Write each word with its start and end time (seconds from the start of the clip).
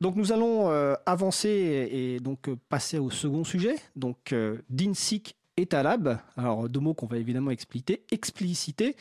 Donc 0.00 0.16
nous 0.16 0.32
allons 0.32 0.68
avancer 1.06 1.48
et, 1.90 2.20
donc 2.20 2.50
passer 2.68 2.98
au 2.98 3.10
second 3.10 3.44
sujet, 3.44 3.76
donc 3.94 4.34
DINSIC 4.68 5.36
et 5.56 5.64
Talab. 5.64 6.18
Alors 6.36 6.68
deux 6.68 6.80
mots 6.80 6.92
qu'on 6.92 7.06
va 7.06 7.16
évidemment 7.16 7.50
expliquer, 7.50 8.04
expliciter. 8.10 8.94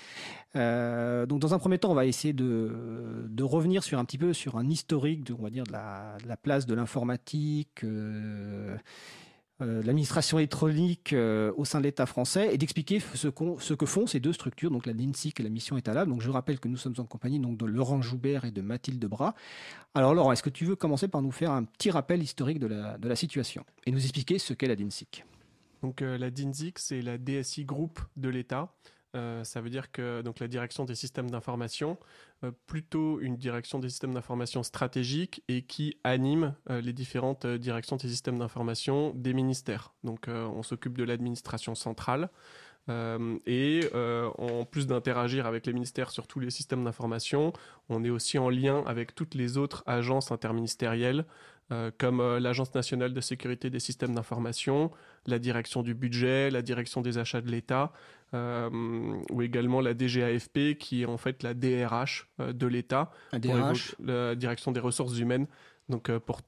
donc 0.53 1.39
dans 1.39 1.53
un 1.53 1.59
premier 1.59 1.79
temps, 1.79 1.91
on 1.91 1.95
va 1.95 2.05
essayer 2.05 2.33
de, 2.33 3.43
revenir 3.43 3.83
sur 3.83 3.99
un 3.99 4.05
petit 4.05 4.17
peu 4.17 4.31
sur 4.31 4.57
un 4.57 4.69
historique, 4.69 5.25
de, 5.25 5.33
on 5.33 5.43
va 5.43 5.49
dire 5.49 5.65
de 5.65 5.73
la 5.73 6.37
place 6.41 6.65
de 6.65 6.73
l'informatique 6.73 7.83
euh, 9.61 9.81
l'administration 9.83 10.37
électronique 10.37 11.13
euh, 11.13 11.53
au 11.55 11.63
sein 11.63 11.79
de 11.79 11.85
l'État 11.85 12.05
français 12.05 12.53
et 12.53 12.57
d'expliquer 12.57 12.99
ce, 12.99 13.29
que 13.29 13.85
font 13.85 14.05
ces 14.05 14.19
deux 14.19 14.33
structures, 14.33 14.69
donc 14.69 14.85
la 14.85 14.91
DINSIC 14.91 15.39
et 15.39 15.43
la 15.43 15.49
mission 15.49 15.77
étalable. 15.77 16.11
Donc 16.11 16.21
je 16.21 16.29
rappelle 16.29 16.59
que 16.59 16.67
nous 16.67 16.75
sommes 16.75 16.95
en 16.97 17.05
compagnie 17.05 17.39
donc, 17.39 17.57
de 17.57 17.65
Laurent 17.65 18.01
Joubert 18.01 18.43
et 18.43 18.51
de 18.51 18.61
Mathilde 18.61 19.05
Bras. 19.05 19.33
Alors 19.93 20.13
Laurent, 20.13 20.33
est-ce 20.33 20.43
que 20.43 20.49
tu 20.49 20.65
veux 20.65 20.75
commencer 20.75 21.07
par 21.07 21.21
nous 21.21 21.31
faire 21.31 21.51
un 21.51 21.63
petit 21.63 21.89
rappel 21.89 22.21
historique 22.21 22.59
de 22.59 22.67
la, 22.67 23.15
situation 23.15 23.63
et 23.85 23.91
nous 23.91 24.03
expliquer 24.03 24.39
ce 24.39 24.53
qu'est 24.53 24.67
la 24.67 24.75
DINSIC 24.75 25.23
donc 25.81 26.01
euh, 26.01 26.17
la 26.17 26.31
DINSIC, 26.31 26.79
c'est 26.79 27.01
la 27.01 27.19
DSI 27.19 27.63
Group 27.63 27.99
de 28.17 28.27
l'État. 28.27 28.73
Ça 29.43 29.61
veut 29.61 29.69
dire 29.69 29.91
que 29.91 30.23
la 30.39 30.47
direction 30.47 30.85
des 30.85 30.95
systèmes 30.95 31.29
d'information, 31.29 31.97
euh, 32.43 32.51
plutôt 32.67 33.19
une 33.21 33.37
direction 33.37 33.79
des 33.79 33.89
systèmes 33.89 34.13
d'information 34.13 34.61
stratégique 34.61 35.41
et 35.47 35.61
qui 35.61 35.97
anime 36.03 36.53
euh, 36.69 36.81
les 36.81 36.91
différentes 36.91 37.45
euh, 37.45 37.57
directions 37.57 37.95
des 37.95 38.09
systèmes 38.09 38.37
d'information 38.39 39.13
des 39.15 39.33
ministères. 39.33 39.93
Donc 40.03 40.27
on 40.27 40.63
s'occupe 40.63 40.97
de 40.97 41.03
l'administration 41.03 41.75
centrale. 41.75 42.29
et 43.47 43.89
en 44.37 44.65
plus 44.65 44.85
d'interagir 44.85 45.47
avec 45.47 45.65
les 45.65 45.73
ministères 45.73 46.11
sur 46.11 46.27
tous 46.27 46.39
les 46.39 46.51
systèmes 46.51 46.83
d'information, 46.83 47.53
on 47.89 48.03
est 48.03 48.11
aussi 48.11 48.37
en 48.37 48.49
lien 48.49 48.83
avec 48.85 49.15
toutes 49.15 49.33
les 49.33 49.57
autres 49.57 49.83
agences 49.87 50.31
interministérielles, 50.31 51.25
comme 51.97 52.21
l'Agence 52.37 52.75
nationale 52.75 53.13
de 53.13 53.21
sécurité 53.21 53.71
des 53.71 53.79
systèmes 53.79 54.13
d'information, 54.13 54.91
la 55.25 55.39
direction 55.39 55.81
du 55.81 55.95
budget, 55.95 56.51
la 56.51 56.61
direction 56.61 57.01
des 57.01 57.17
achats 57.17 57.41
de 57.41 57.49
l'État, 57.49 57.91
euh, 57.91 57.91
ou 58.33 59.41
également 59.41 59.81
la 59.81 59.93
DGAFP 59.93 60.77
qui 60.77 61.03
est 61.03 61.05
en 61.05 61.17
fait 61.17 61.43
la 61.43 61.53
DRH 61.53 62.27
euh, 62.39 62.53
de 62.53 62.67
l'État, 62.67 63.11
la 63.31 64.35
direction 64.35 64.71
des 64.71 64.79
ressources 64.79 65.17
humaines, 65.17 65.47
donc 65.89 66.09
euh, 66.09 66.19
pour, 66.19 66.41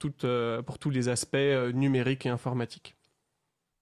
pour 0.65 0.79
tous 0.79 0.89
les 0.89 1.09
aspects 1.09 1.37
numériques 1.73 2.25
et 2.25 2.29
informatiques. 2.29 2.95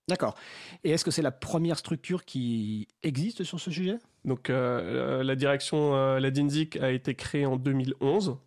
D'accord. 0.07 0.35
Et 0.83 0.91
est-ce 0.91 1.03
que 1.03 1.09
c'est 1.09 1.23
la 1.23 1.31
première 1.31 1.79
structure 1.79 2.25
qui 2.25 2.87
existe 3.01 3.43
sur 3.43 3.59
ce 3.59 3.71
sujet? 3.71 3.97
Donc 4.23 4.49
la 4.49 5.35
direction, 5.35 5.93
la 6.17 6.31
DINSIC 6.31 6.77
a 6.77 6.91
été 6.91 7.15
créée 7.15 7.47
en 7.47 7.57
2011. 7.57 8.37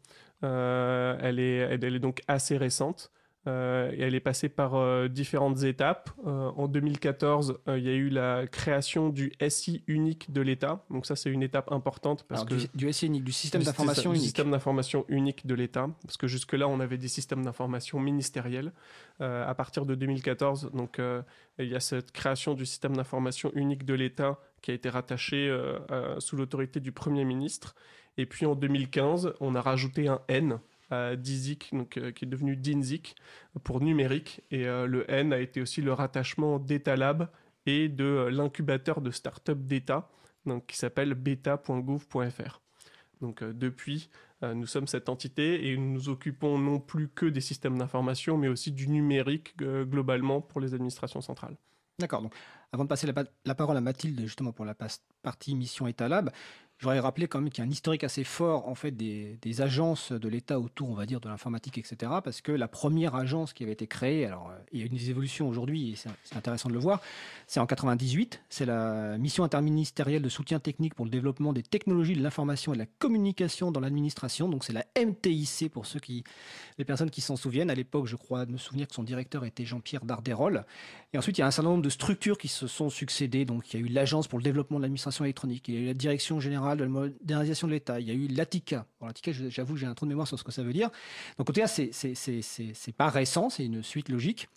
elle, 0.42 1.40
est, 1.40 1.56
elle, 1.56 1.84
est 1.84 1.98
donc 1.98 2.20
assez 2.28 2.56
récente. 2.56 3.10
Euh, 3.48 3.90
et 3.92 4.02
elle 4.02 4.14
est 4.14 4.20
passée 4.20 4.48
par 4.48 4.74
euh, 4.74 5.08
différentes 5.08 5.62
étapes. 5.62 6.10
Euh, 6.26 6.50
en 6.56 6.68
2014, 6.68 7.58
il 7.68 7.78
y 7.78 7.88
a 7.88 7.94
eu 7.94 8.10
la 8.10 8.46
création 8.46 9.08
du 9.08 9.32
SI 9.48 9.82
unique 9.86 10.32
de 10.32 10.42
l'État. 10.42 10.84
Donc 10.90 11.06
ça, 11.06 11.16
c'est 11.16 11.30
une 11.30 11.42
étape 11.42 11.72
importante. 11.72 12.24
Parce 12.28 12.44
que 12.44 12.54
du, 12.74 12.92
SI 12.92 13.06
unique, 13.06 13.24
du 13.24 13.32
système 13.32 13.62
d'information 13.62 14.12
unique. 14.12 14.24
système 14.24 14.50
d'information 14.50 15.04
unique 15.08 15.46
de 15.46 15.54
l'État. 15.54 15.88
Parce 16.04 16.16
que 16.16 16.26
jusque-là, 16.26 16.68
on 16.68 16.80
avait 16.80 16.98
des 16.98 17.08
systèmes 17.08 17.44
d'information 17.44 17.98
ministériels. 18.00 18.72
à 19.20 19.54
partir 19.54 19.86
de 19.86 19.94
2014, 19.94 20.70
donc, 20.74 21.00
il 21.58 21.68
y 21.68 21.74
a 21.74 21.80
cette 21.80 22.12
création 22.12 22.54
du 22.54 22.66
système 22.66 22.96
d'information 22.96 23.50
unique 23.54 23.84
de 23.84 23.94
l'État 23.94 24.38
qui 24.60 24.72
a 24.72 24.74
été 24.74 24.88
rattaché 24.90 25.56
sous 26.18 26.36
l'autorité 26.36 26.80
du 26.80 26.92
Premier 26.92 27.24
ministre. 27.24 27.74
Et 28.18 28.26
puis 28.26 28.46
en 28.46 28.54
2015, 28.54 29.34
on 29.40 29.54
a 29.54 29.60
rajouté 29.60 30.08
un 30.08 30.20
N 30.28 30.58
à 30.90 31.16
DIZIC, 31.16 31.70
donc, 31.72 31.96
euh, 31.96 32.12
qui 32.12 32.24
est 32.24 32.28
devenu 32.28 32.56
DINZIC 32.56 33.14
pour 33.64 33.80
numérique. 33.80 34.42
Et 34.50 34.66
euh, 34.66 34.86
le 34.86 35.10
N 35.10 35.32
a 35.32 35.38
été 35.38 35.60
aussi 35.60 35.82
le 35.82 35.92
rattachement 35.92 36.58
d'Etalab 36.58 37.28
et 37.66 37.88
de 37.88 38.04
euh, 38.04 38.30
l'incubateur 38.30 39.00
de 39.00 39.10
start-up 39.10 39.58
d'État, 39.58 40.08
qui 40.66 40.78
s'appelle 40.78 41.12
beta.gouv.fr. 41.12 42.62
Donc 43.20 43.44
depuis, 43.44 44.08
nous 44.40 44.66
sommes 44.66 44.86
cette 44.86 45.10
entité 45.10 45.68
et 45.68 45.76
nous 45.76 45.92
nous 45.92 46.08
occupons 46.08 46.58
non 46.58 46.80
plus 46.80 47.08
que 47.08 47.26
des 47.26 47.42
systèmes 47.42 47.76
d'information, 47.76 48.38
mais 48.38 48.48
aussi 48.48 48.72
du 48.72 48.88
numérique 48.88 49.58
globalement 49.58 50.40
pour 50.40 50.62
les 50.62 50.72
administrations 50.72 51.20
centrales. 51.20 51.58
D'accord. 51.98 52.22
Donc, 52.22 52.34
avant 52.72 52.84
de 52.84 52.88
passer 52.88 53.06
la, 53.44 53.54
parole 53.54 53.76
à 53.76 53.80
Mathilde, 53.82 54.20
justement 54.20 54.52
pour 54.52 54.64
la 54.64 54.74
partie 55.22 55.54
mission 55.54 55.86
Etalab, 56.78 56.88
J'aurais 56.88 57.00
rappelé 57.00 57.26
quand 57.26 57.40
même 57.40 57.50
qu'il 57.50 57.62
y 57.62 57.66
a 57.66 57.68
un 57.68 57.70
historique 57.70 58.04
assez 58.04 58.24
fort 58.24 58.68
en 58.68 58.74
fait 58.74 58.92
des, 58.92 59.60
agences 59.60 60.12
de 60.12 60.28
l'État 60.28 60.60
autour, 60.60 60.90
on 60.90 60.94
va 60.94 61.06
dire, 61.06 61.20
de 61.20 61.28
l'informatique, 61.28 61.78
etc. 61.78 62.12
Parce 62.22 62.40
que 62.40 62.52
la 62.52 62.68
première 62.68 63.16
agence 63.16 63.52
qui 63.52 63.64
avait 63.64 63.72
été 63.72 63.88
créée, 63.88 64.26
alors 64.26 64.50
euh, 64.50 64.58
il 64.72 64.80
y 64.80 64.82
a 64.82 64.86
une 64.86 64.94
évolution 64.94 65.48
aujourd'hui 65.48 65.92
et 65.92 65.96
c'est 65.96 66.36
intéressant 66.36 66.68
de 66.68 66.74
le 66.74 66.80
voir, 66.80 67.00
c'est 67.48 67.58
en 67.58 67.66
98. 67.66 68.42
C'est 68.48 68.66
la 68.66 69.18
mission 69.18 69.42
interministérielle 69.42 70.22
de 70.22 70.28
soutien 70.28 70.60
technique 70.60 70.94
pour 70.94 71.04
le 71.04 71.10
développement 71.10 71.52
des 71.52 71.64
technologies 71.64 72.14
de 72.14 72.22
l'information 72.22 72.72
et 72.72 72.76
de 72.76 72.82
la 72.82 72.88
communication 72.98 73.72
dans 73.72 73.80
l'administration. 73.80 74.48
Donc 74.48 74.64
c'est 74.64 74.72
la 74.72 74.84
MTIC 74.96 75.70
pour 75.72 75.86
ceux 75.86 75.98
qui, 75.98 76.22
les 76.78 76.84
personnes 76.84 77.10
qui 77.10 77.20
s'en 77.20 77.36
souviennent. 77.36 77.70
À 77.70 77.74
l'époque, 77.74 78.06
je 78.06 78.16
crois 78.16 78.46
me 78.46 78.56
souvenir 78.56 78.86
que 78.88 78.94
son 78.94 79.02
directeur 79.02 79.44
était 79.44 79.64
Jean-Pierre 79.64 80.04
Darderol. 80.04 80.64
Et 81.12 81.18
ensuite, 81.18 81.38
il 81.38 81.40
y 81.40 81.44
a 81.44 81.46
un 81.46 81.50
certain 81.50 81.70
nombre 81.70 81.82
de 81.82 81.90
structures 81.90 82.38
qui 82.38 82.48
se 82.48 82.66
sont 82.66 82.88
succédées. 82.88 83.44
Donc 83.44 83.72
il 83.72 83.80
y 83.80 83.82
a 83.82 83.86
eu 83.86 83.88
l'agence 83.88 84.28
pour 84.28 84.38
le 84.38 84.44
développement 84.44 84.78
de 84.78 84.82
l'administration 84.82 85.24
électronique, 85.24 85.68
il 85.68 85.74
y 85.74 85.76
a 85.76 85.80
eu 85.80 85.86
la 85.86 85.94
direction 85.94 86.40
générale 86.40 86.78
de 86.78 86.84
la 86.84 86.90
modernisation 86.90 87.66
de 87.66 87.72
l'État. 87.72 88.00
Il 88.00 88.06
y 88.06 88.10
a 88.10 88.14
eu 88.14 88.28
l'ATICA. 88.28 88.86
Bon, 89.00 89.06
L'ATICA, 89.06 89.32
j'avoue, 89.48 89.76
j'ai 89.76 89.86
un 89.86 89.94
trou 89.94 90.06
de 90.06 90.10
mémoire 90.10 90.28
sur 90.28 90.38
ce 90.38 90.44
que 90.44 90.52
ça 90.52 90.62
veut 90.62 90.72
dire. 90.72 90.90
Donc, 91.36 91.50
en 91.50 91.52
tout 91.52 91.60
cas, 91.60 91.66
c'est 91.66 92.92
pas 92.96 93.08
récent, 93.08 93.50
c'est 93.50 93.64
une 93.64 93.82
suite 93.82 94.08
logique. 94.08 94.48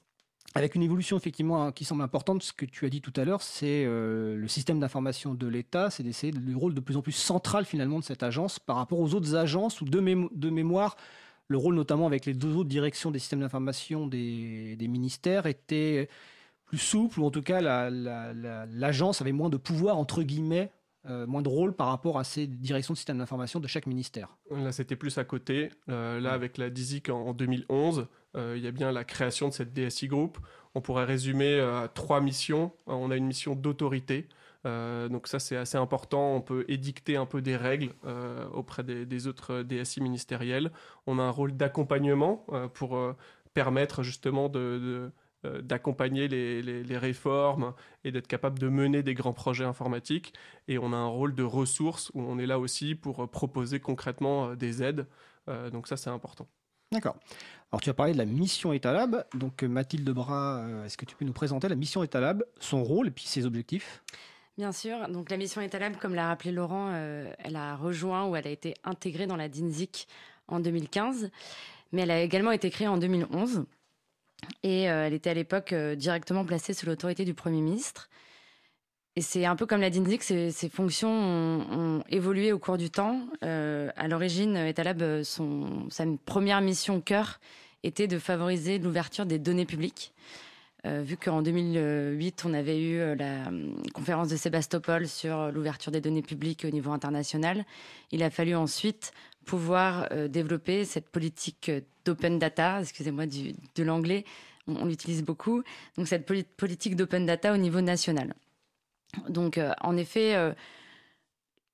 Avec 0.53 0.76
une 0.76 0.84
évolution 0.84 1.16
effectivement 1.16 1.64
hein, 1.64 1.72
qui 1.72 1.86
semble 1.86 2.02
importante, 2.02 2.44
ce 2.44 2.52
que 2.52 2.66
tu 2.66 2.86
as 2.86 2.90
dit 2.90 3.00
tout 3.00 3.14
à 3.16 3.24
l'heure, 3.24 3.42
c'est 3.42 3.86
euh, 3.86 4.36
le 4.36 4.48
système 4.50 4.82
d'information 4.82 5.34
de 5.34 5.48
l'État, 5.48 5.90
c'est 5.90 6.03
d'essayer 6.03 6.34
le 6.34 6.58
rôle 6.58 6.74
de 6.74 6.82
plus 6.82 6.98
en 6.98 7.02
plus 7.02 7.14
central 7.14 7.64
finalement 7.64 8.00
de 8.00 8.03
cette 8.03 8.22
agence 8.22 8.59
par 8.59 8.76
rapport 8.76 9.00
aux 9.00 9.16
autres 9.16 9.36
agences 9.36 9.80
ou 9.80 9.86
de, 9.86 10.00
de 10.36 10.50
mémoire, 10.50 10.98
le 11.52 11.58
rôle 11.58 11.76
notamment 11.76 12.08
avec 12.08 12.26
les 12.26 12.34
deux 12.34 12.56
autres 12.56 12.70
directions 12.70 13.12
des 13.12 13.20
systèmes 13.20 13.42
d'information 13.42 14.08
des, 14.08 14.76
des, 14.78 14.88
ministères 14.88 15.46
était 15.46 16.10
plus 16.66 16.78
souple 16.78 17.20
ou 17.20 17.26
en 17.26 17.32
tout 17.32 17.42
cas 17.42 17.62
l'agence 17.62 19.20
la, 19.20 19.24
avait 19.24 19.32
moins 19.32 19.50
de 19.50 19.58
pouvoir 19.58 19.98
entre 19.98 20.24
guillemets 20.24 20.72
euh, 21.10 21.26
moins 21.26 21.42
de 21.42 21.50
rôle 21.50 21.74
par 21.74 21.88
rapport 21.88 22.20
à 22.20 22.24
ces 22.24 22.46
directions 22.46 22.94
de 22.94 22.98
système 22.98 23.18
d'information 23.18 23.60
de 23.60 23.66
chaque 23.66 23.88
ministère. 23.88 24.38
Là, 24.52 24.72
c'était 24.72 24.96
plus 24.96 25.18
à 25.18 25.24
côté. 25.24 25.72
Euh, 25.90 26.20
là, 26.20 26.34
avec 26.34 26.60
la 26.60 26.70
DISIC 26.70 27.10
en, 27.10 27.34
2011, 27.34 28.06
euh, 28.36 28.54
il 28.56 28.64
y 28.64 28.68
a 28.68 28.72
bien 28.72 28.92
la 28.92 29.04
création 29.04 29.48
de 29.48 29.54
cette 29.54 29.74
DSI 29.74 30.08
Group. 30.08 30.38
On 30.76 30.82
pourrait 30.82 31.06
résumer 31.06 31.60
à 31.60 31.88
trois 31.92 32.22
missions. 32.22 32.72
On 32.86 33.10
a 33.10 33.16
une 33.16 33.26
mission 33.26 33.56
d'autorité. 33.56 34.28
Donc 34.64 35.28
ça, 35.28 35.40
c'est 35.40 35.56
assez 35.56 35.78
important. 35.78 36.36
On 36.36 36.42
peut 36.42 36.66
édicter 36.68 37.16
un 37.16 37.26
peu 37.26 37.42
des 37.42 37.56
règles 37.56 37.94
auprès 38.54 38.84
des, 38.84 39.28
autres 39.28 39.64
DSI 39.64 40.02
ministériels. 40.02 40.72
On 41.08 41.20
a 41.20 41.24
un 41.24 41.30
rôle 41.30 41.58
d'accompagnement 41.58 42.46
pour 42.74 43.16
permettre 43.54 44.04
justement 44.04 44.50
euh, 45.44 45.60
d'accompagner 45.64 46.28
les, 46.28 46.98
réformes 47.00 47.74
et 48.04 48.12
d'être 48.12 48.28
capable 48.28 48.60
de 48.60 48.68
mener 48.68 49.02
des 49.02 49.16
grands 49.16 49.34
projets 49.34 49.66
informatiques. 49.66 50.34
Et 50.68 50.78
on 50.78 50.94
a 50.94 50.96
un 50.96 51.08
rôle 51.08 51.34
de 51.34 51.42
ressources 51.42 52.12
où 52.14 52.22
on 52.22 52.38
est 52.38 52.46
là 52.46 52.60
aussi 52.60 52.94
pour 52.94 53.28
proposer 53.28 53.80
concrètement 53.80 54.50
euh, 54.50 54.56
des 54.56 54.84
aides. 54.84 55.08
Euh, 55.50 55.72
donc 55.72 55.88
ça, 55.88 55.98
c'est 55.98 56.12
important. 56.12 56.48
D'accord. 56.92 57.16
Alors 57.72 57.82
tu 57.82 57.90
as 57.90 57.94
parlé 57.96 58.14
de 58.14 58.20
la 58.20 58.26
mission 58.26 58.72
Etalab. 58.72 59.26
Donc 59.34 59.64
Mathilde 59.64 60.10
Bras, 60.12 60.64
est-ce 60.86 60.96
que 60.96 61.06
tu 61.06 61.16
peux 61.16 61.26
nous 61.26 61.34
présenter 61.34 61.68
la 61.70 61.76
mission 61.76 62.04
Etalab, 62.04 62.44
son 62.60 62.84
rôle 62.84 63.08
et 63.08 63.12
puis 63.12 63.26
ses 63.26 63.48
objectifs? 63.48 64.04
Bien 64.62 64.72
sûr. 64.72 65.10
Donc 65.10 65.32
la 65.32 65.38
mission 65.38 65.60
Etalab, 65.60 65.98
comme 65.98 66.14
l'a 66.14 66.28
rappelé 66.28 66.52
Laurent, 66.52 66.94
elle 66.94 67.56
a 67.56 67.76
rejoint 67.76 68.28
ou 68.28 68.36
elle 68.36 68.46
a 68.46 68.52
été 68.52 68.76
intégrée 68.84 69.26
dans 69.26 69.36
la 69.36 69.50
DINSIC 69.50 70.08
en 70.48 70.60
2015, 70.60 71.32
mais 71.92 72.04
elle 72.04 72.12
a 72.12 72.22
également 72.22 72.52
été 72.52 72.70
créée 72.70 72.88
en 72.88 72.98
2011. 72.98 73.66
Et 74.62 74.88
euh, 74.88 75.08
elle 75.08 75.14
était 75.14 75.32
à 75.32 75.34
l'époque 75.34 75.74
euh, 75.74 75.96
directement 75.96 76.46
placée 76.46 76.76
sous 76.76 76.85
l'autorité 76.85 77.26
du 77.26 77.34
Premier 77.34 77.59
ministre. 77.59 78.08
Et 79.16 79.22
c'est 79.22 79.46
un 79.46 79.56
peu 79.56 79.66
comme 79.66 79.82
la 79.82 79.90
DINSIC, 79.90 80.22
ses, 80.22 80.70
fonctions 80.70 81.09
ont, 81.09 82.03
évolué 82.12 82.52
au 82.52 82.59
cours 82.59 82.78
du 82.78 82.91
temps. 82.91 83.20
Euh, 83.44 83.90
à 83.96 84.08
l'origine, 84.08 84.56
Etalab, 84.58 85.24
sa 85.24 86.06
première 86.28 86.62
mission 86.62 87.02
cœur 87.02 87.40
était 87.82 88.06
de 88.06 88.20
favoriser 88.20 88.78
l'ouverture 88.78 89.26
des 89.26 89.40
données 89.40 89.66
publiques. 89.66 90.14
Vu 90.84 91.16
qu'en 91.16 91.42
2008, 91.42 92.44
on 92.46 92.54
avait 92.54 92.82
eu 92.82 93.16
la 93.16 93.52
conférence 93.94 94.30
de 94.30 94.36
Sébastopol 94.36 95.08
sur 95.08 95.52
l'ouverture 95.52 95.92
des 95.92 96.02
données 96.02 96.24
publiques 96.24 96.66
au 96.66 96.72
niveau 96.72 96.92
international, 96.92 97.66
il 98.12 98.24
a 98.24 98.30
fallu 98.30 98.56
ensuite 98.56 99.14
pouvoir 99.46 100.08
euh, 100.12 100.28
développer 100.28 100.86
cette 100.86 101.10
politique 101.10 101.70
euh, 101.70 101.82
d'open 102.06 102.40
data, 102.40 102.80
excusez-moi 102.82 103.26
de 103.26 103.84
l'anglais, 103.84 104.26
on, 104.68 104.86
l'utilise 104.86 105.24
beaucoup, 105.24 105.64
donc 105.98 106.08
cette 106.08 106.26
politique 106.58 106.96
d'open 106.96 107.26
data 107.26 107.54
au 107.54 107.58
niveau 107.58 107.82
national. 107.82 108.34
Donc 109.28 109.58
euh, 109.58 109.72
en 109.82 109.98
effet, 109.98 110.36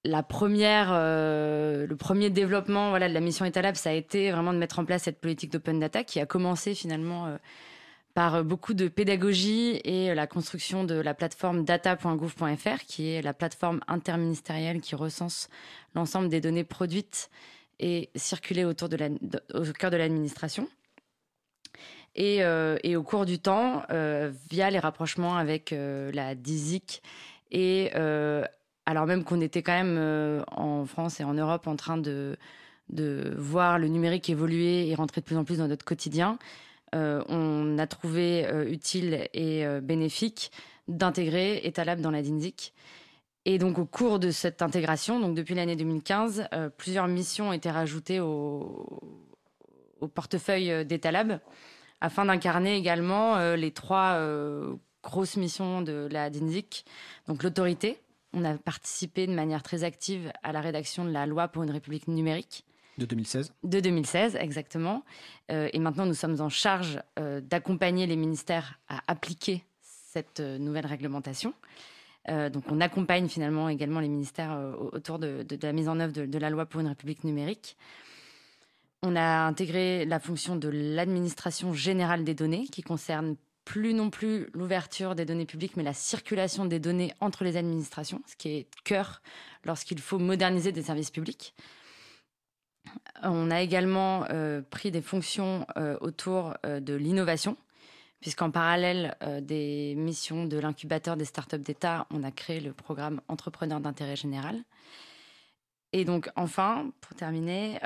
la 0.04 0.24
première, 0.24 0.92
le 0.92 1.96
premier 1.96 2.30
développement 2.30 2.90
voilà, 2.90 3.08
de 3.08 3.14
la 3.14 3.20
mission 3.20 3.46
Etalab, 3.46 3.76
ça 3.76 3.92
a 3.92 3.94
été 3.94 4.32
vraiment 4.32 4.54
de 4.54 4.58
mettre 4.58 4.80
en 4.80 4.86
place 4.86 5.04
cette 5.04 5.20
politique 5.20 5.52
d'open 5.52 5.80
data 5.80 6.04
qui 6.04 6.20
a 6.20 6.26
commencé 6.26 6.76
finalement 6.76 7.38
par 8.18 8.44
beaucoup 8.44 8.74
de 8.74 8.88
pédagogie 8.88 9.80
et 9.84 10.16
la 10.16 10.26
construction 10.26 10.84
de 10.84 10.96
la 10.96 11.14
plateforme 11.14 11.64
data.gouv.fr, 11.64 12.84
qui 12.88 13.12
est 13.12 13.22
la 13.22 13.32
plateforme 13.32 13.80
interministérielle 13.88 14.82
qui 14.82 14.96
recense 14.96 15.50
l'ensemble 15.94 16.28
des 16.28 16.42
données 16.42 16.64
produites 16.64 17.30
et 17.80 18.10
circulées 18.16 18.66
autour 18.66 18.90
de 18.90 18.96
la, 18.96 19.10
au 19.54 19.72
cœur 19.72 19.92
de 19.92 19.98
l'administration. 19.98 20.68
Et, 22.16 22.44
euh, 22.44 22.80
et, 22.82 22.96
au 22.96 23.04
cours 23.04 23.28
du 23.28 23.38
temps, 23.38 23.84
euh, 23.92 24.32
via 24.50 24.72
les 24.72 24.80
rapprochements 24.80 25.38
avec 25.38 25.72
euh, 25.72 26.12
la 26.12 26.34
DISIC, 26.34 27.04
et 27.52 27.92
alors 27.94 29.06
même 29.06 29.26
qu'on 29.26 29.42
était 29.42 29.62
quand 29.62 29.78
même 29.84 30.44
en 30.48 30.88
France 30.88 31.20
et 31.20 31.24
en 31.24 31.36
Europe 31.36 31.68
en 31.68 31.76
train 31.76 31.98
de, 31.98 32.36
de 32.90 33.36
voir 33.38 33.78
le 33.78 33.90
numérique 33.90 34.28
évoluer 34.28 34.90
et 34.90 34.96
rentrer 34.96 35.22
de 35.22 35.26
plus 35.28 35.38
en 35.38 35.44
plus 35.44 35.60
dans 35.60 35.68
notre 35.68 35.86
quotidien, 35.86 36.40
on 36.94 37.78
a 37.78 37.88
trouvé 37.88 38.46
euh, 38.46 38.70
utile 38.70 39.28
et 39.34 39.66
euh, 39.66 39.82
bénéfique 39.82 40.52
d'intégrer 40.88 41.62
Etalab 41.66 42.00
dans 42.00 42.12
la 42.12 42.22
DINSIC. 42.22 42.74
Et 43.46 43.58
donc, 43.58 43.78
au 43.78 43.86
cours 43.86 44.20
de 44.20 44.32
cette 44.32 44.62
intégration, 44.62 45.20
donc 45.20 45.36
depuis 45.36 45.56
l'année 45.56 45.76
2015, 45.76 46.50
plusieurs 46.78 47.08
missions 47.08 47.50
ont 47.50 47.54
été 47.54 47.72
rajoutées 47.72 48.20
au, 48.20 49.00
portefeuille 50.14 50.86
d'Etalab 50.86 51.40
afin 52.02 52.26
d'incarner 52.26 52.76
également 52.76 53.56
les 53.56 53.72
trois 53.72 54.20
grosses 55.02 55.38
missions 55.38 55.82
de 55.82 56.10
la 56.12 56.30
DINSIC. 56.30 56.86
Donc, 57.28 57.42
l'autorité. 57.44 58.02
On 58.34 58.44
a 58.44 58.58
participé 58.58 59.28
de 59.28 59.34
manière 59.34 59.64
très 59.64 59.86
active 59.86 60.30
à 60.44 60.52
la 60.52 60.60
rédaction 60.60 61.06
de 61.06 61.12
la 61.12 61.26
loi 61.26 61.48
pour 61.48 61.64
une 61.64 61.72
république 61.72 62.10
numérique. 62.10 62.67
De 62.98 63.06
2016 63.06 63.54
De 63.64 63.80
2016, 63.80 64.36
exactement. 64.36 65.04
Euh, 65.52 65.70
et 65.72 65.80
maintenant, 65.80 66.06
nous 66.06 66.16
sommes 66.16 66.42
en 66.42 66.50
charge 66.50 67.00
euh, 67.20 67.42
d'accompagner 67.42 68.08
les 68.08 68.16
ministères 68.16 68.80
à 68.90 69.02
appliquer 69.08 69.64
cette 69.82 70.40
euh, 70.40 70.58
nouvelle 70.58 70.86
réglementation. 70.86 71.54
donc, 72.28 72.64
on 72.70 72.82
accompagne 72.82 73.30
finalement 73.30 73.70
également 73.70 74.02
les 74.02 74.10
ministères 74.10 74.60
autour 74.92 75.18
de, 75.18 75.46
la 75.62 75.72
mise 75.72 75.88
en 75.88 75.98
œuvre 76.02 76.12
de, 76.12 76.38
la 76.38 76.50
loi 76.50 76.66
pour 76.66 76.82
une 76.82 76.88
République 76.88 77.24
numérique. 77.24 77.78
On 79.02 79.16
a 79.16 79.46
intégré 79.46 80.04
la 80.04 80.20
fonction 80.20 80.58
de 80.58 80.68
l'administration 80.68 81.72
générale 81.72 82.26
des 82.26 82.34
données, 82.34 82.66
qui 82.68 82.82
concerne 82.82 83.38
plus 83.64 83.94
non 83.94 84.10
plus 84.10 84.50
l'ouverture 84.54 85.16
des 85.16 85.24
données 85.24 85.46
publiques, 85.46 85.78
mais 85.78 85.84
la 85.84 85.94
circulation 85.94 86.66
des 86.66 86.80
données 86.80 87.14
entre 87.22 87.46
les 87.46 87.56
administrations, 87.56 88.22
ce 88.28 88.36
qui 88.36 88.50
est 88.50 88.68
cœur 88.84 89.22
lorsqu'il 89.64 90.00
faut 90.00 90.20
moderniser 90.20 90.74
des 90.74 90.82
services 90.82 91.12
publics. 91.12 91.54
On 93.24 93.52
a 93.52 93.62
également 93.62 94.26
euh, 94.30 94.62
pris 94.62 94.92
des 94.92 95.02
fonctions 95.02 95.66
euh, 95.78 95.98
autour 96.02 96.54
euh, 96.66 96.80
de 96.80 96.94
l'innovation, 96.94 97.58
puisqu'en 98.20 98.52
parallèle 98.52 99.16
des 99.42 99.96
missions 99.96 100.46
de 100.46 100.58
l'incubateur 100.58 101.18
des 101.18 101.26
startups 101.26 101.60
d'État, 101.60 102.08
on 102.12 102.24
a 102.24 102.32
créé 102.32 102.60
le 102.60 102.74
programme 102.74 103.22
Entrepreneurs 103.28 103.80
d'intérêt 103.80 104.16
général. 104.16 104.64
Et 105.94 106.04
donc, 106.04 106.30
enfin, 106.36 106.92
pour 107.00 107.16
terminer, 107.16 107.80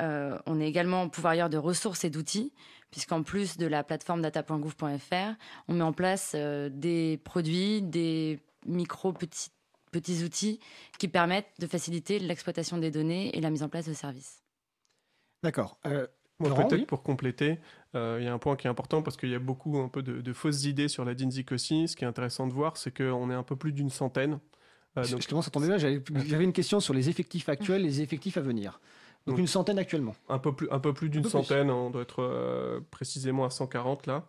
on 0.45 0.59
est 0.62 0.68
également 0.68 1.09
pouvoirière 1.09 1.50
de 1.50 1.57
ressources 1.57 2.06
et 2.06 2.09
d'outils, 2.09 2.53
puisqu'en 2.92 3.24
plus 3.24 3.57
de 3.57 3.68
la 3.68 3.83
plateforme 3.83 4.21
data.gouv.fr, 4.21 5.33
on 5.68 5.74
met 5.74 5.83
en 5.83 5.92
place 5.92 6.33
des 6.33 7.19
produits, 7.25 7.81
des 7.81 8.39
micro 8.65 9.12
petits, 9.12 9.50
petits 9.92 10.24
outils 10.24 10.59
qui 10.98 11.07
permettent 11.09 11.53
de 11.59 11.68
faciliter 11.68 12.19
l'exploitation 12.19 12.77
des 12.77 12.89
données 12.89 13.36
et 13.38 13.42
la 13.42 13.50
mise 13.50 13.63
en 13.63 13.69
place 13.69 13.86
de 13.86 13.94
services. 13.94 14.42
D'accord. 15.44 15.78
Euh, 15.86 16.08
peut-être 16.40 16.86
pour 16.86 17.04
compléter, 17.04 17.60
euh, 17.96 18.18
il 18.20 18.26
y 18.26 18.28
a 18.28 18.34
un 18.34 18.38
point 18.38 18.56
qui 18.56 18.68
est 18.68 18.70
important 18.70 19.02
parce 19.02 19.18
qu'il 19.18 19.30
y 19.30 19.36
a 19.36 19.40
beaucoup 19.40 19.80
un 19.80 19.88
peu 19.88 20.02
de, 20.02 20.34
fausses 20.34 20.66
idées 20.66 20.88
sur 20.88 21.06
la 21.06 21.14
DINSIC 21.14 21.52
aussi. 21.52 21.88
Ce 21.88 21.96
qui 21.96 22.04
est 22.04 22.08
intéressant 22.08 22.48
de 22.48 22.54
voir, 22.54 22.78
c'est 22.78 22.96
qu'on 22.96 23.30
est 23.30 23.36
un 23.36 23.44
peu 23.44 23.56
plus 23.56 23.72
d'une 23.72 23.90
centaine. 23.90 24.40
Euh, 24.98 25.04
donc... 25.04 25.18
Justement, 25.18 25.42
ça 25.42 25.52
tombait 25.52 25.68
bien. 25.68 25.78
J'avais 25.78 26.44
une 26.44 26.54
question 26.54 26.80
sur 26.80 26.94
les 26.94 27.10
effectifs 27.10 27.50
actuels, 27.50 27.82
les 27.82 28.02
effectifs 28.02 28.38
à 28.38 28.42
venir. 28.42 28.80
Donc, 29.28 29.38
une 29.38 29.48
centaine 29.48 29.78
actuellement. 29.78 30.16
Un 30.30 30.40
peu 30.40 30.56
plus, 30.56 30.68
un 30.72 30.80
peu 30.80 30.94
plus 30.94 31.10
d'une 31.10 31.26
centaine. 31.26 31.70
On 31.70 31.92
doit 31.92 32.02
être 32.02 32.24
euh, 32.24 32.80
précisément 32.90 33.46
à 33.46 33.52
140 33.52 34.08
là. 34.08 34.26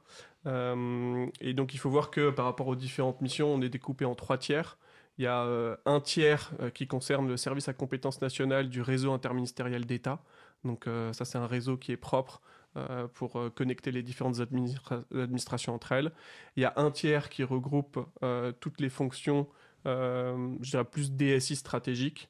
et 1.40 1.54
donc 1.54 1.72
il 1.72 1.78
faut 1.78 1.88
voir 1.88 2.10
que 2.10 2.28
par 2.30 2.44
rapport 2.44 2.68
aux 2.68 2.76
différentes 2.76 3.22
missions, 3.22 3.54
on 3.54 3.62
est 3.62 3.70
découpé 3.70 4.04
en 4.04 4.14
trois 4.14 4.36
tiers. 4.36 4.76
Il 5.18 5.24
y 5.24 5.26
a 5.26 5.46
un 5.86 6.00
tiers 6.00 6.52
qui 6.74 6.86
concerne 6.86 7.28
le 7.28 7.36
service 7.36 7.68
à 7.68 7.74
compétence 7.74 8.20
nationale 8.20 8.68
du 8.68 8.82
réseau 8.82 9.12
interministériel 9.12 9.86
d'État. 9.86 10.22
Donc 10.64 10.86
euh, 10.86 11.12
ça, 11.12 11.24
c'est 11.24 11.38
un 11.38 11.46
réseau 11.46 11.76
qui 11.76 11.92
est 11.92 11.96
propre 11.96 12.40
euh, 12.76 13.06
pour 13.08 13.36
euh, 13.36 13.50
connecter 13.50 13.90
les 13.90 14.02
différentes 14.02 14.40
administrations 14.40 15.74
entre 15.74 15.92
elles. 15.92 16.12
Il 16.56 16.62
y 16.62 16.66
a 16.66 16.72
un 16.76 16.90
tiers 16.90 17.28
qui 17.28 17.44
regroupe 17.44 17.98
toutes 18.60 18.80
les 18.80 18.88
fonctions, 18.88 19.48
je 19.84 20.70
dirais 20.70 20.84
plus 20.84 21.12
DSI 21.12 21.56
stratégique, 21.56 22.28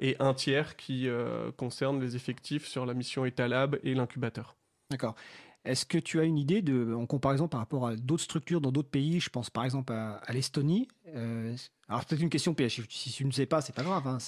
et 0.00 0.14
un 0.20 0.34
tiers 0.34 0.76
qui 0.76 1.08
concerne 1.56 2.00
les 2.00 2.14
effectifs 2.14 2.66
sur 2.66 2.86
la 2.86 2.94
mission 2.94 3.24
Etalab 3.24 3.78
et 3.82 3.94
l'incubateur. 3.94 4.56
D'accord. 4.90 5.16
Est-ce 5.64 5.86
que 5.86 5.98
tu 5.98 6.20
as 6.20 6.24
une 6.24 6.38
idée 6.38 6.62
en 6.94 7.06
comparaison 7.06 7.48
par 7.48 7.58
rapport 7.58 7.86
à 7.86 7.96
d'autres 7.96 8.22
structures 8.22 8.60
dans 8.60 8.70
d'autres 8.70 8.90
pays 8.90 9.18
Je 9.18 9.30
pense 9.30 9.50
par 9.50 9.64
exemple 9.64 9.92
à, 9.92 10.20
l'Estonie. 10.32 10.86
alors 11.88 12.04
peut-être 12.04 12.20
une 12.20 12.30
question. 12.30 12.54
Si 12.88 13.12
tu 13.12 13.24
ne 13.24 13.32
sais 13.32 13.46
pas, 13.46 13.62
c'est 13.62 13.74
pas 13.74 13.82
grave. 13.82 14.06
Hein, 14.06 14.18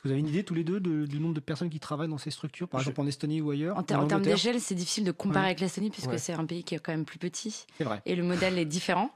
que 0.00 0.08
vous 0.08 0.12
avez 0.12 0.20
une 0.20 0.28
idée 0.28 0.44
tous 0.44 0.54
les 0.54 0.64
deux 0.64 0.80
du 0.80 1.20
nombre 1.20 1.34
de 1.34 1.40
personnes 1.40 1.70
qui 1.70 1.80
travaillent 1.80 2.08
dans 2.08 2.18
ces 2.18 2.30
structures, 2.30 2.68
par 2.68 2.80
exemple 2.80 3.00
en 3.00 3.06
Estonie 3.06 3.40
ou 3.40 3.50
ailleurs 3.50 3.76
En, 3.76 3.82
termes 3.82 4.22
d'échelle, 4.22 4.60
c'est 4.60 4.74
difficile 4.74 5.04
de 5.04 5.12
comparer 5.12 5.46
avec 5.46 5.60
l'Estonie 5.60 5.90
puisque 5.90 6.18
c'est 6.18 6.32
un 6.32 6.46
pays 6.46 6.64
qui 6.64 6.74
est 6.74 6.78
quand 6.78 6.92
même 6.92 7.04
plus 7.04 7.18
petit. 7.18 7.66
C'est 7.78 7.84
vrai. 7.84 8.02
Et 8.06 8.14
le 8.16 8.22
modèle 8.22 8.58
est 8.58 8.64
différent. 8.64 9.10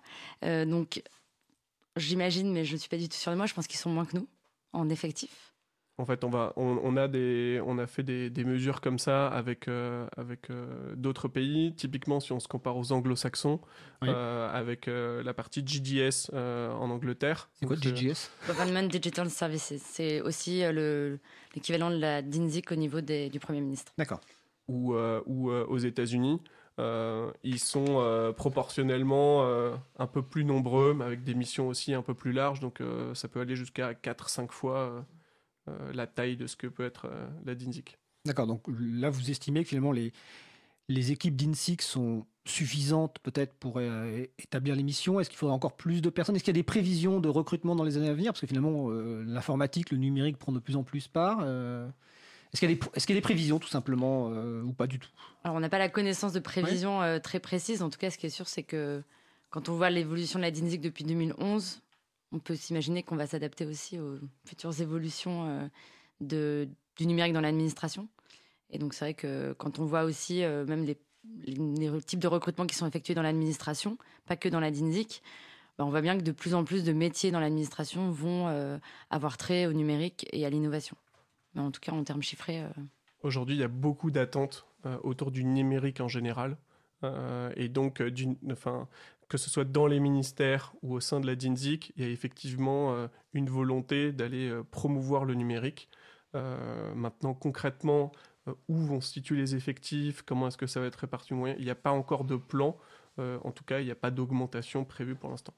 Euh, 0.44 0.64
donc, 0.64 1.02
j'imagine, 1.96 2.52
mais 2.52 2.64
je 2.64 2.75
ne 2.75 2.78
suis 2.78 2.88
pas 2.88 2.96
du 2.96 3.08
tout 3.08 3.16
sûre 3.16 3.32
de 3.32 3.36
moi, 3.36 3.46
je 3.46 3.54
pense 3.54 3.66
qu'ils 3.66 3.78
sont 3.78 3.90
moins 3.90 4.04
que 4.04 4.16
nous 4.16 4.28
en 4.72 4.88
effectif. 4.88 5.54
En 5.96 6.06
fait, 6.06 6.25
on, 6.25 6.29
va, 6.29 6.52
on, 6.56 6.96
a, 6.96 7.06
des, 7.06 7.61
on 7.64 7.79
a 7.79 7.87
fait 7.87 8.02
des, 8.02 8.44
mesures 8.44 8.81
comme 8.81 8.99
ça 8.99 9.29
avec, 9.29 9.69
euh, 9.69 10.06
avec 10.17 10.50
euh, 10.50 10.94
d'autres 10.96 11.29
pays. 11.29 11.73
Typiquement, 11.76 12.19
si 12.19 12.32
on 12.32 12.41
se 12.41 12.49
compare 12.49 12.76
aux 12.76 12.91
anglo-saxons, 12.91 13.61
euh, 14.02 14.50
avec 14.52 14.87
la 14.87 15.35
partie 15.35 15.62
GDS 15.64 16.31
en 16.35 16.91
Angleterre. 16.91 17.49
C'est 17.55 17.67
quoi 17.67 17.76
GDS 17.76 18.31
Government 18.49 18.88
Digital 18.88 19.31
Services. 19.31 19.75
C'est 19.79 20.20
aussi 20.20 20.62
l'équivalent 21.55 21.91
de 21.91 21.99
la 21.99 22.23
DINSIC 22.23 22.73
au 22.73 22.76
niveau 22.76 23.00
des, 23.00 23.31
du 23.31 23.38
Premier 23.38 23.61
ministre. 23.61 23.93
D'accord. 23.96 24.20
Ou, 24.67 24.94
ou 24.94 25.50
aux 25.52 25.79
États-Unis. 25.79 26.41
ils 26.79 27.61
sont 27.61 28.32
proportionnellement 28.36 29.46
un 29.96 30.06
peu 30.08 30.22
plus 30.22 30.44
nombreux, 30.44 30.93
mais 30.93 31.05
avec 31.05 31.22
des 31.22 31.34
missions 31.34 31.69
aussi 31.69 31.94
un 31.94 32.03
peu 32.03 32.15
plus 32.15 32.32
larges. 32.32 32.58
Donc, 32.58 32.82
ça 33.15 33.29
peut 33.29 33.41
aller 33.41 33.55
jusqu'à 33.55 33.93
4-5 33.93 34.51
fois 34.51 34.79
euh, 34.79 35.01
la 35.93 36.06
taille 36.06 36.37
de 36.37 36.47
ce 36.47 36.56
que 36.56 36.67
peut 36.67 36.85
être 36.85 37.06
euh, 37.06 37.27
la 37.44 37.55
DINSIC. 37.55 37.99
D'accord, 38.27 38.47
donc 38.47 38.63
là 38.79 39.11
vous 39.11 39.31
estimez 39.31 39.63
que 39.63 39.69
finalement 39.69 39.93
les, 39.93 40.13
les 40.89 41.13
équipes 41.13 41.37
d'INSIC 41.37 41.83
sont 41.83 42.27
suffisantes 42.47 43.19
peut-être 43.23 43.55
pour 43.55 43.75
euh, 43.79 44.25
établir 44.39 44.77
les 44.77 44.83
missions? 44.83 45.21
Est-ce 45.21 45.31
qu'il 45.31 45.39
faudra 45.39 45.55
encore 45.55 45.77
plus 45.77 46.03
de 46.03 46.11
personnes? 46.11 46.37
Est-ce 46.37 46.44
qu'il 46.44 46.55
y 46.55 46.59
a 46.59 46.61
des 46.61 46.63
prévisions 46.63 47.21
de 47.21 47.29
recrutement 47.29 47.77
dans 47.77 47.85
les 47.85 47.97
années 47.97 48.09
à 48.09 48.15
venir? 48.15 48.33
Parce 48.33 48.41
que 48.41 48.47
finalement, 48.47 48.91
l'informatique, 48.91 49.91
le 49.91 49.99
numérique 49.99 50.39
prend 50.39 50.53
de 50.53 50.59
plus 50.59 50.77
en 50.77 50.83
plus 50.83 51.09
part. 51.09 51.41
Est-ce 51.43 52.61
qu'il 52.61 52.71
y, 52.71 52.75
y, 52.75 53.13
a 53.13 53.15
des 53.15 53.21
prévisions 53.21 53.59
tout 53.59 53.69
simplement 53.69 54.29
ou 54.29 54.73
pas 54.73 54.87
du 54.87 54.99
tout? 54.99 55.09
Alors 55.43 55.56
on 55.56 55.61
n'a 55.61 55.71
pas 55.71 55.79
la 55.79 55.89
connaissance 55.89 56.35
de 56.35 56.41
prévisions 56.41 57.01
très 57.23 57.41
précises. 57.41 57.83
En 57.83 57.89
tout 57.89 57.99
cas, 57.99 58.11
ce 58.11 58.19
qui 58.19 58.27
est 58.27 58.31
sûr, 58.31 58.47
c'est 58.47 58.63
que 58.63 59.03
quand 59.51 59.69
on 59.69 59.75
voit 59.75 59.89
l'évolution 59.89 60.39
de 60.39 60.44
la 60.44 60.51
DINSIC 60.51 60.81
depuis 60.81 61.05
2011, 61.05 61.81
on 62.34 62.41
peut 62.41 62.56
s'imaginer 62.56 63.03
qu'on 63.03 63.17
va 63.17 63.26
s'adapter 63.26 63.64
aussi 63.64 63.98
aux 63.98 64.19
futures 64.44 64.81
évolutions 64.81 65.69
euh, 66.32 66.67
du 66.96 67.06
numérique 67.06 67.32
dans 67.32 67.41
l'administration. 67.41 68.08
Et 68.70 68.79
donc 68.79 68.93
c'est 68.93 69.05
vrai 69.05 69.14
que 69.14 69.53
quand 69.53 69.79
on 69.79 69.84
voit 69.84 70.03
aussi 70.03 70.43
euh, 70.43 70.67
même 70.67 70.84
les, 70.84 70.98
types 72.03 72.19
de 72.19 72.26
recrutements 72.26 72.67
qui 72.67 72.74
sont 72.74 72.86
effectués 72.86 73.14
dans 73.14 73.22
l'administration, 73.22 73.96
pas 74.26 74.36
que 74.36 74.48
dans 74.48 74.60
la 74.60 74.70
DINSIC, 74.70 75.22
bah, 75.79 75.84
on 75.84 75.91
voit 75.91 76.03
bien 76.03 76.19
que 76.19 76.22
de 76.22 76.32
plus 76.32 76.55
en 76.55 76.64
plus 76.64 76.84
de 76.84 76.93
métiers 76.93 77.31
dans 77.31 77.41
l'administration 77.41 78.10
vont 78.10 78.48
euh, 78.48 78.79
avoir 79.10 79.36
trait 79.36 79.67
au 79.67 79.72
numérique 79.72 80.26
et 80.32 80.44
à 80.44 80.50
l'innovation. 80.50 80.96
Mais 81.55 81.60
en 81.60 81.70
tout 81.70 81.81
cas, 81.81 81.93
en 81.93 82.03
termes 82.03 82.22
chiffrés. 82.22 82.64
Aujourd'hui, 83.22 83.55
il 83.55 83.60
y 83.60 83.64
a 83.64 83.69
beaucoup 83.69 84.10
d'attentes 84.10 84.67
autour 85.05 85.31
du 85.31 85.44
numérique 85.44 86.00
en 86.00 86.08
général. 86.08 86.58
et 87.56 87.69
donc, 87.69 88.03
enfin, 88.50 88.88
que 89.28 89.38
ce 89.38 89.50
soit 89.50 89.64
dans 89.64 89.86
les 89.86 90.00
ministères 90.00 90.74
ou 90.82 90.94
au 90.94 91.00
sein 91.00 91.20
de 91.20 91.26
la 91.26 91.36
DINSIC, 91.36 91.93
il 91.96 92.04
y 92.04 92.06
a 92.06 92.10
effectivement 92.10 92.93
euh, 92.94 93.08
une 93.32 93.48
volonté 93.48 94.12
d'aller 94.12 94.48
euh, 94.48 94.62
promouvoir 94.62 95.24
le 95.24 95.34
numérique. 95.34 95.88
Euh, 96.34 96.94
maintenant, 96.94 97.34
concrètement, 97.34 98.12
où 98.69 98.76
vont 98.76 99.00
se 99.00 99.12
situer 99.12 99.36
les 99.36 99.54
effectifs, 99.54 100.22
comment 100.22 100.48
est-ce 100.48 100.58
que 100.58 100.66
ça 100.66 100.81
va 100.81 100.86
être 100.86 100.96
réparti 100.96 101.32
il 101.32 101.64
n'y 101.64 101.70
a 101.70 101.74
pas 101.74 101.93
encore 101.93 102.24
de 102.24 102.36
plan. 102.36 102.76
en 103.19 103.52
tout 103.52 103.64
cas, 103.64 103.81
il 103.81 103.86
n'y 103.86 103.90
a 103.90 103.94
pas 103.94 104.10
d'augmentation 104.10 104.84
prévue 104.84 105.14
pour 105.14 105.31
l'instant. 105.31 105.54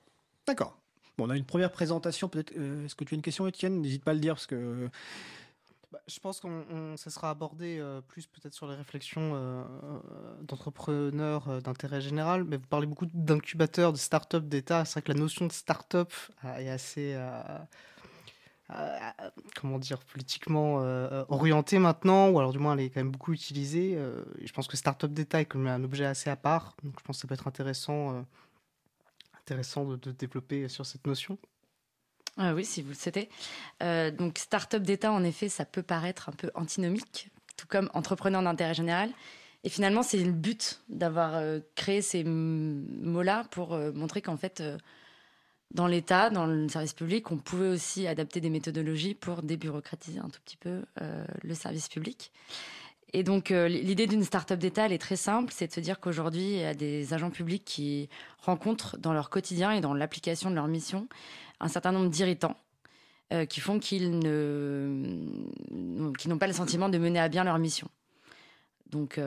D'accord. 0.47 0.79
On 1.19 1.31
a 1.31 1.37
une 1.37 1.47
première 1.47 1.73
présentation. 1.73 2.29
Peut-être. 2.29 2.53
Est-ce 2.53 2.95
que 2.95 3.03
tu 3.03 3.15
as 3.15 3.17
une 3.17 3.23
question, 3.23 3.47
Étienne? 3.49 3.81
N'hésite 3.81 4.05
pas 4.05 4.13
à 4.13 4.15
le 4.15 4.21
dire 4.21 4.35
parce 4.35 4.47
que. 4.47 4.89
Bah, 5.97 6.03
je 6.07 6.21
pense 6.21 6.41
qu'on 6.41 6.97
ça 6.99 7.09
sera 7.09 7.31
abordé 7.31 7.83
plus 8.09 8.27
peut-être 8.27 8.53
sur 8.53 8.67
les 8.69 8.75
réflexions 8.75 9.65
d'entrepreneurs 10.43 11.63
d'intérêt 11.63 12.03
général, 12.03 12.45
mais 12.45 12.59
vous 12.59 12.67
parlez 12.67 12.87
beaucoup 12.87 13.07
d'incubateurs, 13.07 13.93
de 13.93 13.99
start-up 13.99 14.45
d'État. 14.45 14.85
C'est 14.85 14.95
vrai 14.95 15.03
que 15.03 15.13
la 15.13 15.19
notion 15.19 15.47
de 15.47 15.53
start-up 15.53 16.13
est 16.59 16.69
assez 16.69 17.17
euh, 18.73 19.09
comment 19.55 19.79
dire, 19.79 20.01
politiquement 20.01 20.83
euh, 20.83 21.25
orientée 21.29 21.79
maintenant, 21.79 22.31
ou 22.31 22.39
alors 22.41 22.53
du 22.53 22.59
moins 22.59 22.75
elle 22.75 22.81
est 22.81 22.91
quand 22.91 23.01
même 23.01 23.13
beaucoup 23.13 23.33
utilisée. 23.33 23.95
Euh, 23.97 24.25
je 24.43 24.53
pense 24.53 24.67
que 24.67 24.77
Startup 24.77 25.13
Data 25.13 25.41
est 25.41 25.45
comme 25.45 25.69
un 25.69 25.85
objet 25.85 26.05
assez 26.05 26.31
à 26.31 26.37
part, 26.37 26.75
donc 26.83 26.95
je 26.99 27.05
pense 27.05 27.17
que 27.17 27.21
ça 27.23 27.29
peut 27.29 27.35
être 27.35 27.47
intéressant, 27.47 28.25
intéressant 29.41 29.85
de, 29.85 30.11
développer 30.11 30.69
sur 30.69 30.85
cette 30.85 31.07
notion. 31.07 31.39
Ah 32.37 32.55
oui, 32.55 32.65
si 32.65 32.83
vous 32.83 32.91
le 32.91 32.95
souhaitez. 32.95 33.29
donc 33.81 34.39
Startup 34.39 34.83
Data, 34.83 35.11
en 35.11 35.25
effet, 35.25 35.49
ça 35.49 35.65
peut 35.65 35.83
paraître 35.83 36.29
un 36.29 36.33
peu 36.33 36.51
antinomique, 36.55 37.31
tout 37.57 37.67
comme 37.67 37.91
entrepreneur 37.95 38.43
d'intérêt 38.43 38.75
général. 38.75 39.11
Et 39.65 39.69
finalement, 39.69 40.03
c'est 40.03 40.19
le 40.19 40.33
but 40.33 40.83
d'avoir 40.89 41.43
créé 41.75 42.03
ces 42.03 42.25
mots-là 42.25 43.45
pour 43.51 43.77
montrer 43.95 44.21
qu'en 44.21 44.37
fait, 44.37 44.63
dans 45.73 45.87
l'État, 45.87 46.31
dans 46.31 46.47
le 46.47 46.69
service 46.69 46.95
public, 46.95 47.31
on 47.31 47.39
pouvait 47.39 47.69
aussi 47.69 48.07
adapter 48.07 48.41
des 48.41 48.51
méthodologies 48.51 49.15
pour 49.15 49.43
débureaucratiser 49.43 50.19
un 50.19 50.29
tout 50.29 50.41
petit 50.45 50.57
peu 50.57 50.83
euh, 51.03 51.25
le 51.43 51.55
service 51.55 51.89
public. 51.89 52.33
Et 53.13 53.23
donc, 53.23 53.51
euh, 53.51 53.69
l'idée 53.69 54.07
d'une 54.07 54.25
start-up 54.25 54.59
d'État, 54.59 54.87
elle 54.87 54.93
est 54.93 54.99
très 54.99 55.17
simple, 55.17 55.53
c'est 55.55 55.69
de 55.69 55.73
se 55.73 55.81
dire 55.81 56.01
qu'aujourd'hui, 56.01 56.43
il 56.43 56.59
y 56.59 56.65
a 56.65 56.75
des 56.75 57.15
agents 57.15 57.31
publics 57.31 57.65
qui 57.65 58.09
rencontrent 58.39 58.97
dans 58.99 59.13
leur 59.13 59.31
quotidien 59.31 59.73
et 59.73 59.81
dans 59.81 59.95
l'application 59.95 60.51
de 60.51 60.55
leur 60.55 60.67
mission 60.67 61.09
un 61.61 61.69
certain 61.69 61.93
nombre 61.93 62.11
d'irritants 62.11 62.57
euh, 63.33 63.45
qui 63.45 63.61
font 63.61 63.79
qu'ils 63.79 64.19
n'ont 65.71 66.39
pas 66.39 66.47
le 66.47 66.53
sentiment 66.53 66.89
de 66.89 66.99
mener 66.99 67.19
à 67.19 67.29
bien 67.29 67.45
leur 67.45 67.59
mission. 67.59 67.89
Donc, 68.91 69.21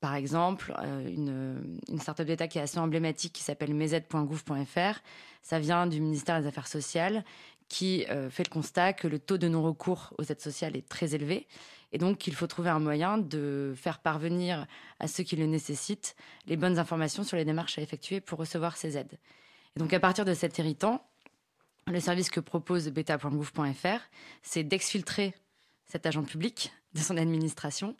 par 0.00 0.16
exemple, 0.16 0.74
une, 1.06 1.78
une 1.88 2.00
start-up 2.00 2.26
d'État 2.26 2.48
qui 2.48 2.58
est 2.58 2.62
assez 2.62 2.78
emblématique, 2.78 3.32
qui 3.32 3.44
s'appelle 3.44 3.72
mez.gouv.fr, 3.74 4.98
ça 5.42 5.60
vient 5.60 5.86
du 5.86 6.00
ministère 6.00 6.40
des 6.40 6.48
Affaires 6.48 6.66
sociales 6.66 7.22
qui 7.72 8.04
euh, 8.10 8.28
fait 8.28 8.44
le 8.46 8.52
constat 8.52 8.92
que 8.92 9.08
le 9.08 9.18
taux 9.18 9.38
de 9.38 9.48
non-recours 9.48 10.12
aux 10.18 10.24
aides 10.24 10.42
sociales 10.42 10.76
est 10.76 10.86
très 10.86 11.14
élevé 11.14 11.48
et 11.90 11.96
donc 11.96 12.18
qu'il 12.18 12.34
faut 12.34 12.46
trouver 12.46 12.68
un 12.68 12.78
moyen 12.78 13.16
de 13.16 13.72
faire 13.74 13.98
parvenir 13.98 14.66
à 15.00 15.08
ceux 15.08 15.24
qui 15.24 15.36
le 15.36 15.46
nécessitent 15.46 16.14
les 16.46 16.58
bonnes 16.58 16.78
informations 16.78 17.24
sur 17.24 17.38
les 17.38 17.46
démarches 17.46 17.78
à 17.78 17.82
effectuer 17.82 18.20
pour 18.20 18.38
recevoir 18.38 18.76
ces 18.76 18.98
aides. 18.98 19.18
Et 19.74 19.80
donc 19.80 19.90
à 19.94 20.00
partir 20.00 20.26
de 20.26 20.34
cet 20.34 20.58
irritant, 20.58 21.02
le 21.86 22.00
service 22.00 22.30
que 22.30 22.40
propose 22.40 22.88
beta.gouv.fr, 22.88 24.00
c'est 24.42 24.64
d'exfiltrer 24.64 25.34
cet 25.86 26.06
agent 26.06 26.22
public 26.22 26.72
de 26.94 27.00
son 27.00 27.16
administration 27.16 27.96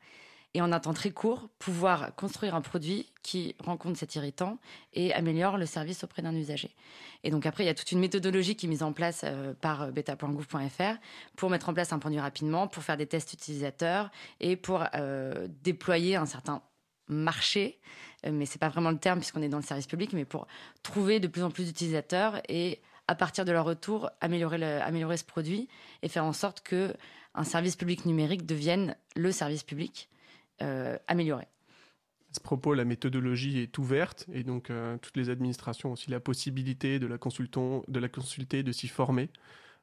et 0.54 0.60
en 0.60 0.70
un 0.72 0.80
temps 0.80 0.92
très 0.92 1.10
court, 1.10 1.48
pouvoir 1.58 2.14
construire 2.14 2.54
un 2.54 2.60
produit 2.60 3.10
qui 3.22 3.56
rencontre 3.58 3.98
cet 3.98 4.14
irritant 4.16 4.58
et 4.92 5.12
améliore 5.14 5.56
le 5.56 5.64
service 5.64 6.04
auprès 6.04 6.20
d'un 6.20 6.34
usager. 6.34 6.74
Et 7.24 7.30
donc 7.30 7.46
après, 7.46 7.64
il 7.64 7.66
y 7.66 7.70
a 7.70 7.74
toute 7.74 7.90
une 7.90 8.00
méthodologie 8.00 8.54
qui 8.54 8.66
est 8.66 8.68
mise 8.68 8.82
en 8.82 8.92
place 8.92 9.22
euh, 9.24 9.54
par 9.54 9.90
beta.gouv.fr 9.92 10.98
pour 11.36 11.48
mettre 11.48 11.68
en 11.70 11.74
place 11.74 11.92
un 11.92 11.98
produit 11.98 12.20
rapidement, 12.20 12.68
pour 12.68 12.82
faire 12.82 12.98
des 12.98 13.06
tests 13.06 13.32
utilisateurs 13.32 14.10
et 14.40 14.56
pour 14.56 14.84
euh, 14.94 15.48
déployer 15.62 16.16
un 16.16 16.26
certain 16.26 16.62
marché, 17.08 17.80
euh, 18.26 18.30
mais 18.32 18.44
c'est 18.44 18.58
pas 18.58 18.68
vraiment 18.68 18.90
le 18.90 18.98
terme 18.98 19.20
puisqu'on 19.20 19.42
est 19.42 19.48
dans 19.48 19.58
le 19.58 19.64
service 19.64 19.86
public, 19.86 20.12
mais 20.12 20.26
pour 20.26 20.46
trouver 20.82 21.18
de 21.18 21.28
plus 21.28 21.42
en 21.42 21.50
plus 21.50 21.64
d'utilisateurs 21.64 22.40
et 22.48 22.80
à 23.12 23.14
partir 23.14 23.44
de 23.44 23.52
leur 23.52 23.66
retour, 23.66 24.08
améliorer, 24.22 25.16
ce 25.18 25.24
produit 25.24 25.68
et 26.00 26.08
faire 26.08 26.24
en 26.24 26.32
sorte 26.32 26.62
que 26.62 26.94
un 27.34 27.44
service 27.44 27.76
public 27.76 28.06
numérique 28.06 28.46
devienne 28.46 28.96
le 29.16 29.32
service 29.32 29.64
public 29.64 30.08
euh, 30.62 30.96
améliorer. 31.08 31.44
À 31.44 32.34
ce 32.34 32.40
propos, 32.40 32.72
la 32.72 32.86
méthodologie 32.86 33.58
est 33.58 33.76
ouverte 33.76 34.24
et 34.32 34.44
donc 34.44 34.70
euh, 34.70 34.96
toutes 34.96 35.18
les 35.18 35.28
administrations 35.28 35.90
ont 35.90 35.92
aussi 35.92 36.10
la 36.10 36.20
possibilité 36.20 36.98
de 36.98 37.06
la, 37.06 37.18
de 37.18 37.98
la 38.00 38.08
consulter, 38.08 38.62
de 38.62 38.72
s'y 38.72 38.88
former. 38.88 39.28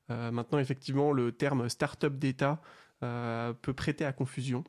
Euh, 0.10 0.32
maintenant, 0.32 0.58
effectivement, 0.58 1.12
le 1.12 1.32
terme 1.32 1.70
start-up 1.70 2.16
d'État 2.16 2.60
peut 3.00 3.74
prêter 3.74 4.06
à 4.06 4.12
confusion. 4.12 4.64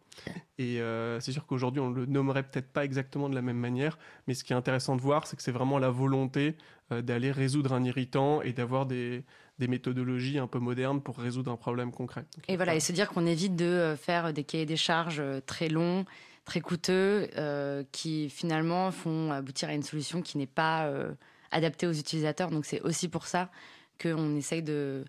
Et 0.58 0.80
c'est 1.20 1.32
sûr 1.32 1.46
qu'aujourd'hui, 1.46 1.80
on 1.80 1.90
ne 1.90 1.96
le 1.96 2.06
nommerait 2.06 2.42
peut-être 2.42 2.72
pas 2.72 2.84
exactement 2.84 3.28
de 3.28 3.34
la 3.34 3.42
même 3.42 3.58
manière, 3.58 3.98
mais 4.26 4.34
ce 4.34 4.44
qui 4.44 4.52
est 4.52 4.56
intéressant 4.56 4.96
de 4.96 5.00
voir, 5.00 5.26
c'est 5.26 5.36
que 5.36 5.42
c'est 5.42 5.52
vraiment 5.52 5.78
la 5.78 5.90
volonté 5.90 6.56
d'aller 6.90 7.32
résoudre 7.32 7.72
un 7.72 7.84
irritant 7.84 8.42
et 8.42 8.52
d'avoir 8.52 8.86
des, 8.86 9.24
des 9.60 9.68
méthodologies 9.68 10.38
un 10.38 10.48
peu 10.48 10.58
modernes 10.58 11.00
pour 11.00 11.18
résoudre 11.18 11.52
un 11.52 11.56
problème 11.56 11.92
concret. 11.92 12.24
et 12.48 12.56
voilà, 12.56 12.74
et 12.74 12.80
se 12.80 12.92
dire 12.92 13.10
qu'on 13.10 13.26
évite 13.26 13.54
de 13.54 13.66
euh, 13.66 13.96
faire 13.96 14.32
des 14.32 14.42
cahiers 14.42 14.66
des 14.66 14.76
charges 14.76 15.20
euh, 15.20 15.40
très 15.44 15.68
longs, 15.68 16.06
très 16.46 16.60
coûteux, 16.60 17.28
euh, 17.36 17.84
qui 17.92 18.30
finalement 18.30 18.90
font 18.90 19.30
aboutir 19.30 19.68
à 19.68 19.74
une 19.74 19.82
solution 19.82 20.22
qui 20.22 20.38
n'est 20.38 20.46
pas 20.46 20.90
adaptée 21.52 21.86
aux 21.86 21.92
utilisateurs. 21.92 22.50
Donc 22.50 22.64
c'est 22.64 22.80
aussi 22.80 23.08
pour 23.08 23.26
ça 23.26 23.50
qu'on 24.02 24.34
essaye 24.34 24.62
de 24.62 25.04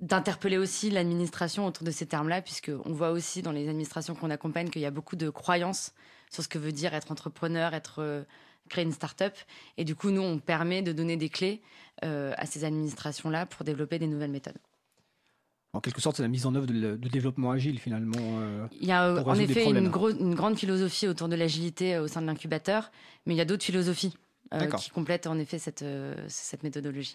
d'interpeller 0.00 0.58
aussi 0.58 0.90
l'administration 0.90 1.66
autour 1.66 1.84
de 1.84 1.90
ces 1.90 2.06
termes-là, 2.06 2.42
puisqu'on 2.42 2.92
voit 2.92 3.10
aussi 3.10 3.42
dans 3.42 3.52
les 3.52 3.68
administrations 3.68 4.14
qu'on 4.14 4.30
accompagne 4.30 4.70
qu'il 4.70 4.82
y 4.82 4.86
a 4.86 4.90
beaucoup 4.90 5.16
de 5.16 5.30
croyances 5.30 5.92
sur 6.30 6.42
ce 6.42 6.48
que 6.48 6.58
veut 6.58 6.72
dire 6.72 6.94
être 6.94 7.12
entrepreneur, 7.12 7.74
être 7.74 8.24
créer 8.68 8.84
une 8.84 8.92
start-up. 8.92 9.34
Et 9.76 9.84
du 9.84 9.96
coup, 9.96 10.10
nous, 10.10 10.22
on 10.22 10.38
permet 10.38 10.82
de 10.82 10.92
donner 10.92 11.16
des 11.16 11.28
clés 11.28 11.60
euh, 12.04 12.32
à 12.36 12.46
ces 12.46 12.64
administrations-là 12.64 13.46
pour 13.46 13.64
développer 13.64 13.98
des 13.98 14.06
nouvelles 14.06 14.30
méthodes. 14.30 14.58
En 15.72 15.80
quelque 15.80 16.00
sorte, 16.00 16.16
c'est 16.16 16.22
la 16.22 16.28
mise 16.28 16.46
en 16.46 16.54
œuvre 16.54 16.66
de, 16.66 16.96
développement 16.96 17.50
agile 17.50 17.78
finalement. 17.78 18.16
Euh, 18.18 18.66
il 18.80 18.88
y 18.88 18.92
a 18.92 19.22
en 19.22 19.34
effet 19.34 19.68
une, 19.68 19.88
grande 19.88 20.56
philosophie 20.56 21.06
autour 21.06 21.28
de 21.28 21.36
l'agilité 21.36 21.94
euh, 21.94 22.04
au 22.04 22.08
sein 22.08 22.22
de 22.22 22.26
l'incubateur, 22.26 22.90
mais 23.26 23.34
il 23.34 23.36
y 23.36 23.40
a 23.40 23.44
d'autres 23.44 23.64
philosophies 23.64 24.16
qui 24.78 24.90
complètent 24.90 25.26
en 25.26 25.38
effet 25.38 25.58
cette, 25.58 25.84
cette 26.28 26.62
méthodologie. 26.62 27.14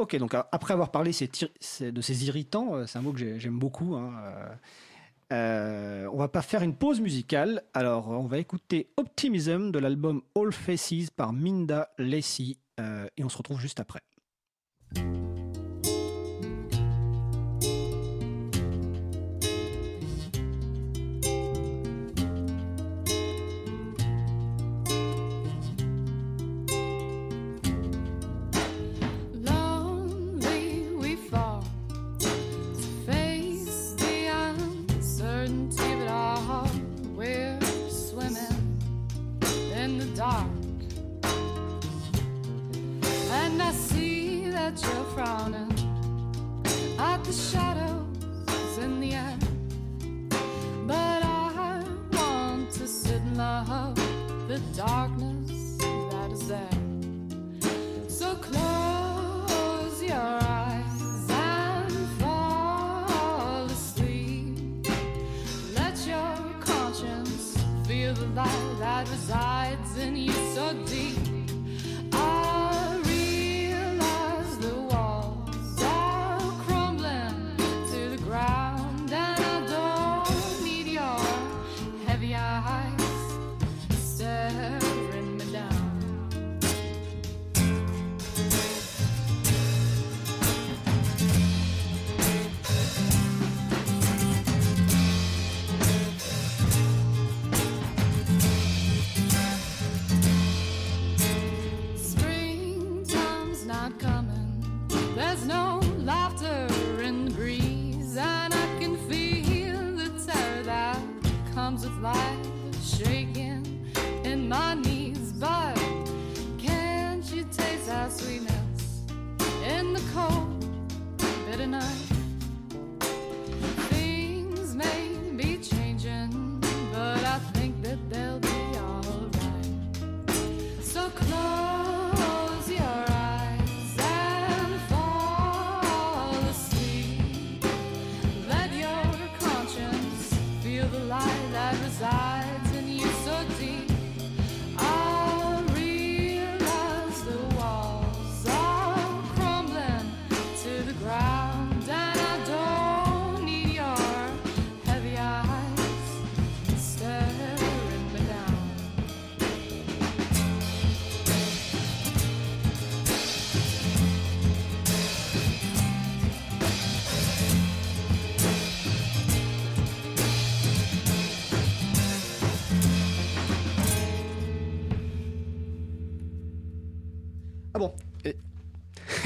Ok, 0.00 0.16
donc 0.16 0.34
après 0.34 0.72
avoir 0.72 0.90
parlé 0.90 1.10
de 1.10 2.00
ces 2.00 2.24
irritants, 2.26 2.86
c'est 2.86 2.98
un 2.98 3.02
mot 3.02 3.12
que 3.12 3.38
j'aime 3.38 3.58
beaucoup. 3.58 3.96
Hein, 3.96 4.14
euh, 5.30 6.08
on 6.10 6.16
va 6.16 6.28
pas 6.28 6.40
faire 6.40 6.62
une 6.62 6.74
pause 6.74 7.00
musicale, 7.00 7.62
alors 7.74 8.08
on 8.08 8.26
va 8.26 8.38
écouter 8.38 8.90
Optimism 8.96 9.70
de 9.70 9.78
l'album 9.78 10.22
All 10.34 10.52
Faces 10.52 11.10
par 11.10 11.34
Minda 11.34 11.90
Lacey 11.98 12.56
euh, 12.80 13.06
et 13.18 13.24
on 13.24 13.28
se 13.28 13.36
retrouve 13.36 13.60
juste 13.60 13.78
après. 13.78 14.00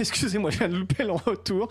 Excusez-moi, 0.08 0.50
je 0.50 0.58
viens 0.58 0.68
de 0.68 0.76
louper 0.76 1.04
le 1.04 1.12
retour. 1.12 1.68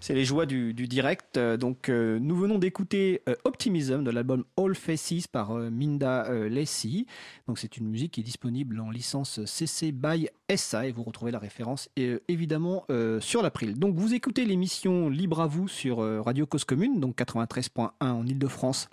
C'est 0.00 0.14
les 0.14 0.24
joies 0.24 0.46
du, 0.46 0.72
direct. 0.74 1.36
Euh, 1.36 1.56
Donc, 1.56 1.88
euh, 1.88 2.18
nous 2.20 2.36
venons 2.36 2.58
d'écouter 2.58 3.22
euh, 3.28 3.34
Optimism 3.44 4.04
de 4.04 4.10
l'album 4.10 4.44
All 4.56 4.74
Faces 4.74 5.26
par 5.26 5.54
Minda 5.54 6.28
Lacey. 6.48 7.06
Donc, 7.48 7.58
c'est 7.58 7.76
une 7.76 7.88
musique 7.88 8.12
qui 8.12 8.20
est 8.20 8.24
disponible 8.24 8.78
en 8.80 8.90
licence 8.90 9.44
CC 9.44 9.92
by 9.92 10.28
SA 10.54 10.86
et 10.86 10.92
vous 10.92 11.02
retrouvez 11.02 11.32
la 11.32 11.38
référence 11.38 11.88
évidemment 12.28 12.86
sur 13.20 13.42
l'April. 13.42 13.78
Donc, 13.78 13.96
vous 13.96 14.14
écoutez 14.14 14.44
l'émission 14.44 15.08
Libre 15.08 15.40
à 15.40 15.46
vous 15.46 15.68
sur 15.68 15.98
Radio 16.24 16.46
Cause 16.46 16.64
Commune, 16.64 17.00
donc 17.00 17.16
93.1 17.16 17.90
en 18.00 18.26
Ile-de-France 18.26 18.88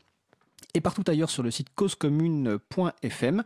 et 0.73 0.81
partout 0.81 1.03
ailleurs 1.07 1.29
sur 1.29 1.43
le 1.43 1.51
site 1.51 1.67
causecommune.fm. 1.75 3.43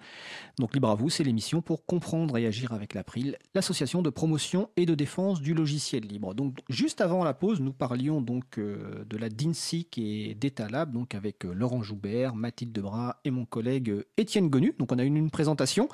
Donc 0.59 0.73
libre 0.73 0.89
à 0.89 0.95
vous, 0.95 1.09
c'est 1.09 1.23
l'émission 1.23 1.61
pour 1.61 1.85
comprendre 1.85 2.37
et 2.37 2.45
agir 2.45 2.73
avec 2.73 2.93
l'April, 2.93 3.37
l'association 3.53 4.01
de 4.01 4.09
promotion 4.09 4.69
et 4.77 4.85
de 4.85 4.95
défense 4.95 5.41
du 5.41 5.53
logiciel 5.53 6.03
libre. 6.03 6.33
Donc 6.33 6.59
juste 6.69 7.01
avant 7.01 7.23
la 7.23 7.33
pause, 7.33 7.59
nous 7.59 7.73
parlions 7.73 8.21
donc 8.21 8.57
euh, 8.57 9.03
de 9.05 9.17
la 9.17 9.29
DINSIC 9.29 9.97
et 9.97 10.35
d'Etalab, 10.35 10.91
donc 10.91 11.15
avec 11.15 11.45
euh, 11.45 11.53
Laurent 11.53 11.83
Joubert, 11.83 12.35
Mathilde 12.35 12.71
Debras 12.71 13.17
et 13.25 13.31
mon 13.31 13.45
collègue 13.45 13.89
euh, 13.89 14.07
Étienne 14.17 14.49
Gonu. 14.49 14.73
Donc 14.77 14.91
on 14.91 14.99
a 14.99 15.03
eu 15.03 15.07
une 15.07 15.31
présentation 15.31 15.89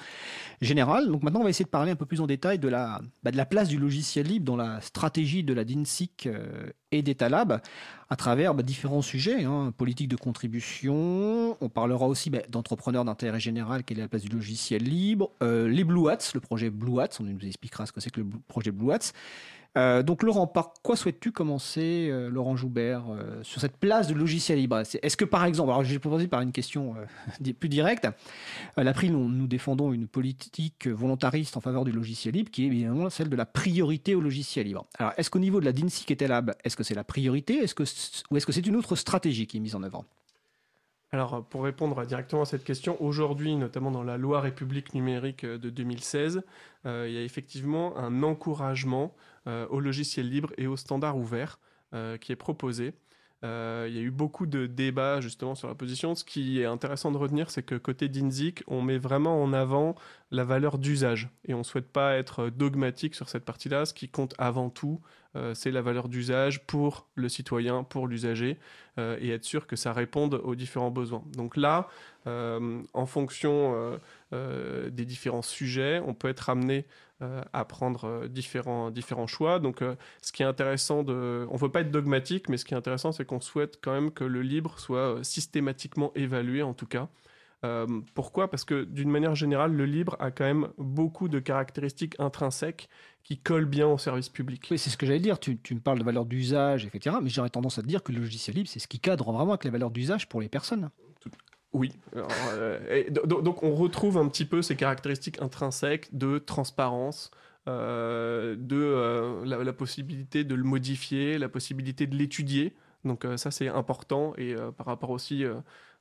générale. 0.62 1.08
Donc 1.08 1.24
maintenant 1.24 1.42
on 1.42 1.44
va 1.44 1.50
essayer 1.50 1.66
de 1.66 1.70
parler 1.70 1.92
un 1.92 1.96
peu 1.96 2.06
plus 2.06 2.22
en 2.22 2.28
détail 2.28 2.60
de 2.60 2.68
la, 2.68 3.02
bah, 3.24 3.32
de 3.32 3.38
la 3.38 3.46
place 3.46 3.68
du 3.68 3.78
logiciel 3.78 4.28
libre 4.28 4.46
dans 4.46 4.58
la 4.58 4.82
stratégie 4.82 5.44
de 5.44 5.54
la 5.54 5.64
DINSIC 5.64 6.28
et 6.92 7.02
d'Etalab 7.02 7.62
à 8.10 8.16
travers 8.18 8.54
bah, 8.54 8.62
différents 8.62 9.02
sujets, 9.02 9.46
hein, 9.46 9.74
politique 9.78 10.10
de 10.10 10.18
contribution, 10.18 11.58
on 11.62 11.70
parlera 11.70 12.08
aussi 12.08 12.30
bah, 12.30 12.40
d'entrepreneurs 12.50 13.06
d'intérêt 13.06 13.40
général, 13.40 13.84
quelle 13.84 14.00
est 14.00 14.02
la 14.02 14.10
place 14.10 14.24
du 14.24 14.30
logiciel 14.30 14.84
libre, 14.84 15.32
euh, 15.42 15.70
les 15.70 15.86
Blue 15.86 16.10
Hats, 16.10 16.32
le 16.34 16.42
projet 16.42 16.70
Blue 16.70 17.00
Hats, 17.00 17.18
on 17.22 17.24
nous 17.24 17.40
expliquera 17.46 17.86
ce 17.86 17.94
que 17.94 18.02
c'est 18.02 18.10
que 18.10 18.20
le 18.20 18.28
projet 18.48 18.72
Blue 18.72 18.92
Hats. 18.92 19.14
Euh, 19.78 20.04
donc 20.04 20.22
Laurent, 20.24 20.48
par 20.48 20.74
quoi 20.84 20.98
souhaites-tu 20.98 21.32
commencer, 21.32 22.10
euh, 22.12 22.30
Laurent 22.30 22.58
Joubert, 22.58 23.06
euh, 23.10 23.42
sur 23.42 23.62
cette 23.62 23.78
place 23.78 24.08
de 24.08 24.14
logiciel 24.14 24.58
libre? 24.60 24.80
Est-ce 24.80 25.16
que 25.16 25.24
par 25.24 25.46
exemple, 25.46 25.70
alors 25.70 25.86
je 25.86 25.94
vais 25.94 26.00
proposer 26.00 26.28
par 26.28 26.42
une 26.42 26.52
question 26.52 26.96
plus 27.60 27.70
directe, 27.70 28.06
à 28.76 28.84
l'April, 28.84 29.14
nous, 29.14 29.48
défendons 29.48 29.94
une 29.94 30.08
politique 30.08 30.88
volontariste 30.88 31.56
en 31.56 31.62
faveur 31.62 31.86
du 31.86 31.94
logiciel 31.94 32.34
libre 32.34 32.52
qui 32.52 32.64
est 32.64 32.68
évidemment 32.68 33.10
celle 33.10 33.30
de 33.30 33.36
la 33.38 33.46
priorité 33.46 34.14
au 34.14 34.20
logiciel 34.20 34.66
libre. 34.66 34.86
Alors 34.98 35.14
est-ce 35.16 35.30
qu'au 35.30 35.40
niveau 35.40 35.62
de 35.62 35.66
la 35.66 35.72
DINSIC 35.72 36.12
et 36.12 36.18
Telab, 36.18 36.54
est-ce 36.66 36.76
que 36.76 36.84
c'est 36.84 36.96
la 36.96 37.06
priorité? 37.06 37.56
Est-ce 37.60 37.74
que, 37.76 37.86
c- 37.86 38.24
ou 38.30 38.36
est-ce 38.36 38.46
que 38.46 38.52
c'est 38.52 38.68
une 38.68 38.76
autre 38.76 38.98
stratégie 38.98 39.48
qui 39.48 39.56
est 39.56 39.62
mise 39.62 39.76
en 39.76 39.84
œuvre? 39.84 40.04
Alors, 41.14 41.44
pour 41.44 41.64
répondre 41.64 42.06
directement 42.06 42.44
à 42.44 42.46
cette 42.46 42.64
question, 42.64 42.96
aujourd'hui, 43.04 43.56
notamment 43.58 43.92
dans 43.92 44.04
la 44.04 44.18
loi 44.18 44.40
République 44.40 44.94
numérique 44.94 45.46
de 45.46 45.70
2016, 45.70 46.42
euh, 46.86 47.06
il 47.10 47.14
y 47.14 47.18
a 47.18 47.22
effectivement 47.22 47.98
un 47.98 48.24
encouragement 48.24 49.14
au 49.48 49.80
logiciel 49.80 50.30
libre 50.30 50.52
et 50.58 50.68
aux 50.68 50.78
standards 50.78 51.18
ouverts 51.18 51.60
euh, 51.94 52.18
qui 52.18 52.32
est 52.32 52.38
proposé. 52.38 52.94
Euh, 53.44 53.86
il 53.90 53.94
y 53.94 54.00
a 54.00 54.02
eu 54.02 54.12
beaucoup 54.12 54.46
de 54.46 54.66
débats 54.66 55.20
justement 55.20 55.56
sur 55.56 55.68
la 55.68 55.76
position. 55.76 56.16
Ce 56.16 56.24
qui 56.24 56.62
est 56.62 56.66
intéressant 56.66 57.12
de 57.12 57.18
retenir, 57.18 57.50
c'est 57.50 57.64
que 57.64 57.76
côté 57.76 58.08
d'Inzik, 58.08 58.64
on 58.68 58.82
met 58.82 58.98
vraiment 58.98 59.44
en 59.44 59.52
avant 59.52 59.96
la 60.32 60.46
valeur 60.46 60.78
d'usage 60.78 61.30
et 61.46 61.54
on 61.54 61.60
ne 61.60 61.64
souhaite 61.64 61.92
pas 61.92 62.16
être 62.16 62.50
dogmatique 62.50 63.16
sur 63.16 63.30
cette 63.30 63.46
partie-là. 63.46 63.86
Ce 63.86 63.94
qui 63.94 64.08
compte 64.10 64.34
avant 64.38 64.70
tout, 64.70 65.02
euh, 65.36 65.54
c'est 65.54 65.72
la 65.72 65.82
valeur 65.82 66.08
d'usage 66.08 66.66
pour 66.66 67.08
le 67.16 67.30
citoyen, 67.30 67.84
pour 67.84 68.08
l'usager 68.08 68.58
euh, 68.98 69.18
et 69.20 69.30
être 69.30 69.44
sûr 69.44 69.68
que 69.68 69.76
ça 69.76 69.94
réponde 69.94 70.36
aux 70.36 70.56
différents 70.56 70.92
besoins. 70.92 71.24
Donc 71.36 71.58
là, 71.58 71.88
euh, 72.28 72.82
en 72.94 73.06
fonction 73.06 73.74
euh, 73.76 73.98
euh, 74.34 74.90
des 74.90 75.06
différents 75.06 75.42
sujets, 75.42 76.02
on 76.06 76.14
peut 76.14 76.30
être 76.30 76.50
amené 76.50 76.86
euh, 77.22 77.44
à 77.54 77.66
prendre 77.66 78.06
euh, 78.06 78.28
différents, 78.28 79.28
choix. 79.28 79.60
Donc 79.60 79.82
euh, 79.82 79.96
ce 80.22 80.32
qui 80.32 80.44
est 80.44 80.46
intéressant, 80.46 81.04
de... 81.04 81.46
on 81.50 81.54
ne 81.54 81.60
veut 81.60 81.70
pas 81.70 81.82
être 81.82 81.92
dogmatique, 81.92 82.50
mais 82.50 82.58
ce 82.58 82.66
qui 82.66 82.74
est 82.74 82.78
intéressant, 82.78 83.12
c'est 83.12 83.26
qu'on 83.26 83.42
souhaite 83.42 83.80
quand 83.82 83.94
même 83.94 84.12
que 84.12 84.24
le 84.24 84.42
libre 84.42 84.80
soit 84.80 85.18
euh, 85.18 85.24
systématiquement 85.24 86.12
évalué 86.16 86.62
en 86.62 86.74
tout 86.74 86.88
cas. 86.88 87.10
Euh, 87.64 87.86
pourquoi? 88.16 88.50
Parce 88.50 88.66
que 88.66 88.84
d'une 88.84 89.12
manière 89.12 89.36
générale, 89.36 89.74
le 89.74 89.86
libre 89.86 90.16
a 90.20 90.32
quand 90.32 90.46
même 90.46 90.70
beaucoup 90.78 91.28
de 91.28 91.40
caractéristiques 91.40 92.16
intrinsèques 92.20 92.90
qui 93.24 93.38
collent 93.38 93.66
bien 93.66 93.88
au 93.88 94.00
service 94.00 94.30
public. 94.30 94.68
Oui, 94.72 94.80
c'est 94.80 94.90
ce 94.90 94.98
que 94.98 95.06
j'allais 95.06 95.20
dire. 95.20 95.40
Tu, 95.40 95.60
tu 95.60 95.76
me 95.76 95.80
parles 95.80 96.00
de 96.00 96.04
valeur 96.04 96.26
d'usage, 96.26 96.86
etc. 96.86 97.18
Mais 97.22 97.30
j'aurais 97.30 97.52
tendance 97.52 97.78
à 97.78 97.84
te 97.84 97.88
dire 97.88 98.02
que 98.02 98.12
le 98.12 98.20
logiciel 98.22 98.56
libre, 98.56 98.68
c'est 98.70 98.80
ce 98.80 98.88
qui 98.88 99.00
cadre 99.00 99.32
vraiment 99.32 99.52
avec 99.52 99.64
les 99.64 99.70
valeurs 99.70 99.92
d'usage 99.92 100.28
pour 100.28 100.42
les 100.42 100.50
personnes. 100.50 100.90
Oui. 101.74 101.92
Alors, 102.14 102.30
euh, 102.54 102.80
et 103.06 103.12
do- 103.12 103.26
do- 103.26 103.42
donc 103.42 103.62
on 103.64 103.76
retrouve 103.76 104.18
un 104.18 104.28
petit 104.28 104.46
peu 104.46 104.62
ces 104.62 104.76
caractéristiques 104.76 105.42
intrinsèques 105.42 106.10
de 106.18 106.40
transparence, 106.40 107.32
euh, 107.68 108.56
de 108.58 108.76
euh, 108.76 109.46
la, 109.46 109.64
la 109.64 109.74
possibilité 109.74 110.44
de 110.44 110.56
le 110.56 110.64
modifier, 110.64 111.38
la 111.38 111.48
possibilité 111.48 112.08
de 112.08 112.16
l'étudier. 112.18 112.74
Donc 113.06 113.24
euh, 113.24 113.38
ça 113.38 113.52
c'est 113.52 113.68
important 113.68 114.34
et 114.38 114.54
par 114.78 114.88
rapport 114.88 115.12
aussi 115.12 115.46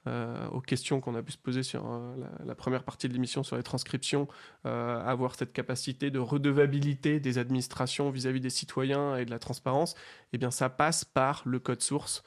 euh, 0.07 0.49
aux 0.49 0.63
questions 0.63 0.99
qu'on 1.01 1.15
a 1.15 1.23
pu 1.23 1.33
se 1.33 1.37
poser 1.37 1.63
sur 1.63 1.85
euh, 1.87 2.17
la, 2.47 2.55
première 2.55 2.85
partie 2.85 3.07
de 3.07 3.13
l'émission 3.13 3.43
sur 3.43 3.57
les 3.57 3.63
transcriptions, 3.63 4.29
euh, 4.65 4.99
avoir 5.05 5.35
cette 5.35 5.53
capacité 5.53 6.11
de 6.11 6.19
redevabilité 6.19 7.21
des 7.21 7.37
administrations 7.37 8.09
vis-à-vis 8.11 8.41
des 8.41 8.49
citoyens 8.49 9.17
et 9.17 9.27
de 9.27 9.31
la 9.31 9.39
transparence, 9.39 9.95
eh 10.33 10.39
bien 10.39 10.51
ça 10.51 10.71
passe 10.71 11.05
par 11.05 11.43
le 11.45 11.59
code 11.59 11.83
source. 11.83 12.23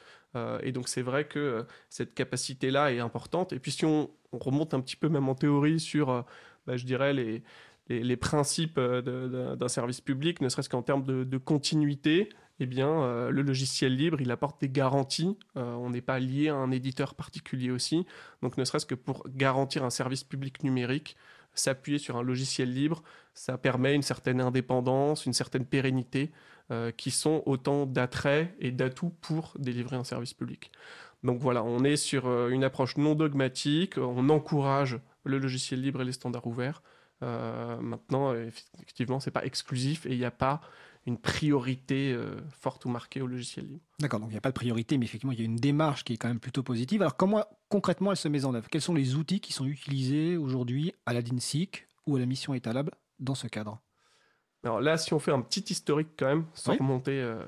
Et 0.63 0.71
donc 0.71 0.87
c'est 0.87 1.03
vrai 1.03 1.25
que 1.27 1.63
cette 1.89 2.15
capacité-là 2.15 2.91
est 2.91 2.97
importante. 2.97 3.53
Et 3.53 3.59
puis 3.59 3.71
si 3.71 3.85
on, 3.85 4.09
on 4.31 4.39
remonte 4.39 4.73
un 4.73 4.81
petit 4.81 4.95
peu 4.95 5.07
même 5.07 5.29
en 5.29 5.35
théorie 5.35 5.79
sur, 5.79 6.25
bah, 6.65 6.75
je 6.75 6.85
dirais, 6.85 7.13
les, 7.13 7.43
les, 7.89 8.17
principes 8.17 8.77
euh, 8.77 9.55
d'un 9.55 9.67
service 9.67 10.01
public, 10.01 10.41
ne 10.41 10.49
serait-ce 10.49 10.69
qu'en 10.69 10.81
termes 10.81 11.03
de, 11.03 11.37
continuité, 11.37 12.29
eh 12.59 12.65
bien, 12.65 12.89
euh, 12.89 13.29
le 13.29 13.41
logiciel 13.41 13.95
libre, 13.95 14.21
il 14.21 14.31
apporte 14.31 14.61
des 14.61 14.69
garanties. 14.69 15.37
Euh, 15.57 15.73
on 15.75 15.89
n'est 15.89 16.01
pas 16.01 16.19
lié 16.19 16.49
à 16.49 16.55
un 16.55 16.71
éditeur 16.71 17.15
particulier 17.15 17.71
aussi. 17.71 18.05
Donc 18.41 18.57
ne 18.57 18.63
serait-ce 18.63 18.85
que 18.85 18.95
pour 18.95 19.27
garantir 19.29 19.83
un 19.83 19.89
service 19.89 20.23
public 20.23 20.63
numérique, 20.63 21.17
s'appuyer 21.55 21.99
sur 21.99 22.15
un 22.15 22.23
logiciel 22.23 22.73
libre, 22.73 23.03
ça 23.33 23.57
permet 23.57 23.93
une 23.93 24.01
certaine 24.01 24.41
indépendance, 24.41 25.25
une 25.25 25.33
certaine 25.33 25.65
pérennité, 25.65 26.31
qui 26.97 27.11
sont 27.11 27.43
autant 27.45 27.85
d'attraits 27.85 28.55
et 28.59 28.71
d'atouts 28.71 29.13
pour 29.21 29.53
délivrer 29.59 29.95
un 29.95 30.03
service 30.03 30.33
public. 30.33 30.71
Donc 31.21 31.39
voilà, 31.39 31.63
on 31.63 31.83
est 31.83 31.97
sur 31.97 32.47
une 32.47 32.63
approche 32.63 32.97
non 32.97 33.13
dogmatique, 33.13 33.99
on 33.99 34.29
encourage 34.29 34.97
le 35.23 35.37
logiciel 35.37 35.81
libre 35.81 36.01
et 36.01 36.05
les 36.05 36.13
standards 36.13 36.47
ouverts. 36.47 36.81
Euh, 37.23 37.79
maintenant, 37.79 38.33
effectivement, 38.33 39.19
c'est 39.19 39.31
pas 39.31 39.45
exclusif 39.45 40.05
et 40.05 40.11
il 40.11 40.17
n'y 40.17 40.25
a 40.25 40.31
pas 40.31 40.61
une 41.05 41.17
priorité 41.17 42.13
euh, 42.13 42.35
forte 42.49 42.85
ou 42.85 42.89
marquée 42.89 43.21
au 43.21 43.27
logiciel 43.27 43.67
libre. 43.67 43.83
D'accord, 43.99 44.19
donc 44.19 44.29
il 44.29 44.33
n'y 44.33 44.37
a 44.37 44.41
pas 44.41 44.49
de 44.49 44.55
priorité, 44.55 44.97
mais 44.97 45.05
effectivement, 45.05 45.33
il 45.33 45.39
y 45.39 45.41
a 45.41 45.45
une 45.45 45.57
démarche 45.57 46.03
qui 46.03 46.13
est 46.13 46.17
quand 46.17 46.27
même 46.29 46.39
plutôt 46.39 46.63
positive. 46.63 47.01
Alors, 47.01 47.17
comment 47.17 47.43
concrètement 47.69 48.11
elle 48.11 48.17
se 48.17 48.27
met 48.27 48.45
en 48.45 48.53
œuvre? 48.53 48.69
Quels 48.69 48.81
sont 48.81 48.93
les 48.93 49.15
outils 49.15 49.39
qui 49.39 49.53
sont 49.53 49.65
utilisés 49.65 50.37
aujourd'hui 50.37 50.93
à 51.05 51.13
la 51.13 51.21
DINSIC 51.21 51.87
ou 52.05 52.15
à 52.15 52.19
la 52.19 52.25
mission 52.25 52.53
Etalab 52.53 52.89
dans 53.19 53.35
ce 53.35 53.47
cadre? 53.47 53.81
Alors 54.63 54.79
là, 54.79 54.97
si 54.97 55.13
on 55.13 55.19
fait 55.19 55.31
un 55.31 55.41
petit 55.41 55.65
historique 55.69 56.09
quand 56.17 56.27
même, 56.27 56.45
sans 56.53 56.71
Oui. 56.71 56.77
remonter 56.77 57.19
euh, 57.19 57.43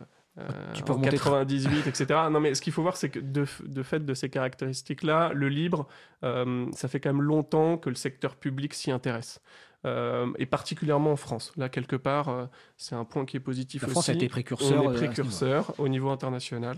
Tu 0.73 0.83
peux 0.83 0.91
en 0.91 0.95
remonter 0.95 1.17
98, 1.17 1.87
etc. 1.87 2.19
Non, 2.29 2.39
mais 2.41 2.55
ce 2.55 2.61
qu'il 2.61 2.73
faut 2.73 2.81
voir, 2.81 2.97
c'est 2.97 3.09
que 3.09 3.19
de, 3.19 3.45
fait 3.45 4.03
de 4.03 4.13
ces 4.13 4.29
caractéristiques-là, 4.29 5.31
le 5.33 5.47
libre, 5.47 5.87
euh, 6.23 6.65
ça 6.73 6.87
fait 6.87 6.99
quand 6.99 7.13
même 7.13 7.21
longtemps 7.21 7.77
que 7.77 7.89
le 7.89 7.95
secteur 7.95 8.35
public 8.35 8.73
s'y 8.73 8.91
intéresse. 8.91 9.39
Euh, 9.85 10.33
et 10.39 10.45
particulièrement 10.47 11.11
en 11.11 11.15
France. 11.15 11.53
Là, 11.57 11.69
quelque 11.69 11.95
part, 11.95 12.29
euh, 12.29 12.45
c'est 12.75 12.95
un 12.95 13.05
point 13.05 13.25
qui 13.25 13.37
est 13.37 13.39
positif 13.39 13.83
La 13.83 13.87
aussi. 13.87 13.93
France 13.93 14.09
a 14.09 14.13
été 14.13 14.27
précurseur. 14.27 14.83
On 14.83 14.89
euh, 14.89 14.93
est 14.93 14.97
précurseur 14.97 15.73
au 15.77 15.87
niveau 15.87 16.09
international. 16.09 16.77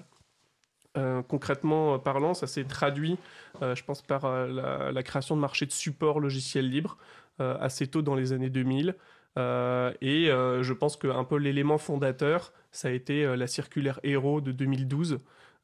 Euh, 0.97 1.21
concrètement 1.21 1.95
euh, 1.95 1.97
parlant, 1.99 2.33
ça 2.33 2.47
s'est 2.47 2.63
traduit, 2.63 3.17
euh, 3.61 3.75
je 3.75 3.83
pense, 3.83 4.01
par 4.01 4.25
euh, 4.25 4.47
la, 4.47 4.91
la 4.91 5.03
création 5.03 5.35
de 5.35 5.41
marchés 5.41 5.65
de 5.65 5.71
support 5.71 6.19
logiciel 6.19 6.69
libre 6.69 6.97
euh, 7.39 7.55
assez 7.59 7.87
tôt 7.87 8.01
dans 8.01 8.15
les 8.15 8.33
années 8.33 8.49
2000. 8.49 8.95
Euh, 9.37 9.93
et 10.01 10.29
euh, 10.29 10.63
je 10.63 10.73
pense 10.73 10.97
qu'un 10.97 11.23
peu 11.23 11.37
l'élément 11.37 11.77
fondateur, 11.77 12.53
ça 12.71 12.87
a 12.87 12.91
été 12.91 13.23
euh, 13.23 13.35
la 13.35 13.47
circulaire 13.47 13.99
Héros 14.03 14.41
de 14.41 14.51
2012, 14.51 15.19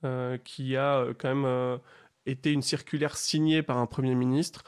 euh, 0.06 0.38
qui 0.38 0.78
a 0.78 1.06
quand 1.18 1.34
même 1.34 1.80
été 2.26 2.52
une 2.52 2.62
circulaire 2.62 3.18
signée 3.18 3.64
par 3.64 3.78
un 3.78 3.86
Premier 3.86 4.16
ministre, 4.16 4.64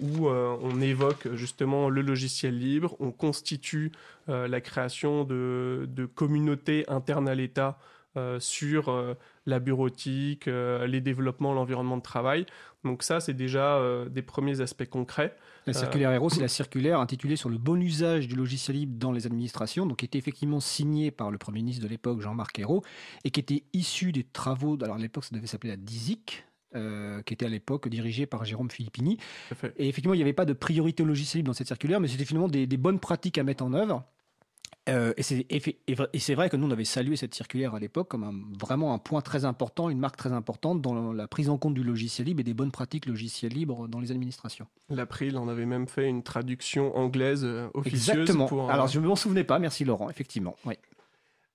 où 0.00 0.28
on 0.28 0.80
évoque 0.80 1.28
justement 1.34 1.90
le 1.90 2.00
logiciel 2.00 2.58
libre, 2.58 2.96
on 2.98 3.10
constitue 3.10 3.92
la 4.26 4.60
création 4.62 5.24
de, 5.24 5.86
de 5.86 6.06
communautés 6.06 6.86
internes 6.88 7.28
à 7.28 7.34
l'État 7.34 7.78
sur 8.38 9.16
la 9.50 9.58
bureautique, 9.58 10.48
euh, 10.48 10.86
les 10.86 11.00
développements, 11.00 11.52
l'environnement 11.52 11.96
de 11.96 12.02
travail. 12.02 12.46
Donc 12.84 13.02
ça, 13.02 13.20
c'est 13.20 13.34
déjà 13.34 13.76
euh, 13.76 14.08
des 14.08 14.22
premiers 14.22 14.60
aspects 14.60 14.88
concrets. 14.88 15.36
La 15.66 15.74
circulaire 15.74 16.10
Héros, 16.12 16.30
c'est 16.30 16.40
la 16.40 16.48
circulaire 16.48 16.98
intitulée 16.98 17.36
sur 17.36 17.50
le 17.50 17.58
bon 17.58 17.80
usage 17.80 18.26
du 18.26 18.34
logiciel 18.34 18.78
libre 18.78 18.98
dans 18.98 19.12
les 19.12 19.26
administrations, 19.26 19.84
donc 19.84 19.98
qui 19.98 20.06
était 20.06 20.18
effectivement 20.18 20.60
signée 20.60 21.10
par 21.10 21.30
le 21.30 21.36
Premier 21.36 21.58
ministre 21.58 21.82
de 21.82 21.88
l'époque, 21.88 22.20
Jean-Marc 22.20 22.58
Ayrault, 22.58 22.82
et 23.24 23.30
qui 23.30 23.40
était 23.40 23.64
issue 23.74 24.12
des 24.12 24.24
travaux, 24.24 24.78
alors 24.82 24.96
à 24.96 24.98
l'époque 24.98 25.24
ça 25.24 25.36
devait 25.36 25.46
s'appeler 25.46 25.72
la 25.72 25.76
DISIC, 25.76 26.44
euh, 26.74 27.20
qui 27.22 27.34
était 27.34 27.46
à 27.46 27.48
l'époque 27.48 27.88
dirigée 27.88 28.26
par 28.26 28.44
Jérôme 28.44 28.70
Filippini. 28.70 29.18
Et 29.76 29.88
effectivement, 29.88 30.14
il 30.14 30.18
n'y 30.18 30.22
avait 30.22 30.32
pas 30.32 30.44
de 30.44 30.52
priorité 30.52 31.02
au 31.02 31.06
logiciel 31.06 31.40
libre 31.40 31.48
dans 31.48 31.54
cette 31.54 31.66
circulaire, 31.66 32.00
mais 32.00 32.08
c'était 32.08 32.24
finalement 32.24 32.48
des, 32.48 32.66
des 32.66 32.76
bonnes 32.76 33.00
pratiques 33.00 33.38
à 33.38 33.42
mettre 33.42 33.64
en 33.64 33.74
œuvre. 33.74 34.04
Euh, 34.90 35.12
et 35.16 35.22
c'est 35.22 36.34
vrai- 36.34 36.50
que 36.50 36.56
nous, 36.56 36.66
on 36.66 36.70
avait 36.70 36.84
salué 36.84 37.14
cette 37.16 37.34
circulaire 37.34 37.74
à 37.74 37.78
l'époque 37.78 38.08
comme 38.08 38.24
un- 38.24 38.58
vraiment 38.58 38.92
un 38.92 38.98
point 38.98 39.20
très 39.20 39.44
important, 39.44 39.88
une 39.88 39.98
marque 40.00 40.16
très 40.16 40.32
importante 40.32 40.82
dans 40.82 41.12
la 41.12 41.28
prise 41.28 41.48
en 41.48 41.58
compte 41.58 41.74
du 41.74 41.82
logiciel 41.84 42.26
libre 42.26 42.40
et 42.40 42.44
des 42.44 42.54
bonnes 42.54 42.72
pratiques 42.72 43.06
logiciel 43.06 43.52
libre 43.52 43.86
dans 43.88 44.00
les 44.00 44.10
administrations. 44.10 44.66
L'April 44.88 45.36
en 45.38 45.48
avait 45.48 45.66
même 45.66 45.86
fait 45.86 46.08
une 46.08 46.22
traduction 46.22 46.96
anglaise 46.96 47.44
euh, 47.44 47.68
officieuse. 47.74 48.08
Exactement. 48.20 48.46
Pour, 48.46 48.68
euh, 48.68 48.72
Alors, 48.72 48.88
je 48.88 48.98
ne 48.98 49.06
m'en 49.06 49.16
souvenais 49.16 49.44
pas, 49.44 49.58
merci 49.58 49.84
Laurent, 49.84 50.10
effectivement. 50.10 50.56
Oui. 50.64 50.74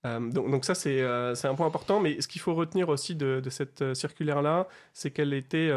Euh, 0.06 0.20
donc, 0.32 0.50
donc 0.52 0.66
ça, 0.66 0.76
c'est 0.76 1.02
euh, 1.02 1.34
un 1.44 1.56
point 1.56 1.68
important. 1.68 2.00
Mais 2.00 2.22
ce 2.22 2.28
qu'il 2.28 2.40
faut 2.42 2.54
retenir 2.54 2.90
aussi 2.90 3.16
de, 3.16 3.42
de 3.44 3.50
cette 3.50 3.94
circulaire-là, 3.96 4.68
c'est 4.94 5.12
qu'elle 5.12 5.34
était 5.34 5.72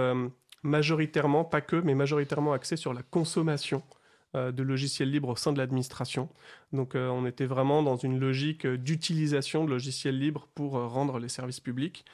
majoritairement, 0.63 1.45
pas 1.45 1.61
que, 1.61 1.77
mais 1.77 1.95
majoritairement 1.95 2.53
axée 2.53 2.77
sur 2.77 2.93
la 2.93 3.03
consommation 3.03 3.83
de 4.35 4.63
logiciels 4.63 5.11
libres 5.11 5.31
au 5.31 5.37
sein 5.37 5.53
de 5.53 5.59
l'administration. 5.59 6.29
Donc 6.73 6.95
euh, 6.95 7.09
on 7.09 7.25
était 7.27 7.47
vraiment 7.47 7.83
dans 7.83 7.97
une 7.97 8.21
logique 8.21 8.67
euh, 8.67 8.77
d'utilisation 8.77 9.65
de 9.65 9.71
logiciels 9.71 10.19
libres 10.19 10.49
pour 10.55 10.77
euh, 10.77 10.87
rendre 10.87 11.19
les 11.19 11.29
services 11.29 11.61
publics. 11.61 12.05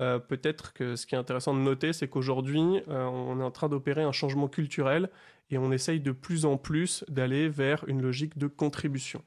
Euh, 0.00 0.18
Peut-être 0.18 0.72
que 0.72 0.96
ce 0.96 1.06
qui 1.06 1.14
est 1.14 1.18
intéressant 1.18 1.54
de 1.54 1.60
noter, 1.60 1.92
c'est 1.92 2.08
qu'aujourd'hui, 2.08 2.80
euh, 2.88 3.04
on 3.06 3.40
est 3.40 3.44
en 3.44 3.50
train 3.50 3.68
d'opérer 3.68 4.02
un 4.02 4.12
changement 4.12 4.48
culturel 4.48 5.10
et 5.50 5.58
on 5.58 5.72
essaye 5.72 6.00
de 6.00 6.12
plus 6.12 6.44
en 6.44 6.56
plus 6.56 7.04
d'aller 7.08 7.48
vers 7.48 7.84
une 7.88 8.02
logique 8.02 8.38
de 8.38 8.46
contribution. 8.46 9.22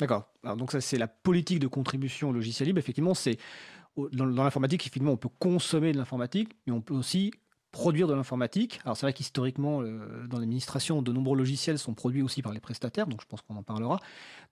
D'accord. 0.00 0.28
Donc, 0.42 0.72
ça, 0.72 0.80
c'est 0.80 0.98
la 0.98 1.08
politique 1.08 1.60
de 1.60 1.68
contribution 1.68 2.30
au 2.30 2.32
logiciel 2.32 2.66
libre. 2.66 2.80
Effectivement, 2.80 3.14
c'est 3.14 3.38
dans, 3.96 4.26
dans 4.26 4.42
l'informatique, 4.44 4.82
effectivement, 4.82 5.12
on 5.12 5.16
peut 5.16 5.28
consommer 5.38 5.92
de 5.92 5.98
l'informatique, 5.98 6.56
mais 6.66 6.72
on 6.72 6.80
peut 6.80 6.94
aussi 6.94 7.30
produire 7.74 8.06
de 8.06 8.14
l'informatique. 8.14 8.80
Alors, 8.84 8.96
c'est 8.96 9.04
vrai 9.04 9.12
qu'historiquement, 9.12 9.82
euh, 9.82 10.26
dans 10.28 10.38
l'administration, 10.38 11.02
de 11.02 11.12
nombreux 11.12 11.36
logiciels 11.36 11.78
sont 11.78 11.92
produits 11.92 12.22
aussi 12.22 12.40
par 12.40 12.52
les 12.52 12.60
prestataires, 12.60 13.08
donc 13.08 13.20
je 13.20 13.26
pense 13.26 13.42
qu'on 13.42 13.56
en 13.56 13.64
parlera. 13.64 13.98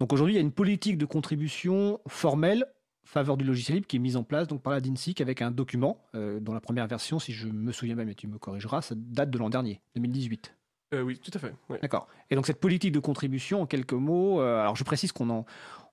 Donc, 0.01 0.13
aujourd'hui, 0.13 0.35
il 0.35 0.37
y 0.37 0.41
a 0.41 0.43
une 0.43 0.53
politique 0.53 0.99
de 0.99 1.07
contribution 1.07 2.01
formelle 2.09 2.67
faveur 3.05 3.37
du 3.37 3.45
logiciel 3.45 3.77
libre 3.77 3.87
qui 3.87 3.97
est 3.97 4.01
mise 4.01 4.17
en 4.17 4.25
place 4.25 4.47
donc 4.47 4.63
par 4.63 4.73
la 4.73 4.81
DINSIC 4.81 5.21
avec 5.21 5.43
un 5.43 5.51
document 5.51 5.99
euh, 6.15 6.41
dont 6.41 6.53
la 6.53 6.61
première 6.61 6.87
version, 6.87 7.19
si 7.19 7.33
je 7.33 7.47
me 7.47 7.73
souviens 7.73 7.95
bien, 7.95 8.05
mais 8.05 8.15
tu 8.15 8.27
me 8.27 8.39
corrigeras, 8.39 8.83
ça 8.83 8.95
date 8.97 9.31
de 9.31 9.39
l'an 9.39 9.51
dernier, 9.51 9.81
2018. 9.97 10.55
Euh, 10.95 11.03
oui, 11.03 11.19
tout 11.19 11.31
à 11.35 11.39
fait. 11.39 11.55
D'accord. 11.81 12.09
Et 12.31 12.35
donc 12.35 12.47
cette 12.47 12.61
politique 12.61 12.93
de 12.93 13.01
contribution, 13.01 13.63
en 13.63 13.67
quelques 13.67 13.93
mots, 13.93 14.41
euh, 14.41 14.61
alors 14.61 14.77
je 14.77 14.85
précise 14.85 15.13
qu'on 15.13 15.31
en, 15.31 15.47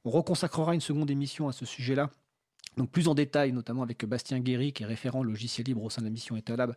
on 0.05 0.09
reconsacrera 0.09 0.73
une 0.73 0.81
seconde 0.81 1.09
émission 1.09 1.47
à 1.47 1.51
ce 1.51 1.65
sujet-là, 1.65 2.09
donc 2.77 2.91
plus 2.91 3.08
en 3.08 3.15
détail, 3.15 3.51
notamment 3.51 3.84
avec 3.84 4.05
Bastien 4.05 4.39
Guéry, 4.39 4.73
qui 4.73 4.84
est 4.84 4.86
référent 4.86 5.23
logiciel 5.23 5.67
libre 5.67 5.84
au 5.84 5.89
sein 5.89 6.01
de 6.01 6.08
la 6.08 6.12
mission 6.12 6.38
Etalab, 6.38 6.75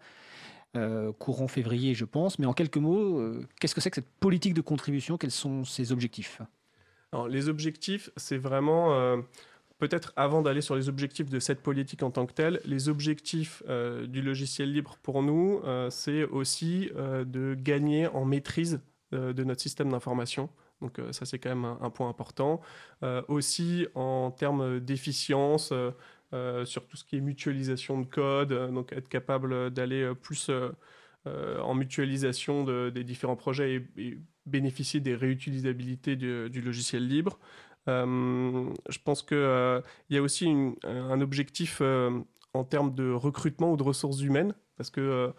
euh, 0.74 1.12
courant 1.12 1.48
février, 1.48 1.94
je 1.94 2.06
pense. 2.06 2.38
Mais 2.38 2.46
en 2.46 2.54
quelques 2.54 2.78
mots, 2.78 3.18
euh, 3.18 3.46
qu'est-ce 3.60 3.74
que 3.74 3.80
c'est 3.80 3.90
que 3.90 3.96
cette 3.96 4.10
politique 4.20 4.54
de 4.54 4.62
contribution? 4.62 5.18
Quels 5.18 5.30
sont 5.30 5.64
ses 5.64 5.92
objectifs? 5.92 6.40
Les 7.28 7.50
objectifs, 7.50 8.08
c'est 8.16 8.38
vraiment, 8.38 8.94
euh, 8.94 9.18
peut-être 9.78 10.14
avant 10.16 10.40
d'aller 10.40 10.62
sur 10.62 10.74
les 10.74 10.88
objectifs 10.88 11.28
de 11.28 11.40
cette 11.40 11.60
politique 11.60 12.02
en 12.02 12.10
tant 12.10 12.24
que 12.24 12.32
telle, 12.32 12.62
les 12.64 12.88
objectifs 12.88 13.62
du 14.08 14.22
logiciel 14.22 14.72
libre 14.72 14.96
pour 15.02 15.22
nous, 15.22 15.60
c'est 15.90 16.24
aussi 16.24 16.90
de 16.94 17.54
gagner 17.54 18.06
en 18.06 18.24
maîtrise 18.24 18.80
de 19.10 19.44
notre 19.44 19.60
système 19.60 19.90
d'information. 19.90 20.48
Donc 20.82 20.98
euh, 20.98 21.12
ça, 21.12 21.24
c'est 21.24 21.38
quand 21.38 21.48
même 21.48 21.64
un, 21.64 21.90
point 21.90 22.08
important. 22.08 22.60
Euh, 23.02 23.22
aussi 23.28 23.86
en 23.94 24.30
termes 24.30 24.80
d'efficience, 24.80 25.72
euh, 26.34 26.64
sur 26.64 26.86
tout 26.86 26.96
ce 26.96 27.04
qui 27.04 27.16
est 27.16 27.20
mutualisation 27.20 28.00
de 28.00 28.06
code, 28.06 28.52
donc 28.72 28.92
être 28.92 29.08
capable 29.08 29.70
d'aller 29.70 30.12
plus 30.20 30.50
en 31.24 31.74
mutualisation 31.74 32.64
de- 32.64 32.90
des 32.90 33.04
différents 33.04 33.36
projets 33.36 33.86
et, 33.96 34.18
bénéficier 34.44 34.98
des 34.98 35.14
réutilisabilités 35.14 36.16
du, 36.16 36.60
logiciel 36.60 37.06
libre. 37.06 37.38
Je 37.86 38.98
pense 39.04 39.22
qu'il 39.22 39.82
y 40.10 40.16
a 40.16 40.22
aussi 40.22 40.52
un 40.82 41.20
objectif 41.20 41.80
en 42.54 42.64
termes 42.64 42.92
de 42.92 43.12
recrutement 43.12 43.72
ou 43.72 43.76
de 43.76 43.84
ressources 43.84 44.20
humaines, 44.22 44.54
parce 44.76 44.90
que 44.90 45.32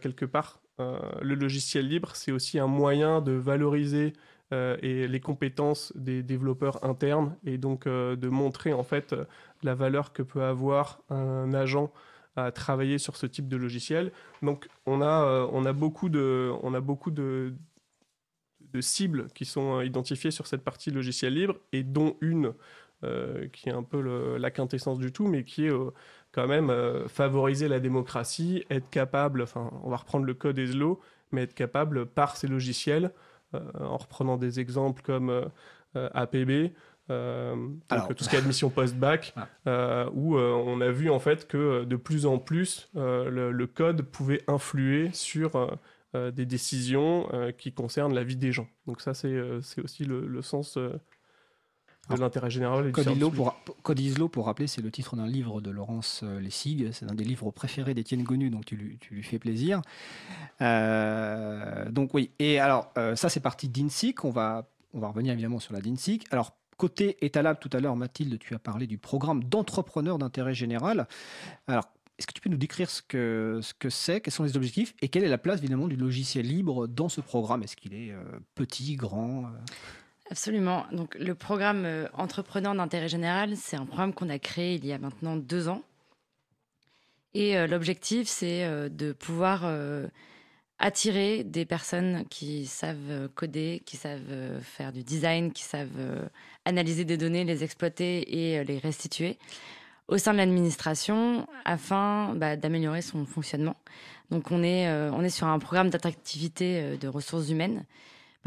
quelque 0.00 0.24
part, 0.24 0.62
le 0.78 1.34
logiciel 1.34 1.86
libre, 1.86 2.14
c'est 2.14 2.32
aussi 2.32 2.58
un 2.58 2.66
moyen 2.66 3.20
de 3.20 3.32
valoriser 3.32 4.14
et 4.52 5.08
les 5.08 5.20
compétences 5.20 5.92
des 5.96 6.22
développeurs 6.22 6.84
internes 6.84 7.36
et 7.44 7.58
donc 7.58 7.86
euh, 7.86 8.14
de 8.16 8.28
montrer 8.28 8.72
en 8.72 8.84
fait 8.84 9.12
euh, 9.12 9.24
la 9.62 9.74
valeur 9.74 10.12
que 10.12 10.22
peut 10.22 10.44
avoir 10.44 11.00
un 11.10 11.52
agent 11.52 11.92
à 12.36 12.52
travailler 12.52 12.98
sur 12.98 13.16
ce 13.16 13.26
type 13.26 13.48
de 13.48 13.56
logiciel. 13.56 14.12
Donc 14.42 14.68
on 14.84 15.00
a, 15.00 15.24
euh, 15.24 15.48
on 15.52 15.64
a 15.64 15.72
beaucoup 15.72 16.08
de, 16.08 16.52
on 16.62 16.74
a 16.74 16.80
beaucoup 16.80 17.10
de, 17.10 17.54
de 18.60 18.80
cibles 18.80 19.28
qui 19.34 19.44
sont 19.44 19.78
euh, 19.78 19.84
identifiées 19.84 20.30
sur 20.30 20.46
cette 20.46 20.62
partie 20.62 20.90
logiciel 20.90 21.34
libre 21.34 21.56
et 21.72 21.82
dont 21.82 22.16
une 22.20 22.52
euh, 23.04 23.48
qui 23.48 23.68
est 23.68 23.72
un 23.72 23.82
peu 23.82 24.00
la 24.38 24.50
quintessence 24.50 24.98
du 24.98 25.12
tout, 25.12 25.26
mais 25.26 25.44
qui 25.44 25.66
est 25.66 25.72
euh, 25.72 25.90
quand 26.32 26.46
même 26.46 26.70
euh, 26.70 27.08
favoriser 27.08 27.68
la 27.68 27.80
démocratie, 27.80 28.64
être 28.70 28.88
capable, 28.90 29.42
enfin 29.42 29.70
on 29.82 29.90
va 29.90 29.96
reprendre 29.96 30.24
le 30.24 30.34
code 30.34 30.58
ESLO, 30.58 31.00
mais 31.32 31.42
être 31.42 31.54
capable 31.54 32.06
par 32.06 32.36
ces 32.36 32.46
logiciels, 32.46 33.06
euh, 33.06 33.35
en 33.80 33.96
reprenant 33.96 34.36
des 34.36 34.60
exemples 34.60 35.02
comme 35.02 35.30
euh, 35.30 35.44
euh, 35.96 36.08
APB, 36.14 36.72
euh, 37.10 37.54
donc 37.54 37.80
Alors- 37.88 38.08
tout 38.14 38.24
ce 38.24 38.28
qui 38.28 38.36
est 38.36 38.38
admission 38.38 38.68
post-bac, 38.70 39.32
Ah. 39.36 39.48
euh, 39.68 40.10
où 40.12 40.36
euh, 40.36 40.52
on 40.52 40.80
a 40.80 40.90
vu 40.90 41.08
en 41.10 41.18
fait 41.20 41.46
que 41.46 41.56
euh, 41.56 41.84
de 41.84 41.96
plus 41.96 42.26
en 42.26 42.38
plus 42.38 42.90
euh, 42.96 43.30
le, 43.30 43.52
le 43.52 43.66
code 43.66 44.02
pouvait 44.02 44.42
influer 44.48 45.10
sur 45.12 45.54
euh, 45.56 45.68
euh, 46.14 46.30
des 46.30 46.46
décisions 46.46 47.28
euh, 47.32 47.52
qui 47.52 47.72
concernent 47.72 48.14
la 48.14 48.24
vie 48.24 48.36
des 48.36 48.50
gens. 48.52 48.68
Donc 48.86 49.00
ça 49.00 49.14
c'est 49.14 49.28
euh, 49.32 49.60
aussi 49.82 50.04
le, 50.04 50.26
le 50.26 50.42
sens 50.42 50.76
euh, 50.76 50.98
de 52.14 52.20
l'intérêt 52.20 52.50
général. 52.50 52.88
et 52.88 52.92
Code 52.92 53.08
ISLO, 53.08 53.30
pour, 53.30 53.56
Code 53.82 54.00
ISLO, 54.00 54.28
pour 54.28 54.46
rappeler, 54.46 54.66
c'est 54.66 54.82
le 54.82 54.90
titre 54.90 55.16
d'un 55.16 55.26
livre 55.26 55.60
de 55.60 55.70
Laurence 55.70 56.20
euh, 56.22 56.40
Lessig. 56.40 56.90
C'est 56.92 57.10
un 57.10 57.14
des 57.14 57.24
livres 57.24 57.50
préférés 57.50 57.94
d'Étienne 57.94 58.22
Gonu, 58.22 58.50
donc 58.50 58.64
tu 58.64 58.76
lui, 58.76 58.98
tu 58.98 59.14
lui 59.14 59.22
fais 59.22 59.38
plaisir. 59.38 59.82
Euh, 60.60 61.90
donc 61.90 62.14
oui, 62.14 62.30
et 62.38 62.58
alors 62.60 62.92
euh, 62.98 63.16
ça 63.16 63.28
c'est 63.28 63.40
parti 63.40 63.68
d'INSIC. 63.68 64.24
On 64.24 64.30
va, 64.30 64.68
on 64.94 65.00
va 65.00 65.08
revenir 65.08 65.32
évidemment 65.32 65.60
sur 65.60 65.74
la 65.74 65.80
d'INSIC. 65.80 66.26
Alors 66.30 66.56
côté 66.76 67.16
Etalab, 67.24 67.58
tout 67.58 67.70
à 67.72 67.80
l'heure, 67.80 67.96
Mathilde, 67.96 68.38
tu 68.38 68.54
as 68.54 68.58
parlé 68.58 68.86
du 68.86 68.98
programme 68.98 69.42
d'entrepreneurs 69.42 70.18
d'intérêt 70.18 70.54
général. 70.54 71.08
Alors 71.66 71.88
est-ce 72.18 72.26
que 72.26 72.32
tu 72.32 72.40
peux 72.40 72.48
nous 72.48 72.56
décrire 72.56 72.88
ce 72.90 73.02
que 73.02 73.60
ce 73.62 73.74
que 73.74 73.90
c'est, 73.90 74.20
quels 74.20 74.32
sont 74.32 74.44
les 74.44 74.56
objectifs? 74.56 74.94
Et 75.02 75.08
quelle 75.08 75.24
est 75.24 75.28
la 75.28 75.38
place 75.38 75.58
évidemment 75.58 75.86
du 75.86 75.96
logiciel 75.96 76.46
libre 76.46 76.86
dans 76.86 77.08
ce 77.08 77.20
programme? 77.20 77.62
Est-ce 77.62 77.76
qu'il 77.76 77.92
est 77.92 78.12
euh, 78.12 78.22
petit, 78.54 78.96
grand 78.96 79.50
Absolument. 80.30 80.86
Donc, 80.90 81.14
le 81.14 81.34
programme 81.34 81.84
euh, 81.84 82.08
Entrepreneur 82.14 82.74
d'intérêt 82.74 83.08
général, 83.08 83.56
c'est 83.56 83.76
un 83.76 83.86
programme 83.86 84.12
qu'on 84.12 84.28
a 84.28 84.38
créé 84.38 84.74
il 84.74 84.84
y 84.84 84.92
a 84.92 84.98
maintenant 84.98 85.36
deux 85.36 85.68
ans. 85.68 85.82
Et 87.34 87.56
euh, 87.56 87.66
l'objectif, 87.66 88.26
c'est 88.26 88.64
euh, 88.64 88.88
de 88.88 89.12
pouvoir 89.12 89.64
attirer 90.78 91.44
des 91.44 91.64
personnes 91.64 92.26
qui 92.28 92.66
savent 92.66 93.28
coder, 93.34 93.82
qui 93.86 93.96
savent 93.96 94.60
faire 94.60 94.92
du 94.92 95.02
design, 95.04 95.52
qui 95.52 95.62
savent 95.62 96.28
analyser 96.66 97.04
des 97.04 97.16
données, 97.16 97.44
les 97.44 97.64
exploiter 97.64 98.36
et 98.36 98.62
les 98.64 98.78
restituer 98.78 99.38
au 100.08 100.18
sein 100.18 100.32
de 100.32 100.38
l'administration 100.38 101.48
afin 101.64 102.34
bah, 102.34 102.56
d'améliorer 102.56 103.00
son 103.00 103.24
fonctionnement. 103.24 103.76
Donc 104.30 104.50
on 104.50 104.62
est, 104.62 104.86
on 104.90 105.22
est 105.22 105.30
sur 105.30 105.46
un 105.46 105.58
programme 105.58 105.88
d'attractivité 105.88 106.98
de 106.98 107.08
ressources 107.08 107.48
humaines 107.48 107.86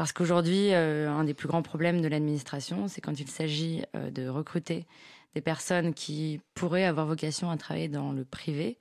parce 0.00 0.12
qu'aujourd'hui, 0.12 0.72
un 0.72 1.24
des 1.24 1.34
plus 1.34 1.46
grands 1.46 1.60
problèmes 1.60 2.00
de 2.00 2.08
l'administration, 2.08 2.88
c'est 2.88 3.02
quand 3.02 3.20
il 3.20 3.28
s'agit 3.28 3.82
de 3.92 4.28
recruter 4.28 4.86
des 5.34 5.42
personnes 5.42 5.92
qui 5.92 6.40
pourraient 6.54 6.86
avoir 6.86 7.06
vocation 7.06 7.50
à 7.50 7.58
travailler 7.58 7.88
dans 7.88 8.12
le 8.12 8.24
privé 8.24 8.78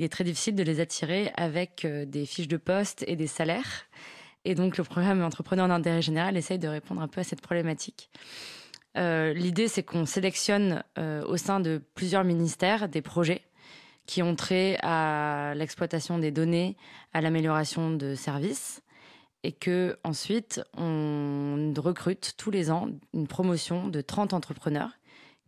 il 0.00 0.04
est 0.04 0.08
très 0.08 0.24
difficile 0.24 0.54
de 0.54 0.62
les 0.62 0.80
attirer 0.80 1.30
avec 1.36 1.84
euh, 1.84 2.06
des 2.06 2.24
fiches 2.24 2.48
de 2.48 2.56
poste 2.56 3.04
et 3.06 3.16
des 3.16 3.26
salaires. 3.26 3.84
Et 4.46 4.54
donc 4.54 4.78
le 4.78 4.84
programme 4.84 5.22
Entrepreneur 5.22 5.68
d'intérêt 5.68 6.00
général 6.00 6.38
essaye 6.38 6.58
de 6.58 6.68
répondre 6.68 7.02
un 7.02 7.06
peu 7.06 7.20
à 7.20 7.24
cette 7.24 7.42
problématique. 7.42 8.08
Euh, 8.96 9.34
l'idée, 9.34 9.68
c'est 9.68 9.82
qu'on 9.82 10.06
sélectionne 10.06 10.82
euh, 10.96 11.22
au 11.26 11.36
sein 11.36 11.60
de 11.60 11.82
plusieurs 11.94 12.24
ministères 12.24 12.88
des 12.88 13.02
projets 13.02 13.42
qui 14.06 14.22
ont 14.22 14.34
trait 14.34 14.78
à 14.82 15.52
l'exploitation 15.54 16.18
des 16.18 16.30
données, 16.30 16.78
à 17.12 17.20
l'amélioration 17.20 17.90
de 17.90 18.14
services, 18.14 18.80
et 19.42 19.52
que 19.52 19.98
ensuite 20.04 20.62
on 20.76 21.72
recrute 21.76 22.34
tous 22.36 22.50
les 22.50 22.70
ans 22.70 22.88
une 23.14 23.26
promotion 23.26 23.88
de 23.88 24.00
30 24.00 24.34
entrepreneurs 24.34 24.90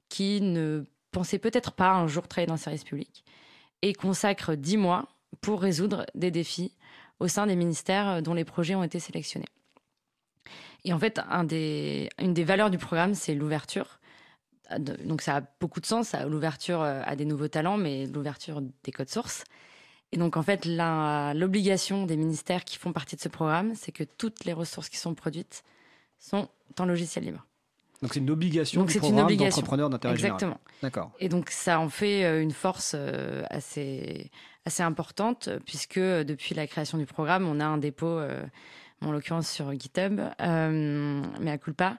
qui 0.08 0.40
ne 0.40 0.84
pensaient 1.10 1.38
peut-être 1.38 1.72
pas 1.72 1.92
un 1.92 2.06
jour 2.06 2.26
travailler 2.26 2.46
dans 2.46 2.54
le 2.54 2.60
service 2.60 2.84
public 2.84 3.24
et 3.82 3.92
consacre 3.92 4.54
10 4.54 4.76
mois 4.76 5.08
pour 5.40 5.60
résoudre 5.60 6.06
des 6.14 6.30
défis 6.30 6.72
au 7.20 7.28
sein 7.28 7.46
des 7.46 7.56
ministères 7.56 8.22
dont 8.22 8.34
les 8.34 8.44
projets 8.44 8.74
ont 8.74 8.82
été 8.82 8.98
sélectionnés. 8.98 9.48
Et 10.84 10.92
en 10.92 10.98
fait, 10.98 11.20
une 11.30 12.34
des 12.34 12.44
valeurs 12.44 12.70
du 12.70 12.78
programme, 12.78 13.14
c'est 13.14 13.34
l'ouverture. 13.34 14.00
Donc 14.78 15.22
ça 15.22 15.36
a 15.36 15.42
beaucoup 15.60 15.80
de 15.80 15.86
sens, 15.86 16.14
l'ouverture 16.26 16.82
à 16.82 17.14
des 17.14 17.24
nouveaux 17.24 17.48
talents, 17.48 17.76
mais 17.76 18.06
l'ouverture 18.06 18.62
des 18.82 18.92
codes 18.92 19.08
sources. 19.08 19.44
Et 20.12 20.18
donc 20.18 20.36
en 20.36 20.42
fait, 20.42 20.66
l'obligation 20.66 22.06
des 22.06 22.16
ministères 22.16 22.64
qui 22.64 22.76
font 22.76 22.92
partie 22.92 23.16
de 23.16 23.20
ce 23.20 23.28
programme, 23.28 23.74
c'est 23.74 23.92
que 23.92 24.04
toutes 24.04 24.44
les 24.44 24.52
ressources 24.52 24.88
qui 24.88 24.98
sont 24.98 25.14
produites 25.14 25.64
sont 26.18 26.48
en 26.78 26.84
logiciel 26.84 27.24
libre. 27.24 27.46
Donc 28.02 28.14
c'est 28.14 28.20
une 28.20 28.30
obligation 28.30 28.80
donc 28.80 28.90
du 28.90 28.98
programme 28.98 29.34
d'entrepreneur 29.36 29.88
d'intérêt 29.88 30.16
général. 30.16 30.34
Exactement. 30.34 30.60
D'accord. 30.82 31.12
Et 31.20 31.28
donc 31.28 31.50
ça 31.50 31.78
en 31.78 31.88
fait 31.88 32.24
euh, 32.24 32.42
une 32.42 32.50
force 32.50 32.94
euh, 32.96 33.44
assez, 33.48 34.30
assez 34.66 34.82
importante, 34.82 35.48
puisque 35.64 35.98
euh, 35.98 36.24
depuis 36.24 36.54
la 36.54 36.66
création 36.66 36.98
du 36.98 37.06
programme, 37.06 37.46
on 37.46 37.60
a 37.60 37.64
un 37.64 37.78
dépôt, 37.78 38.20
en 39.04 39.10
l'occurrence 39.10 39.48
sur 39.48 39.72
GitHub, 39.72 40.20
mais 40.40 41.50
à 41.50 41.58
culpa, 41.58 41.96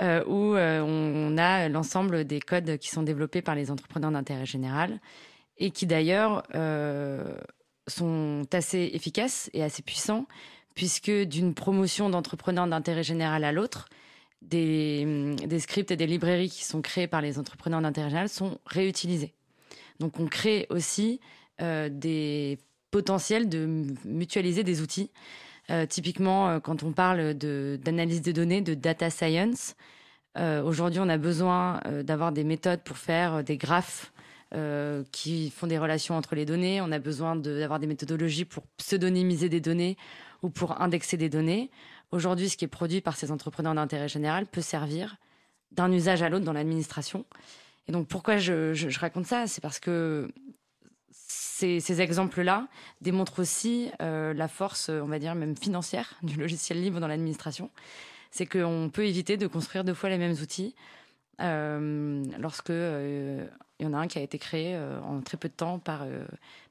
où 0.00 0.54
on, 0.56 1.38
a 1.38 1.68
l'ensemble 1.68 2.24
des 2.24 2.40
codes 2.40 2.78
qui 2.78 2.88
sont 2.88 3.02
développés 3.02 3.42
par 3.42 3.54
les 3.54 3.70
entrepreneurs 3.70 4.10
d'intérêt 4.10 4.46
général, 4.46 4.98
et 5.58 5.70
qui 5.70 5.86
d'ailleurs 5.86 6.42
sont 7.86 8.46
assez 8.52 8.90
efficaces 8.92 9.50
et 9.52 9.62
assez 9.62 9.82
puissants, 9.82 10.26
puisque 10.74 11.10
d'une 11.10 11.54
promotion 11.54 12.10
d'entrepreneurs 12.10 12.66
d'intérêt 12.66 13.02
général 13.02 13.44
à 13.44 13.52
l'autre, 13.52 13.88
des, 14.42 15.34
des, 15.46 15.58
scripts 15.58 15.90
et 15.90 15.96
des 15.96 16.06
librairies 16.06 16.50
qui 16.50 16.64
sont 16.64 16.80
créés 16.80 17.08
par 17.08 17.20
les 17.20 17.38
entrepreneurs 17.38 17.80
d'intérêt 17.80 18.08
général 18.10 18.28
sont 18.28 18.58
réutilisés. 18.66 19.34
Donc 19.98 20.20
on 20.20 20.26
crée 20.26 20.66
aussi 20.70 21.20
euh, 21.60 21.88
des 21.90 22.58
potentiels 22.90 23.48
de 23.48 23.84
mutualiser 24.04 24.62
des 24.62 24.80
outils. 24.80 25.10
Euh, 25.70 25.86
typiquement, 25.86 26.48
euh, 26.48 26.60
quand 26.60 26.82
on 26.82 26.92
parle 26.92 27.34
d'analyse 27.34 28.20
de, 28.20 28.24
des 28.26 28.32
données, 28.32 28.62
de 28.62 28.74
data 28.74 29.10
science, 29.10 29.74
euh, 30.38 30.62
aujourd'hui 30.62 31.00
on 31.00 31.08
a 31.08 31.18
besoin 31.18 31.80
euh, 31.86 32.02
d'avoir 32.02 32.32
des 32.32 32.44
méthodes 32.44 32.80
pour 32.82 32.96
faire 32.96 33.42
des 33.42 33.56
graphes 33.56 34.12
qui 35.12 35.50
font 35.50 35.66
des 35.66 35.78
relations 35.78 36.16
entre 36.16 36.34
les 36.34 36.44
données. 36.44 36.80
On 36.80 36.90
a 36.90 36.98
besoin 36.98 37.36
d'avoir 37.36 37.78
des 37.78 37.86
méthodologies 37.86 38.46
pour 38.46 38.64
pseudonymiser 38.78 39.48
des 39.48 39.60
données 39.60 39.96
ou 40.42 40.50
pour 40.50 40.80
indexer 40.80 41.16
des 41.16 41.28
données. 41.28 41.70
Aujourd'hui, 42.10 42.48
ce 42.48 42.56
qui 42.56 42.64
est 42.64 42.68
produit 42.68 43.00
par 43.00 43.16
ces 43.16 43.30
entrepreneurs 43.30 43.74
d'intérêt 43.74 44.08
général 44.08 44.46
peut 44.46 44.62
servir 44.62 45.16
d'un 45.72 45.92
usage 45.92 46.22
à 46.22 46.28
l'autre 46.28 46.44
dans 46.44 46.52
l'administration. 46.52 47.26
Et 47.86 47.92
donc, 47.92 48.08
pourquoi 48.08 48.38
je, 48.38 48.98
raconte 48.98 49.26
ça? 49.26 49.46
C'est 49.46 49.60
parce 49.60 49.78
que 49.78 50.30
ces, 51.10 52.00
exemples-là 52.00 52.68
démontrent 53.00 53.40
aussi 53.40 53.90
euh, 54.00 54.32
la 54.32 54.48
force, 54.48 54.88
on 54.88 55.06
va 55.06 55.18
dire 55.18 55.34
même 55.34 55.56
financière, 55.56 56.14
du 56.22 56.36
logiciel 56.36 56.80
libre 56.80 57.00
dans 57.00 57.08
l'administration. 57.08 57.70
C'est 58.30 58.46
qu'on 58.46 58.90
peut 58.92 59.06
éviter 59.06 59.36
de 59.36 59.46
construire 59.46 59.84
deux 59.84 59.94
fois 59.94 60.10
les 60.10 60.18
mêmes 60.18 60.36
outils 60.40 60.74
euh, 61.40 62.24
lorsque 62.38 62.70
euh, 62.70 63.46
il 63.78 63.84
y 63.84 63.86
en 63.86 63.94
a 63.94 63.98
un 63.98 64.06
qui 64.08 64.18
a 64.18 64.22
été 64.22 64.38
créé 64.38 64.74
euh, 64.74 65.00
en 65.02 65.20
très 65.20 65.36
peu 65.36 65.48
de 65.48 65.54
temps 65.54 65.78
par, 65.78 66.02
euh, 66.02 66.24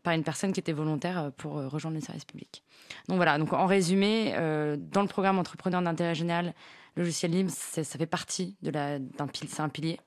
par 0.03 0.13
une 0.13 0.23
personne 0.23 0.51
qui 0.51 0.59
était 0.59 0.73
volontaire 0.73 1.17
euh, 1.19 1.29
pour 1.35 1.53
rejoindre 1.53 1.95
le 1.95 2.01
service 2.01 2.25
public. 2.25 2.63
Donc 3.07 3.17
voilà, 3.17 3.37
donc 3.37 3.53
en 3.53 3.65
résumé, 3.65 4.33
dans 4.77 5.01
le 5.01 5.07
programme 5.07 5.39
Entrepreneur 5.39 5.81
d'intérêt 5.81 6.15
général, 6.15 6.53
le 6.95 7.03
logiciel 7.03 7.31
libre, 7.31 7.51
ça 7.51 7.83
fait 7.83 8.05
partie 8.05 8.55
de 8.61 8.71
la, 8.71 8.99
d'un 8.99 9.27
pilier, 9.27 9.49
c'est 9.51 9.61
un 9.61 9.69
pilier. 9.69 9.99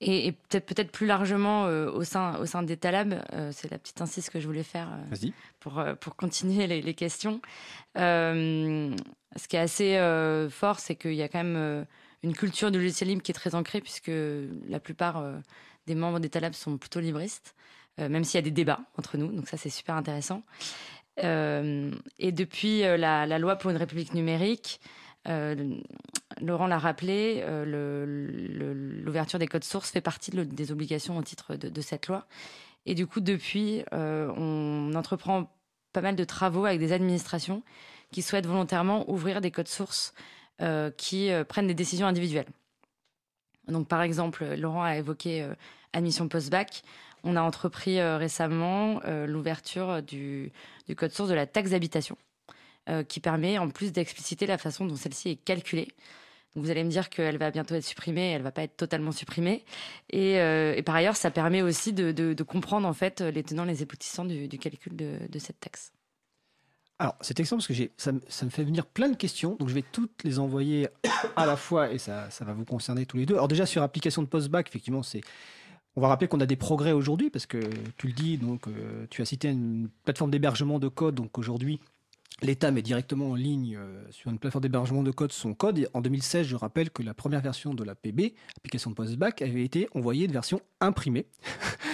Et, 0.00 0.26
et 0.26 0.32
peut-être, 0.32 0.66
peut-être 0.66 0.90
plus 0.90 1.06
largement 1.06 1.64
au 1.64 2.04
sein, 2.04 2.36
au 2.38 2.46
sein 2.46 2.62
des 2.62 2.76
Talab, 2.76 3.22
c'est 3.52 3.70
la 3.70 3.78
petite 3.78 4.00
insiste 4.00 4.30
que 4.30 4.40
je 4.40 4.46
voulais 4.46 4.62
faire 4.62 4.88
pour, 5.60 5.82
pour 6.00 6.16
continuer 6.16 6.66
les, 6.66 6.82
les 6.82 6.94
questions. 6.94 7.40
ce 7.96 9.48
qui 9.48 9.56
est 9.56 9.60
assez 9.60 10.48
fort, 10.50 10.80
c'est 10.80 10.96
qu'il 10.96 11.14
y 11.14 11.22
a 11.22 11.28
quand 11.28 11.42
même 11.42 11.86
une 12.22 12.34
culture 12.34 12.70
du 12.70 12.78
logiciel 12.78 13.08
libre 13.08 13.22
qui 13.22 13.32
est 13.32 13.34
très 13.34 13.54
ancrée, 13.54 13.80
puisque 13.80 14.10
la 14.68 14.80
plupart 14.80 15.18
euh, 15.18 15.38
des 15.86 15.94
membres 15.94 16.20
des 16.20 16.28
Talab 16.28 16.52
sont 16.52 16.78
plutôt 16.78 17.00
libristes, 17.00 17.54
euh, 18.00 18.08
même 18.08 18.24
s'il 18.24 18.38
y 18.38 18.38
a 18.38 18.42
des 18.42 18.50
débats 18.50 18.80
entre 18.96 19.16
nous, 19.16 19.32
donc 19.32 19.48
ça 19.48 19.56
c'est 19.56 19.70
super 19.70 19.96
intéressant. 19.96 20.42
Euh, 21.22 21.90
et 22.18 22.32
depuis 22.32 22.80
la, 22.80 23.38
loi 23.38 23.56
pour 23.56 23.70
une 23.70 23.76
république 23.76 24.14
numérique, 24.14 24.80
Laurent 26.40 26.66
l'a 26.66 26.78
rappelé, 26.78 27.44
l'ouverture 27.66 29.38
des 29.38 29.46
codes 29.46 29.62
sources 29.62 29.90
fait 29.90 30.00
partie 30.00 30.30
des 30.30 30.72
obligations 30.72 31.16
au 31.16 31.22
titre 31.22 31.54
de, 31.54 31.80
cette 31.80 32.08
loi. 32.08 32.26
Et 32.86 32.94
du 32.94 33.06
coup, 33.06 33.20
depuis, 33.20 33.84
on 33.92 34.90
entreprend 34.96 35.54
pas 35.92 36.00
mal 36.00 36.16
de 36.16 36.24
travaux 36.24 36.64
avec 36.64 36.80
des 36.80 36.92
administrations 36.92 37.62
qui 38.10 38.22
souhaitent 38.22 38.46
volontairement 38.46 39.08
ouvrir 39.08 39.40
des 39.40 39.52
codes 39.52 39.68
sources 39.68 40.12
qui 40.96 41.30
euh, 41.30 41.44
prennent 41.44 41.66
des 41.66 41.74
décisions 41.74 42.06
individuelles. 42.06 42.48
Donc, 43.68 43.88
par 43.88 44.02
exemple, 44.02 44.44
Laurent 44.56 44.82
a 44.82 44.96
évoqué 44.96 45.42
euh, 45.42 45.54
admission 45.92 46.28
post-bac. 46.28 46.82
On 47.24 47.36
a 47.36 47.42
entrepris 47.42 48.02
récemment 48.02 49.00
l'ouverture 49.28 50.02
du, 50.02 50.50
code 50.96 51.12
source 51.12 51.28
de 51.28 51.34
la 51.34 51.46
taxe 51.46 51.70
d'habitation, 51.70 52.18
qui 53.06 53.20
permet 53.20 53.58
en 53.58 53.70
plus 53.70 53.92
d'expliciter 53.92 54.44
la 54.44 54.58
façon 54.58 54.86
dont 54.86 54.96
celle-ci 54.96 55.28
est 55.28 55.36
calculée. 55.36 55.86
vous 56.56 56.68
allez 56.68 56.82
me 56.82 56.90
dire 56.90 57.10
qu'elle 57.10 57.38
va 57.38 57.52
bientôt 57.52 57.76
être 57.76 57.84
supprimée, 57.84 58.32
elle 58.32 58.42
va 58.42 58.50
pas 58.50 58.64
être 58.64 58.76
totalement 58.76 59.12
supprimée. 59.12 59.64
Et, 60.10 60.82
par 60.84 60.96
ailleurs, 60.96 61.14
ça 61.14 61.30
permet 61.30 61.62
aussi 61.62 61.92
de, 61.92 62.42
comprendre 62.42 62.88
en 62.88 62.92
fait 62.92 63.20
les 63.20 63.44
tenants, 63.44 63.66
les 63.66 63.82
aboutissants 63.82 64.24
du, 64.24 64.48
calcul 64.58 64.96
de 64.96 65.38
cette 65.38 65.60
taxe. 65.60 65.92
Alors, 67.02 67.16
c'est 67.20 67.40
excellent 67.40 67.58
parce 67.58 67.66
que 67.66 67.74
ça, 67.96 68.12
me 68.12 68.50
fait 68.50 68.62
venir 68.62 68.86
plein 68.86 69.08
de 69.08 69.16
questions. 69.16 69.56
Donc, 69.56 69.68
je 69.68 69.74
vais 69.74 69.82
toutes 69.82 70.22
les 70.22 70.38
envoyer 70.38 70.86
à 71.36 71.46
la 71.46 71.56
fois 71.56 71.90
et 71.90 71.98
ça, 71.98 72.28
va 72.42 72.52
vous 72.52 72.64
concerner 72.64 73.06
tous 73.06 73.16
les 73.16 73.26
deux. 73.26 73.34
Alors, 73.34 73.48
déjà, 73.48 73.66
sur 73.66 73.82
application 73.82 74.22
de 74.22 74.28
post-bac, 74.28 74.68
effectivement, 74.68 75.02
c'est. 75.02 75.20
On 75.96 76.00
va 76.00 76.06
rappeler 76.06 76.28
qu'on 76.28 76.40
a 76.40 76.46
des 76.46 76.54
progrès 76.54 76.92
aujourd'hui 76.92 77.28
parce 77.28 77.44
que 77.44 77.58
tu 77.96 78.06
le 78.06 78.12
dis, 78.12 78.38
donc 78.38 78.68
euh, 78.68 79.04
tu 79.10 79.20
as 79.20 79.24
cité 79.24 79.48
une 79.48 79.88
plateforme 80.04 80.30
d'hébergement 80.30 80.78
de 80.78 80.86
code. 80.86 81.16
Donc 81.16 81.38
aujourd'hui, 81.38 81.80
l'État 82.40 82.70
met 82.70 82.82
directement 82.82 83.30
en 83.30 83.34
ligne 83.34 83.76
euh, 83.76 84.04
sur 84.10 84.30
une 84.30 84.38
plateforme 84.38 84.62
d'hébergement 84.62 85.02
de 85.02 85.10
code 85.10 85.32
son 85.32 85.54
code. 85.54 85.90
En 85.94 86.02
2016, 86.02 86.46
je 86.46 86.54
rappelle 86.54 86.90
que 86.90 87.02
la 87.02 87.14
première 87.14 87.40
version 87.40 87.74
de 87.74 87.82
la 87.82 87.96
PB, 87.96 88.32
application 88.56 88.90
de 88.90 88.94
post-bac, 88.94 89.42
avait 89.42 89.64
été 89.64 89.88
envoyée 89.92 90.28
de 90.28 90.32
version 90.32 90.60
imprimée. 90.80 91.26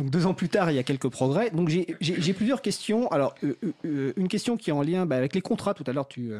Donc 0.00 0.08
deux 0.08 0.24
ans 0.24 0.32
plus 0.32 0.48
tard, 0.48 0.70
il 0.70 0.76
y 0.76 0.78
a 0.78 0.82
quelques 0.82 1.10
progrès. 1.10 1.50
Donc 1.50 1.68
j'ai 1.68 2.32
plusieurs 2.32 2.62
questions. 2.62 3.08
Alors 3.08 3.34
euh, 3.44 3.54
euh, 3.62 3.72
euh, 3.84 4.12
une 4.16 4.28
question 4.28 4.56
qui 4.56 4.70
est 4.70 4.72
en 4.72 4.80
lien 4.80 5.04
bah, 5.04 5.16
avec 5.16 5.34
les 5.34 5.42
contrats. 5.42 5.74
Tout 5.74 5.84
à 5.86 5.92
l'heure, 5.92 6.08
tu, 6.08 6.32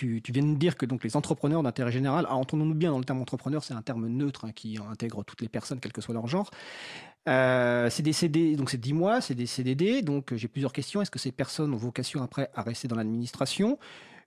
viens 0.00 0.42
de 0.42 0.54
dire 0.54 0.78
que 0.78 0.86
donc 0.86 1.04
les 1.04 1.14
entrepreneurs 1.14 1.62
d'intérêt 1.62 1.92
général, 1.92 2.26
entendons-nous 2.30 2.74
bien 2.74 2.90
dans 2.90 2.98
le 2.98 3.04
terme 3.04 3.20
entrepreneur, 3.20 3.62
c'est 3.62 3.74
un 3.74 3.82
terme 3.82 4.08
neutre 4.08 4.46
hein, 4.46 4.52
qui 4.52 4.78
intègre 4.90 5.22
toutes 5.22 5.42
les 5.42 5.50
personnes, 5.50 5.80
quel 5.80 5.92
que 5.92 6.00
soit 6.00 6.14
leur 6.14 6.26
genre. 6.28 6.50
c'est 7.26 8.02
des 8.02 8.14
CD, 8.14 8.56
donc 8.56 8.70
c'est 8.70 8.80
10 8.80 8.94
mois, 8.94 9.20
c'est 9.20 9.34
des 9.34 9.46
CDD. 9.46 10.00
Donc 10.00 10.34
j'ai 10.34 10.48
plusieurs 10.48 10.72
questions. 10.72 11.02
Est-ce 11.02 11.10
que 11.10 11.18
ces 11.18 11.32
personnes 11.32 11.74
ont 11.74 11.76
vocation 11.76 12.22
après 12.22 12.48
à 12.54 12.62
rester 12.62 12.88
dans 12.88 12.96
l'administration? 12.96 13.78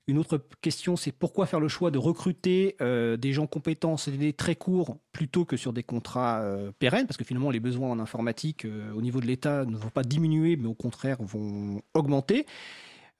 Une 0.07 0.19
autre 0.19 0.39
question, 0.61 0.95
c'est 0.95 1.11
pourquoi 1.11 1.47
faire 1.47 1.59
le 1.59 1.67
choix 1.67 1.89
de 1.89 1.97
recruter 1.97 2.75
euh, 2.79 3.17
des 3.17 3.33
gens 3.33 3.47
compétents 3.47 3.97
CDD 3.97 4.33
très 4.33 4.55
courts 4.55 4.97
plutôt 5.11 5.45
que 5.45 5.57
sur 5.57 5.73
des 5.73 5.81
contrats 5.81 6.41
euh, 6.41 6.71
pérennes? 6.77 7.07
Parce 7.07 7.17
que 7.17 7.23
finalement, 7.23 7.49
les 7.49 7.59
besoins 7.59 7.89
en 7.89 7.99
informatique 7.99 8.65
euh, 8.65 8.93
au 8.93 9.01
niveau 9.01 9.19
de 9.19 9.25
l'État 9.25 9.65
ne 9.65 9.75
vont 9.75 9.89
pas 9.89 10.03
diminuer, 10.03 10.57
mais 10.57 10.67
au 10.67 10.75
contraire 10.75 11.17
vont 11.21 11.81
augmenter. 11.95 12.45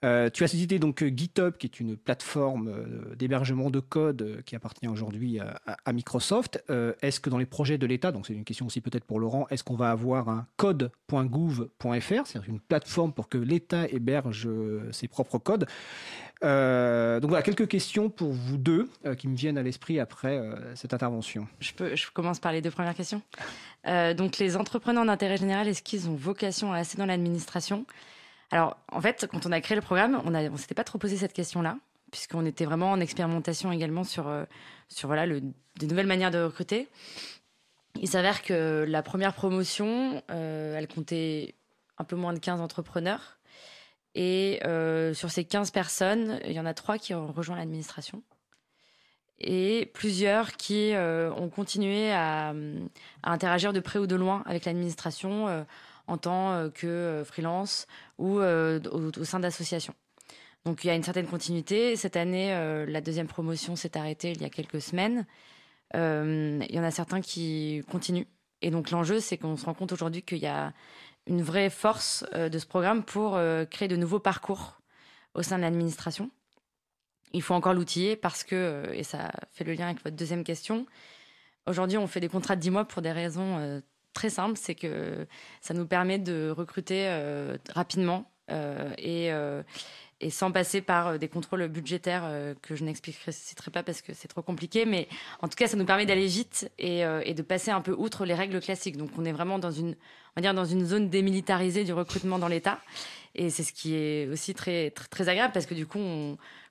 Euh, 0.04 0.30
tu 0.30 0.44
as 0.44 0.48
cité 0.48 0.78
donc 0.78 1.02
euh, 1.02 1.08
GitHub, 1.08 1.56
qui 1.58 1.66
est 1.68 1.80
une 1.80 1.96
plateforme 1.96 2.68
euh, 2.68 3.16
d'hébergement 3.16 3.70
de 3.70 3.80
code 3.80 4.42
qui 4.46 4.56
appartient 4.56 4.88
aujourd'hui 4.88 5.40
à, 5.40 5.94
Microsoft. 5.94 6.64
Est-ce 7.02 7.20
que 7.20 7.30
dans 7.30 7.38
les 7.38 7.46
projets 7.46 7.78
de 7.78 7.86
l'État, 7.86 8.12
donc 8.12 8.28
c'est 8.28 8.34
une 8.34 8.44
question 8.44 8.66
aussi 8.66 8.82
peut-être 8.82 9.06
pour 9.06 9.20
Laurent, 9.20 9.48
est-ce 9.50 9.64
qu'on 9.64 9.76
va 9.76 9.92
avoir 9.92 10.30
un 10.30 10.48
code.gouv.fr, 10.58 11.78
c'est-à-dire 11.82 12.44
une 12.50 12.60
plateforme 12.60 13.14
pour 13.14 13.30
que 13.30 13.38
l'État 13.38 13.88
héberge 13.88 14.48
ses 14.92 15.08
propres 15.08 15.38
codes? 15.38 15.66
Donc 16.42 17.30
voilà, 17.30 17.42
quelques 17.42 17.68
questions 17.68 18.10
pour 18.10 18.32
vous 18.34 18.58
deux 18.58 18.90
qui 19.18 19.28
me 19.28 19.36
viennent 19.36 19.58
à 19.58 19.64
l'esprit 19.64 20.00
après 20.00 20.40
cette 20.76 20.94
intervention. 20.94 21.48
Je, 21.60 21.72
commence 22.14 22.40
par 22.40 22.52
les 22.52 22.62
deux 22.62 22.72
premières 22.72 22.96
questions. 22.96 23.22
Donc, 23.86 24.38
les 24.38 24.58
entrepreneurs 24.58 25.06
d'intérêt 25.06 25.38
général, 25.38 25.68
est-ce 25.68 25.82
qu'ils 25.82 26.10
ont 26.10 26.16
vocation 26.16 26.72
à 26.74 26.76
rester 26.76 26.98
dans 26.98 27.06
l'administration? 27.06 27.86
Alors, 28.52 28.78
en 28.92 29.02
fait, 29.02 29.28
quand 29.32 29.46
on 29.46 29.52
a 29.52 29.62
créé 29.62 29.76
le 29.76 29.82
programme, 29.82 30.22
on 30.24 30.30
ne 30.30 30.58
s'était 30.58 30.76
pas 30.76 30.84
trop 30.84 30.98
posé 30.98 31.18
cette 31.18 31.34
question-là, 31.34 31.78
puisqu'on 32.12 32.46
était 32.46 32.66
vraiment 32.66 32.92
en 32.92 33.00
expérimentation 33.00 33.72
également 33.72 34.04
sur, 34.04 34.28
euh, 34.28 34.46
sur 34.88 35.08
voilà, 35.08 35.26
des 35.28 35.88
nouvelles 35.88 36.08
manières 36.08 36.32
de 36.32 36.44
recruter. 36.44 36.88
Il 38.00 38.08
s'avère 38.08 38.44
que 38.44 38.86
la 38.88 39.02
première 39.02 39.34
promotion, 39.34 40.22
euh, 40.30 40.78
elle 40.78 40.88
comptait 40.88 41.56
un 41.98 42.04
peu 42.04 42.16
moins 42.16 42.34
de 42.34 42.40
15 42.40 42.62
entrepreneurs. 42.62 43.38
Et 44.16 44.62
euh, 44.66 45.14
sur 45.14 45.30
ces 45.32 45.44
15 45.44 45.72
personnes, 45.72 46.40
il 46.46 46.54
y 46.54 46.60
en 46.60 46.66
a 46.66 46.74
trois 46.74 46.98
qui 46.98 47.14
ont 47.14 47.32
rejoint 47.32 47.58
l'administration 47.58 48.24
et 49.38 49.92
plusieurs 49.94 50.54
qui 50.54 50.94
ont 50.96 51.50
continué 51.50 52.10
à, 52.14 52.54
à 53.22 53.32
interagir 53.32 53.74
de 53.74 53.82
près 53.82 54.00
ou 54.00 54.08
de 54.08 54.16
loin 54.16 54.44
avec 54.46 54.64
l'administration 54.64 55.66
en 56.08 56.18
tant 56.18 56.54
euh, 56.54 56.70
que 56.70 56.88
euh, 56.88 57.26
freelance 57.26 57.88
ou 58.18 58.40
euh, 58.40 58.80
au, 58.92 59.24
sein 59.24 59.40
d'associations. 59.40 59.94
Donc 60.66 60.84
il 60.84 60.88
y 60.88 60.90
a 60.90 60.96
une 60.96 61.04
certaine 61.04 61.28
continuité. 61.28 61.96
Cette 61.96 62.16
année, 62.16 62.50
la 62.88 63.00
deuxième 63.00 63.28
promotion 63.28 63.76
s'est 63.76 63.96
arrêtée 63.98 64.32
il 64.32 64.42
y 64.42 64.46
a 64.46 64.50
quelques 64.50 64.82
semaines. 64.82 65.28
Il 65.94 66.68
y 66.72 66.80
en 66.80 66.84
a 66.84 66.90
certains 66.90 67.22
qui 67.22 67.84
continuent. 67.92 68.26
Et 68.64 68.72
donc 68.72 68.90
l'enjeu, 68.90 69.20
c'est 69.20 69.38
qu'on 69.38 69.58
se 69.58 69.66
rend 69.66 69.76
compte 69.76 69.92
aujourd'hui 69.92 70.24
qu'il 70.24 70.40
y 70.40 70.48
a 70.48 70.74
une 71.28 71.44
vraie 71.44 71.70
force 71.70 72.26
de 72.34 72.58
ce 72.58 72.66
programme 72.66 73.04
pour 73.04 73.40
créer 73.70 73.88
de 73.88 73.96
nouveaux 73.96 74.18
parcours 74.18 74.82
au 75.36 75.44
sein 75.44 75.58
de 75.58 75.62
l'administration. 75.62 76.32
Il 77.32 77.44
faut 77.44 77.54
encore 77.54 77.76
l'outiller 77.76 78.16
parce 78.16 78.44
que, 78.44 78.90
et 78.92 79.04
ça 79.04 79.32
fait 79.52 79.66
le 79.66 79.74
lien 79.74 79.86
avec 79.86 80.04
votre 80.04 80.16
deuxième 80.16 80.44
question, 80.44 80.88
aujourd'hui 81.68 82.00
on 82.00 82.08
fait 82.08 82.22
des 82.22 82.30
contrats 82.30 82.56
de 82.56 82.62
10 82.62 82.72
mois 82.72 82.86
pour 82.86 83.04
des 83.04 83.12
raisons 83.12 83.84
très 84.16 84.32
simples, 84.32 84.58
c'est 84.60 84.74
que 84.74 85.28
ça 85.62 85.76
nous 85.76 85.86
permet 85.86 86.18
de 86.18 86.50
recruter 86.50 87.06
euh, 87.08 87.58
rapidement 87.76 88.32
euh, 88.50 88.92
et, 88.98 89.32
euh, 89.32 89.62
et 90.22 90.32
sans 90.32 90.52
passer 90.52 90.82
par 90.82 91.20
des 91.20 91.28
contrôles 91.28 91.68
budgétaires 91.68 92.56
que 92.62 92.76
je 92.76 92.84
n'expliquerai 92.86 93.72
pas 93.72 93.84
parce 93.84 94.02
que 94.02 94.14
c'est 94.14 94.30
trop 94.30 94.42
compliqué, 94.42 94.86
mais 94.86 95.08
en 95.42 95.48
tout 95.48 95.56
cas 95.56 95.68
ça 95.68 95.76
nous 95.76 95.86
permet 95.86 96.06
d'aller 96.06 96.28
vite 96.28 96.72
et, 96.80 97.04
de 97.04 97.42
passer 97.42 97.70
un 97.70 97.82
peu 97.82 97.92
outre 97.92 98.26
les 98.26 98.34
règles 98.34 98.62
classiques. 98.62 98.96
Donc 98.96 99.10
on 99.18 99.26
est 99.26 99.34
vraiment 99.34 99.60
dans 99.60 99.72
une, 99.72 99.90
on 99.90 100.34
va 100.38 100.42
dire 100.42 100.54
dans 100.54 100.66
une 100.66 100.86
zone 100.86 101.10
démilitarisée 101.10 101.84
du 101.84 101.92
recrutement 101.92 102.40
dans 102.40 102.48
l'État. 102.48 102.80
Et 103.36 103.50
c'est 103.50 103.64
ce 103.64 103.74
qui 103.74 103.94
est 103.96 104.30
aussi 104.30 104.54
très, 104.54 104.92
très, 104.92 105.28
agréable 105.28 105.52
parce 105.52 105.66
que 105.66 105.74
du 105.74 105.86
coup, 105.86 106.00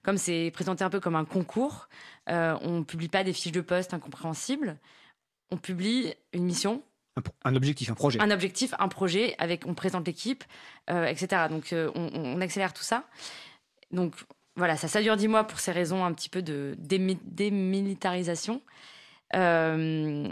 comme 0.02 0.16
c'est 0.16 0.50
présenté 0.54 0.82
un 0.82 0.90
peu 0.90 1.00
comme 1.00 1.14
un 1.14 1.26
concours, 1.26 1.90
on 2.26 2.78
ne 2.78 2.82
publie 2.82 3.08
pas 3.08 3.24
des 3.24 3.34
fiches 3.34 3.52
de 3.52 3.60
poste 3.60 3.92
incompréhensibles. 3.92 4.78
On 5.50 5.58
publie 5.58 6.14
une 6.32 6.44
mission, 6.44 6.82
Un, 7.44 7.54
objectif, 7.54 7.90
un 7.90 7.94
projet. 7.94 8.20
un 8.20 8.30
objectif, 8.32 8.74
un 8.78 8.88
projet, 8.88 9.36
avec, 9.38 9.66
on 9.66 9.74
présente 9.74 10.06
l'équipe, 10.06 10.42
euh, 10.90 11.06
etc. 11.06 11.42
Donc 11.48 11.72
euh, 11.72 11.90
on, 11.94 12.40
accélère 12.40 12.72
tout 12.72 12.82
ça. 12.82 13.04
Donc 13.92 14.14
voilà, 14.56 14.76
ça, 14.76 14.88
ça 14.88 15.00
dure 15.00 15.16
10 15.16 15.28
mois 15.28 15.44
pour 15.44 15.60
ces 15.60 15.70
raisons 15.70 16.04
un 16.04 16.12
petit 16.12 16.28
peu 16.28 16.42
de 16.42 16.76
démi- 16.80 17.20
démilitarisation. 17.24 18.62
Euh, 19.36 20.28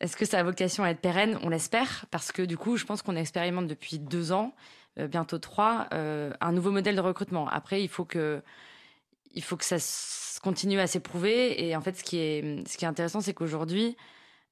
Est-ce 0.00 0.16
que 0.16 0.24
ça 0.24 0.38
a 0.38 0.42
vocation 0.42 0.84
à 0.84 0.90
être 0.90 1.00
pérenne? 1.00 1.38
On 1.42 1.50
l'espère, 1.50 2.06
parce 2.10 2.32
que 2.32 2.40
du 2.42 2.56
coup, 2.56 2.78
je 2.78 2.86
pense 2.86 3.02
qu'on 3.02 3.16
expérimente 3.16 3.66
depuis 3.66 3.98
deux 3.98 4.32
ans, 4.32 4.54
bientôt 4.96 5.38
trois, 5.38 5.88
un 5.92 6.52
nouveau 6.52 6.70
modèle 6.70 6.96
de 6.96 7.00
recrutement. 7.00 7.46
Après, 7.48 7.82
il 7.82 7.88
faut 7.88 8.04
que, 8.06 8.42
il 9.34 9.42
faut 9.42 9.56
que 9.56 9.64
ça 9.64 9.76
continue 10.42 10.80
à 10.80 10.86
s'éprouver. 10.86 11.66
Et 11.66 11.76
en 11.76 11.80
fait, 11.82 11.96
ce 11.96 12.02
qui 12.02 12.18
est, 12.18 12.66
ce 12.68 12.76
qui 12.78 12.84
est 12.84 12.88
intéressant, 12.88 13.20
c'est 13.20 13.34
qu'aujourd'hui, 13.34 13.96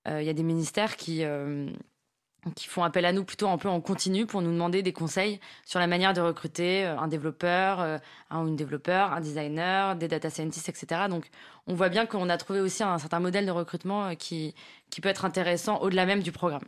il 0.07 0.23
y 0.25 0.29
a 0.29 0.33
des 0.33 0.43
ministères 0.43 0.97
qui, 0.97 1.25
euh, 1.25 1.69
qui 2.57 2.67
font 2.69 2.83
appel 2.85 3.05
à 3.05 3.13
nous 3.13 3.23
plutôt 3.25 3.49
un 3.49 3.59
peu 3.59 3.69
en 3.69 3.81
continu 3.83 4.25
pour 4.25 4.41
nous 4.41 4.51
demander 4.51 4.83
des 4.83 4.93
conseils 4.95 5.39
sur 5.67 5.79
la 5.79 5.87
manière 5.87 6.15
de 6.15 6.21
recruter 6.23 6.87
euh, 6.87 6.99
un 6.99 7.07
développeur, 7.09 7.81
euh, 7.81 7.99
un 8.31 8.43
ou 8.45 8.49
une 8.49 8.57
développeur, 8.57 9.13
un 9.13 9.21
designer, 9.21 9.95
des 9.97 10.09
data 10.09 10.31
scientists, 10.31 10.69
etc. 10.71 11.03
Donc, 11.11 11.29
on 11.67 11.75
voit 11.75 11.91
bien 11.91 12.07
qu'on 12.07 12.29
a 12.31 12.37
trouvé 12.39 12.61
aussi 12.61 12.83
un 12.83 12.99
certain 12.99 13.21
modèle 13.21 13.45
de 13.45 13.51
recrutement 13.51 14.07
euh, 14.07 14.15
qui, 14.15 14.55
qui 14.89 15.01
peut 15.03 15.11
être 15.11 15.25
intéressant 15.27 15.79
au-delà 15.81 16.07
même 16.07 16.23
du 16.23 16.33
programme. 16.33 16.65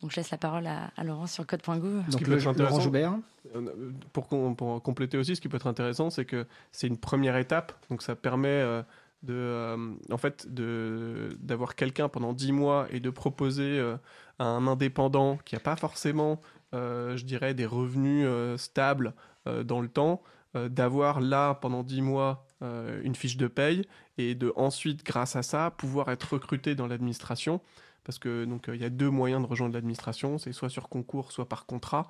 Donc, 0.00 0.10
je 0.10 0.16
laisse 0.16 0.30
la 0.30 0.38
parole 0.38 0.66
à, 0.66 0.90
à 0.96 1.02
Laurent 1.04 1.26
sur 1.26 1.46
code.gouv. 1.46 1.80
Donc 1.80 2.18
qui 2.18 2.24
peut 2.24 2.30
le, 2.32 2.36
être 2.36 2.44
Laurent 2.44 2.50
intéressant- 2.52 2.80
Joubert. 2.80 3.14
Euh, 3.56 3.90
Pour, 4.12 4.28
com- 4.28 4.54
pour 4.54 4.82
compléter 4.82 5.16
aussi, 5.18 5.34
ce 5.34 5.40
qui 5.40 5.48
peut 5.48 5.56
être 5.56 5.66
intéressant, 5.66 6.10
c'est 6.10 6.24
que 6.24 6.46
c'est 6.72 6.86
une 6.86 6.98
première 6.98 7.36
étape. 7.36 7.72
Donc 7.90 8.02
ça 8.02 8.14
permet 8.14 8.48
euh, 8.48 8.82
euh, 9.32 9.94
en 10.10 10.18
fait, 10.18 10.46
d'avoir 10.48 11.74
quelqu'un 11.74 12.08
pendant 12.08 12.32
10 12.32 12.52
mois 12.52 12.86
et 12.90 13.00
de 13.00 13.10
proposer 13.10 13.78
euh, 13.78 13.96
à 14.38 14.44
un 14.44 14.66
indépendant 14.66 15.38
qui 15.44 15.54
n'a 15.54 15.60
pas 15.60 15.76
forcément, 15.76 16.40
euh, 16.74 17.16
je 17.16 17.24
dirais, 17.24 17.54
des 17.54 17.66
revenus 17.66 18.26
stables 18.56 19.14
dans 19.64 19.82
le 19.82 19.88
temps, 19.88 20.22
d'avoir 20.54 21.20
là 21.20 21.54
pendant 21.54 21.82
10 21.82 22.00
mois 22.00 22.46
une 22.62 23.14
fiche 23.14 23.36
de 23.36 23.46
paye 23.46 23.82
et 24.16 24.34
de 24.34 24.54
ensuite, 24.56 25.04
grâce 25.04 25.36
à 25.36 25.42
ça, 25.42 25.70
pouvoir 25.70 26.08
être 26.10 26.32
recruté 26.32 26.74
dans 26.74 26.86
l'administration. 26.86 27.60
Parce 28.04 28.18
que 28.18 28.44
donc 28.46 28.66
il 28.68 28.80
y 28.80 28.84
a 28.84 28.90
deux 28.90 29.10
moyens 29.10 29.42
de 29.42 29.46
rejoindre 29.46 29.74
l'administration, 29.74 30.38
c'est 30.38 30.52
soit 30.52 30.70
sur 30.70 30.88
concours, 30.88 31.30
soit 31.30 31.48
par 31.48 31.66
contrat. 31.66 32.08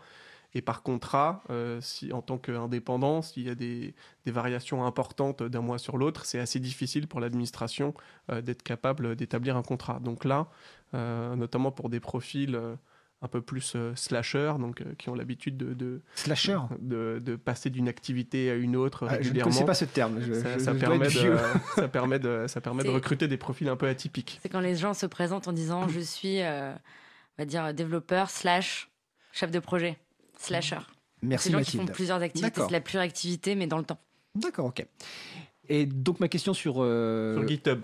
Et 0.56 0.62
par 0.62 0.82
contrat, 0.82 1.42
euh, 1.50 1.80
si, 1.80 2.12
en 2.12 2.22
tant 2.22 2.38
qu'indépendant, 2.38 3.22
s'il 3.22 3.42
y 3.42 3.50
a 3.50 3.54
des, 3.56 3.94
des 4.24 4.30
variations 4.32 4.84
importantes 4.86 5.42
d'un 5.42 5.60
mois 5.60 5.78
sur 5.78 5.96
l'autre, 5.98 6.24
c'est 6.26 6.38
assez 6.38 6.60
difficile 6.60 7.08
pour 7.08 7.18
l'administration 7.20 7.92
euh, 8.30 8.40
d'être 8.40 8.62
capable 8.62 9.16
d'établir 9.16 9.56
un 9.56 9.62
contrat. 9.62 9.98
Donc 10.00 10.24
là, 10.24 10.46
euh, 10.94 11.34
notamment 11.34 11.72
pour 11.72 11.88
des 11.88 11.98
profils 11.98 12.54
euh, 12.54 12.76
un 13.22 13.26
peu 13.26 13.40
plus 13.40 13.72
euh, 13.74 13.94
slasher, 13.96 14.52
donc 14.60 14.80
euh, 14.82 14.94
qui 14.98 15.08
ont 15.08 15.14
l'habitude 15.14 15.56
de, 15.56 15.72
de, 15.74 16.02
Slasher. 16.14 16.58
de, 16.78 17.18
de 17.24 17.36
passer 17.36 17.70
d'une 17.70 17.88
activité 17.88 18.50
à 18.50 18.54
une 18.54 18.76
autre 18.76 19.06
Ah, 19.08 19.14
je 19.14 19.14
ne 19.14 19.22
régulièrement, 19.24 19.50
connaissais 19.50 19.64
pas 19.64 19.74
ce 19.74 19.84
terme. 19.86 20.20
Je, 20.20 20.34
ça, 20.34 20.54
je- 20.54 20.58
ça 20.62 20.72
je 20.72 20.78
dois 20.78 20.88
permet 20.88 21.08
de, 21.08 21.36
ça 21.74 21.88
permet 21.88 22.18
de, 22.18 22.44
ça 22.48 22.60
permet 22.60 22.82
de 22.84 22.88
C'est- 22.88 22.94
recruter 22.94 23.26
des 23.26 23.38
profils 23.38 23.68
un 23.68 23.76
peu 23.76 23.88
atypiques. 23.88 24.38
C'est 24.42 24.48
quand 24.50 24.60
les 24.60 24.76
gens 24.76 24.94
se 24.94 25.06
présentent 25.06 25.48
en 25.48 25.52
disant 25.52 25.88
je 25.88 26.00
suis, 26.00 26.42
euh, 26.42 26.72
on 26.74 27.42
va 27.42 27.44
dire, 27.46 27.72
développeur 27.74 28.28
slash 28.30 28.90
chef 29.32 29.50
de 29.50 29.58
projet, 29.58 29.96
slasher. 30.44 30.78
Merci 31.22 31.44
C'est 31.44 31.50
des 31.50 31.58
gens 31.58 31.64
qui 31.64 31.70
font 31.72 31.78
Mathilde. 31.78 31.94
plusieurs 31.94 32.22
activités, 32.22 32.60
c'est 32.60 32.66
de 32.66 32.72
la 32.72 32.80
pluriactivité, 32.80 33.54
mais 33.54 33.66
dans 33.66 33.78
le 33.78 33.84
temps. 33.84 33.98
D'accord, 34.34 34.66
ok. 34.66 34.86
Et 35.68 35.86
donc 35.86 36.20
ma 36.20 36.28
question 36.28 36.52
sur, 36.52 36.76
euh, 36.78 37.34
Sur 37.38 37.48
GitHub. 37.48 37.80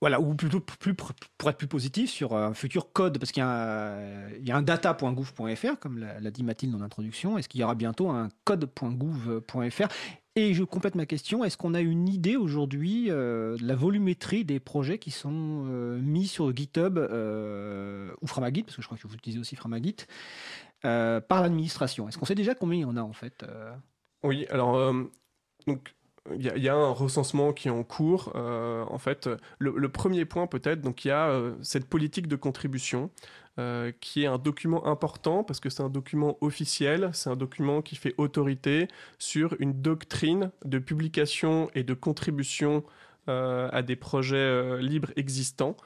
voilà, 0.00 0.20
ou 0.20 0.34
plutôt 0.34 0.60
plus, 0.60 0.94
pour 0.94 1.10
être 1.48 1.56
plus 1.56 1.68
positif 1.68 2.10
sur 2.10 2.34
un 2.34 2.54
futur 2.54 2.92
code, 2.92 3.18
parce 3.18 3.30
qu'il 3.30 3.42
y 3.42 3.44
a 3.44 3.48
un, 3.48 4.30
il 4.30 4.48
y 4.48 4.50
a 4.50 4.56
un 4.56 4.62
data.gouv.fr, 4.62 5.78
comme 5.78 5.98
l'a 5.98 6.30
dit 6.30 6.42
Mathilde 6.42 6.74
en 6.74 6.80
introduction. 6.80 7.38
Est-ce 7.38 7.48
qu'il 7.48 7.60
y 7.60 7.64
aura 7.64 7.74
bientôt 7.76 8.08
un 8.08 8.30
code.gouv.fr 8.44 9.88
Et 10.34 10.54
je 10.54 10.64
complète 10.64 10.94
ma 10.96 11.06
question. 11.06 11.44
Est-ce 11.44 11.56
qu'on 11.56 11.74
a 11.74 11.80
une 11.80 12.08
idée 12.08 12.36
aujourd'hui 12.36 13.10
euh, 13.10 13.56
de 13.56 13.64
la 13.64 13.74
volumétrie 13.76 14.44
des 14.44 14.58
projets 14.58 14.98
qui 14.98 15.10
sont 15.10 15.66
euh, 15.68 16.00
mis 16.00 16.26
sur 16.26 16.54
GitHub 16.56 16.98
euh, 16.98 18.10
ou 18.22 18.26
Framagit, 18.26 18.62
parce 18.62 18.74
que 18.76 18.82
je 18.82 18.86
crois 18.88 18.98
que 18.98 19.06
vous 19.06 19.14
utilisez 19.14 19.38
aussi 19.38 19.54
Framagit, 19.54 19.96
euh, 20.84 21.20
par 21.20 21.42
l'administration 21.42 22.08
Est-ce 22.08 22.16
qu'on 22.18 22.24
sait 22.24 22.34
déjà 22.34 22.54
combien 22.54 22.78
il 22.78 22.82
y 22.82 22.84
en 22.84 22.96
a 22.96 23.02
en 23.02 23.12
fait 23.12 23.42
euh 23.42 23.72
Oui, 24.22 24.46
alors 24.50 24.76
euh, 24.76 25.04
il 25.66 26.42
y, 26.42 26.68
a- 26.68 26.74
un 26.74 26.90
recensement 26.90 27.52
qui 27.52 27.68
est 27.68 27.70
en 27.70 27.82
cours. 27.82 28.34
En 28.34 28.98
fait, 28.98 29.28
le, 29.58 29.88
premier 29.88 30.24
point 30.24 30.46
peut-être, 30.46 30.80
donc 30.80 31.04
il 31.04 31.08
y 31.08 31.10
a 31.10 31.40
cette 31.62 31.86
politique 31.86 32.28
de 32.28 32.36
contribution 32.36 33.10
qui 34.00 34.22
est 34.22 34.26
un 34.26 34.38
document 34.38 34.86
important 34.86 35.44
parce 35.44 35.60
que 35.60 35.70
c'est 35.70 35.82
un 35.82 35.88
document 35.88 36.36
officiel, 36.40 37.10
c'est 37.14 37.30
un 37.30 37.36
document 37.36 37.82
qui 37.82 37.96
fait 37.96 38.14
autorité 38.16 38.88
sur 39.18 39.56
une 39.60 39.80
doctrine 39.80 40.50
de 40.64 40.78
publication 40.78 41.70
et 41.74 41.82
de 41.84 41.94
contribution 41.94 42.84
à 43.26 43.82
des 43.82 43.96
projets 43.96 44.78
libres 44.80 45.12
existants 45.16 45.76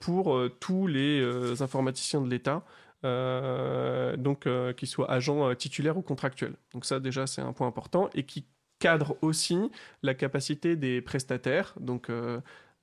pour 0.00 0.40
tous 0.58 0.86
les 0.86 1.62
informaticiens 1.62 2.22
de 2.22 2.30
l'État. 2.30 2.64
Euh, 3.04 4.16
donc 4.16 4.46
euh, 4.46 4.72
qu'ils 4.72 4.88
soient 4.88 5.10
agents 5.10 5.50
euh, 5.50 5.54
titulaires 5.54 5.98
ou 5.98 6.02
contractuels. 6.02 6.54
Donc 6.72 6.84
ça 6.84 6.98
déjà 6.98 7.26
c'est 7.26 7.42
un 7.42 7.52
point 7.52 7.66
important 7.66 8.08
et 8.14 8.24
qui 8.24 8.46
cadre 8.78 9.16
aussi 9.22 9.70
la 10.02 10.14
capacité 10.14 10.76
des 10.76 11.00
prestataires, 11.00 11.74
donc 11.80 12.10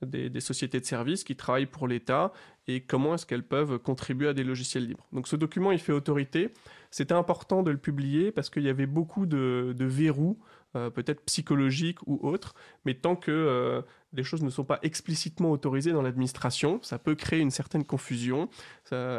des, 0.02 0.40
sociétés 0.40 0.80
de 0.80 0.84
services 0.84 1.22
qui 1.22 1.36
travaillent 1.36 1.66
pour 1.66 1.86
l'État, 1.86 2.32
et 2.66 2.80
comment 2.80 3.14
est-ce 3.14 3.26
qu'elles 3.26 3.46
peuvent 3.46 3.78
contribuer 3.78 4.26
à 4.26 4.34
des 4.34 4.42
logiciels 4.42 4.88
libres. 4.88 5.06
Donc 5.12 5.28
ce 5.28 5.36
document, 5.36 5.70
il 5.70 5.78
fait 5.78 5.92
autorité. 5.92 6.52
C'était 6.90 7.14
important 7.14 7.62
de 7.62 7.70
le 7.70 7.78
publier 7.78 8.32
parce 8.32 8.50
qu'il 8.50 8.64
y 8.64 8.68
avait 8.68 8.86
beaucoup 8.86 9.24
de, 9.24 9.72
verrous, 9.78 10.36
peut-être 10.72 11.24
psychologiques 11.26 12.04
ou 12.08 12.18
autres, 12.26 12.56
mais 12.84 12.94
tant 12.94 13.14
que 13.14 13.84
les 14.14 14.24
choses 14.24 14.42
ne 14.42 14.50
sont 14.50 14.64
pas 14.64 14.78
explicitement 14.82 15.50
autorisées 15.50 15.92
dans 15.92 16.02
l'administration, 16.02 16.78
ça 16.82 16.98
peut 16.98 17.14
créer 17.14 17.40
une 17.40 17.50
certaine 17.50 17.84
confusion, 17.84 18.48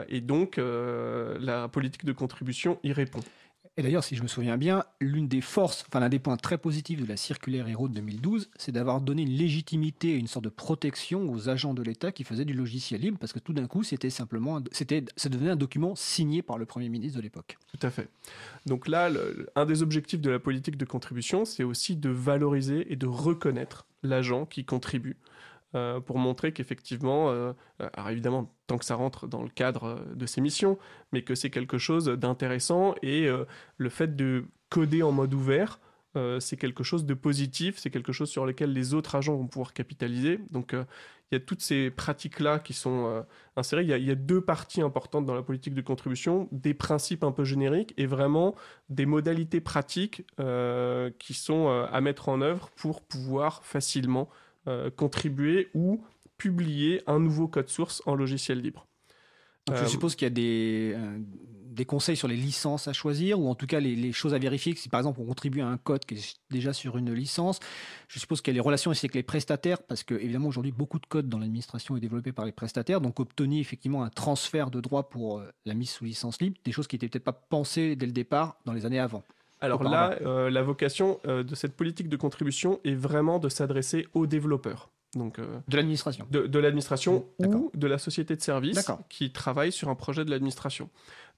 et 0.08 0.22
donc 0.22 0.58
euh, 0.58 1.38
la 1.40 1.68
politique 1.68 2.06
de 2.06 2.14
contribution 2.14 2.80
y 2.84 2.94
répond. 2.94 3.22
Et 3.78 3.84
d'ailleurs, 3.84 4.06
si 4.06 4.16
je 4.16 4.24
me 4.24 4.28
souviens 4.28 4.58
bien, 4.58 4.86
l'une 5.02 5.28
des 5.28 5.42
forces, 5.42 5.84
enfin 5.90 6.00
l'un 6.00 6.08
des 6.08 6.20
points 6.20 6.38
très 6.38 6.58
positifs 6.58 7.02
de 7.02 7.08
la 7.08 7.18
circulaire 7.18 7.68
Héros 7.68 7.90
de 7.90 7.94
2012, 7.96 8.50
c'est 8.56 8.72
d'avoir 8.72 9.02
donné 9.02 9.24
une 9.24 9.34
légitimité 9.34 10.12
et 10.12 10.16
une 10.16 10.28
sorte 10.28 10.46
de 10.46 10.50
protection 10.50 11.30
aux 11.30 11.50
agents 11.50 11.74
de 11.74 11.84
l'État 11.84 12.14
qui 12.14 12.24
faisaient 12.24 12.46
du 12.46 12.54
logiciel 12.54 13.02
libre, 13.02 13.18
parce 13.20 13.34
que 13.34 13.40
tout 13.40 13.52
d'un 13.52 13.68
coup, 13.68 13.84
c'était 13.84 14.10
simplement, 14.10 14.62
c'était, 14.72 15.04
ça 15.18 15.28
devenait 15.28 15.52
un 15.52 15.58
document 15.58 15.94
signé 15.96 16.42
par 16.42 16.58
le 16.58 16.66
Premier 16.66 16.88
ministre 16.88 17.18
de 17.18 17.24
l'époque. 17.24 17.58
Tout 17.78 17.86
à 17.86 17.92
fait. 17.92 18.08
Donc 18.66 18.88
là, 18.88 19.10
un 19.58 19.66
des 19.66 19.84
objectifs 19.84 20.22
de 20.22 20.30
la 20.30 20.40
politique 20.40 20.78
de 20.78 20.86
contribution, 20.86 21.44
c'est 21.44 21.64
aussi 21.64 21.98
de 21.98 22.10
valoriser 22.10 22.92
et 22.94 22.96
de 22.96 23.08
reconnaître 23.08 23.88
l'agent 24.04 24.46
qui 24.46 24.64
contribue. 24.64 25.18
Euh, 25.76 26.00
pour 26.00 26.20
montrer 26.20 26.54
qu'effectivement, 26.54 27.30
euh, 27.30 27.52
euh, 27.82 27.90
alors 27.94 28.10
évidemment, 28.10 28.56
tant 28.68 28.78
que 28.78 28.86
ça 28.86 28.96
rentre 28.96 29.28
dans 29.28 29.44
le 29.44 29.50
cadre 29.50 30.00
de 30.16 30.26
ses 30.26 30.40
missions, 30.40 30.78
mais 31.12 31.22
que 31.22 31.36
c'est 31.36 31.50
quelque 31.50 31.78
chose 31.78 32.06
d'intéressant 32.06 32.96
et 33.02 33.28
le 33.78 33.90
fait 33.90 34.16
de 34.16 34.46
coder 34.70 35.04
en 35.04 35.12
mode 35.12 35.34
ouvert, 35.34 35.80
c'est 36.40 36.56
quelque 36.56 36.84
chose 36.84 37.06
de 37.06 37.14
positif, 37.14 37.78
c'est 37.78 37.90
quelque 37.90 38.14
chose 38.14 38.30
sur 38.30 38.46
lequel 38.46 38.72
les 38.72 38.94
autres 38.94 39.16
agents 39.16 39.36
vont 39.36 39.48
pouvoir 39.48 39.74
capitaliser. 39.74 40.40
Donc 40.50 40.72
il 40.74 41.34
y 41.34 41.36
a 41.36 41.40
toutes 41.42 41.62
ces 41.62 41.92
pratiques-là 41.92 42.60
qui 42.60 42.74
sont 42.74 43.26
insérées. 43.58 43.84
Il 43.84 43.90
y, 43.90 44.12
a, 44.12 44.16
deux 44.16 44.42
parties 44.42 44.82
importantes 44.82 45.26
dans 45.26 45.36
la 45.36 45.44
politique 45.44 45.74
de 45.74 45.82
contribution, 45.82 46.48
des 46.52 46.74
principes 46.74 47.24
un 47.24 47.34
peu 47.34 47.44
génériques 47.44 47.94
et 47.98 48.06
vraiment 48.06 48.56
des 48.90 49.06
modalités 49.06 49.60
pratiques 49.60 50.26
qui 51.20 51.34
sont 51.34 51.68
à 51.68 52.02
mettre 52.02 52.30
en 52.30 52.42
œuvre 52.42 52.70
pour 52.78 53.02
pouvoir 53.02 53.64
facilement 53.64 54.30
euh, 54.68 54.90
contribuer 54.90 55.70
ou 55.74 56.04
publier 56.38 57.02
un 57.08 57.20
nouveau 57.20 57.48
code 57.48 57.70
source 57.70 58.02
en 58.06 58.16
logiciel 58.16 58.62
libre. 58.62 58.88
Donc, 59.68 59.78
Euh, 59.78 59.84
je 59.84 59.90
suppose 59.90 60.16
qu'il 60.16 60.26
y 60.26 60.28
a 60.28 60.34
des, 60.34 60.94
euh, 60.96 61.18
des 61.66 61.86
conseils 61.86 62.16
sur 62.16 62.28
les 62.28 62.36
licences 62.36 62.88
à 62.88 62.94
choisir, 62.94 63.40
ou 63.40 63.50
en 63.50 63.56
tout 63.56 63.66
cas 63.66 63.80
les, 63.80 63.96
les 63.96 64.12
choses 64.12 64.34
à 64.34 64.38
vérifier. 64.38 64.76
Si 64.76 64.90
par 64.90 65.00
exemple 65.00 65.20
on 65.22 65.26
contribue 65.26 65.62
à 65.62 65.68
un 65.68 65.78
code 65.78 66.06
qui 66.06 66.16
est 66.16 66.38
déjà 66.52 66.72
sur 66.72 66.98
une 66.98 67.12
licence, 67.14 67.60
je 68.08 68.20
suppose 68.20 68.42
qu'il 68.42 68.54
y 68.54 68.56
a 68.56 68.60
les 68.62 68.66
relations 68.66 68.92
aussi 68.92 69.06
avec 69.06 69.16
les 69.16 69.24
prestataires, 69.24 69.82
parce 69.82 70.04
que 70.04 70.14
évidemment 70.16 70.50
aujourd'hui 70.50 70.72
beaucoup 70.72 71.00
de 71.00 71.06
code 71.06 71.30
dans 71.30 71.40
l'administration 71.40 71.98
est 71.98 72.00
développé 72.00 72.32
par 72.32 72.46
les 72.46 72.52
prestataires, 72.52 73.02
donc 73.02 73.20
obtenir 73.20 73.60
effectivement 73.60 74.04
un 74.04 74.10
transfert 74.10 74.70
de 74.70 74.80
droits 74.82 75.10
pour 75.10 75.42
la 75.66 75.74
mise 75.74 75.90
sous 75.90 76.06
licence 76.06 76.40
libre, 76.42 76.58
des 76.64 76.72
choses 76.72 76.88
qui 76.88 76.96
n'étaient 76.96 77.10
peut-être 77.10 77.24
pas 77.24 77.34
pensées 77.34 77.96
dès 77.96 78.06
le 78.06 78.12
départ 78.14 78.58
dans 78.66 78.74
les 78.74 78.86
années 78.86 79.00
avant. 79.00 79.24
Alors 79.62 79.84
là, 79.84 80.18
euh, 80.22 80.50
la 80.50 80.62
vocation 80.64 81.20
euh, 81.28 81.44
de 81.44 81.56
cette 81.56 81.76
politique 81.76 82.10
de 82.10 82.18
contribution 82.18 82.80
est 82.84 82.94
vraiment 82.96 83.40
de 83.40 83.50
s'adresser 83.50 84.08
aux 84.14 84.28
développeurs. 84.28 84.90
Donc, 85.16 85.40
euh, 85.40 85.46
De 85.70 85.78
l'administration. 85.78 86.28
de, 86.30 86.46
de 86.46 86.60
l'administration 86.60 87.26
Mmh, 87.40 87.44
d'accord. 87.44 87.62
ou 87.62 87.72
de 87.74 87.88
la 87.88 87.98
société 87.98 88.36
de 88.36 88.42
service 88.42 88.92
qui 89.10 89.32
travaille 89.32 89.72
sur 89.72 89.88
un 89.90 89.96
projet 89.96 90.26
de 90.26 90.30
l'administration. 90.30 90.90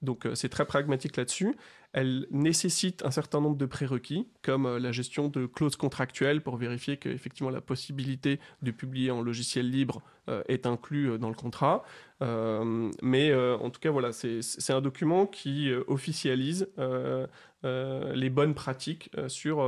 Donc 0.02 0.26
c'est 0.34 0.48
très 0.48 0.64
pragmatique 0.64 1.16
là-dessus. 1.16 1.56
Elle 1.92 2.26
nécessite 2.30 3.02
un 3.04 3.10
certain 3.10 3.40
nombre 3.40 3.56
de 3.56 3.64
prérequis, 3.64 4.28
comme 4.42 4.66
euh, 4.66 4.78
la 4.78 4.92
gestion 4.92 5.28
de 5.28 5.46
clauses 5.46 5.76
contractuelles 5.76 6.42
pour 6.42 6.56
vérifier 6.56 6.98
qu'effectivement 6.98 7.50
la 7.50 7.62
possibilité 7.62 8.40
de 8.62 8.70
publier 8.70 9.10
en 9.10 9.22
logiciel 9.22 9.70
libre 9.70 10.02
euh, 10.28 10.42
est 10.48 10.66
inclus 10.66 11.10
euh, 11.10 11.18
dans 11.18 11.30
le 11.30 11.34
contrat. 11.34 11.82
Euh, 12.20 12.90
mais 13.00 13.30
euh, 13.30 13.56
en 13.56 13.70
tout 13.70 13.80
cas, 13.80 13.90
voilà, 13.90 14.12
c'est 14.12 14.70
un 14.72 14.82
document 14.82 15.26
qui 15.26 15.72
officialise 15.86 16.68
euh, 16.78 17.26
les 17.62 18.30
bonnes 18.30 18.54
pratiques 18.54 19.10
sur 19.28 19.62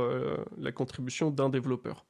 la 0.57 0.71
contribution 0.71 1.31
d'un 1.31 1.49
développeur. 1.49 2.05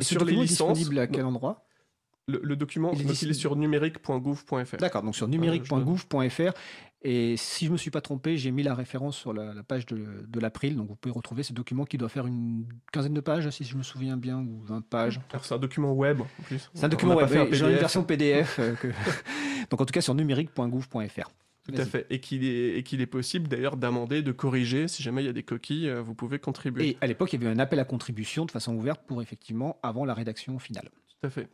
Sur 0.00 0.24
les 0.24 0.32
licences, 0.32 0.78
disponible 0.78 0.98
à 0.98 1.06
quel 1.06 1.26
endroit? 1.26 1.66
Le, 2.26 2.40
le 2.42 2.56
document, 2.56 2.90
Il 2.94 3.02
est 3.02 3.04
donc, 3.04 3.20
il 3.20 3.30
est 3.30 3.34
sur 3.34 3.54
numérique.gouv.fr. 3.54 4.78
D'accord, 4.78 5.02
donc 5.02 5.14
sur 5.14 5.28
numérique.gouv.fr. 5.28 6.52
Et 7.06 7.36
si 7.36 7.66
je 7.66 7.70
ne 7.70 7.74
me 7.74 7.78
suis 7.78 7.90
pas 7.90 8.00
trompé, 8.00 8.38
j'ai 8.38 8.50
mis 8.50 8.62
la 8.62 8.74
référence 8.74 9.16
sur 9.16 9.32
la, 9.34 9.52
la 9.52 9.62
page 9.62 9.84
de, 9.86 10.24
de 10.26 10.40
l'April. 10.40 10.74
Donc 10.76 10.88
vous 10.88 10.96
pouvez 10.96 11.12
retrouver 11.12 11.42
ce 11.42 11.52
document 11.52 11.84
qui 11.84 11.98
doit 11.98 12.08
faire 12.08 12.26
une 12.26 12.66
quinzaine 12.92 13.12
de 13.12 13.20
pages, 13.20 13.48
si 13.50 13.62
je 13.64 13.76
me 13.76 13.82
souviens 13.82 14.16
bien, 14.16 14.38
ou 14.40 14.62
20 14.64 14.80
pages. 14.80 15.20
C'est 15.42 15.54
un 15.54 15.58
document 15.58 15.92
web 15.92 16.22
en 16.22 16.42
plus. 16.44 16.70
C'est 16.72 16.84
un 16.84 16.88
document 16.88 17.14
web, 17.16 17.28
un 17.30 17.52
j'ai 17.54 17.64
une 17.66 17.72
version 17.76 18.04
PDF. 18.04 18.58
euh, 18.58 18.74
que- 18.74 18.88
donc 19.70 19.80
en 19.80 19.84
tout 19.84 19.92
cas 19.92 20.00
sur 20.00 20.14
numérique.gouv.fr. 20.14 21.30
Tout 21.66 21.74
à 21.80 21.84
fait. 21.86 22.06
Et 22.10 22.20
qu'il 22.20 22.44
est, 22.44 22.76
et 22.78 22.82
qu'il 22.82 23.00
est 23.00 23.06
possible 23.06 23.48
d'ailleurs 23.48 23.76
d'amender, 23.78 24.20
de 24.22 24.32
corriger. 24.32 24.86
Si 24.86 25.02
jamais 25.02 25.22
il 25.22 25.26
y 25.26 25.30
a 25.30 25.32
des 25.32 25.42
coquilles, 25.42 25.88
euh, 25.88 26.02
vous 26.02 26.14
pouvez 26.14 26.38
contribuer. 26.38 26.88
Et 26.90 26.98
à 27.00 27.06
l'époque, 27.06 27.32
il 27.32 27.42
y 27.42 27.46
avait 27.46 27.54
un 27.54 27.58
appel 27.58 27.80
à 27.80 27.84
contribution 27.86 28.44
de 28.44 28.50
façon 28.50 28.74
ouverte 28.74 29.00
pour 29.06 29.22
effectivement 29.22 29.78
avant 29.82 30.04
la 30.04 30.12
rédaction 30.14 30.58
finale. 30.58 30.90
Tout 31.20 31.26
à 31.26 31.30
fait. 31.30 31.48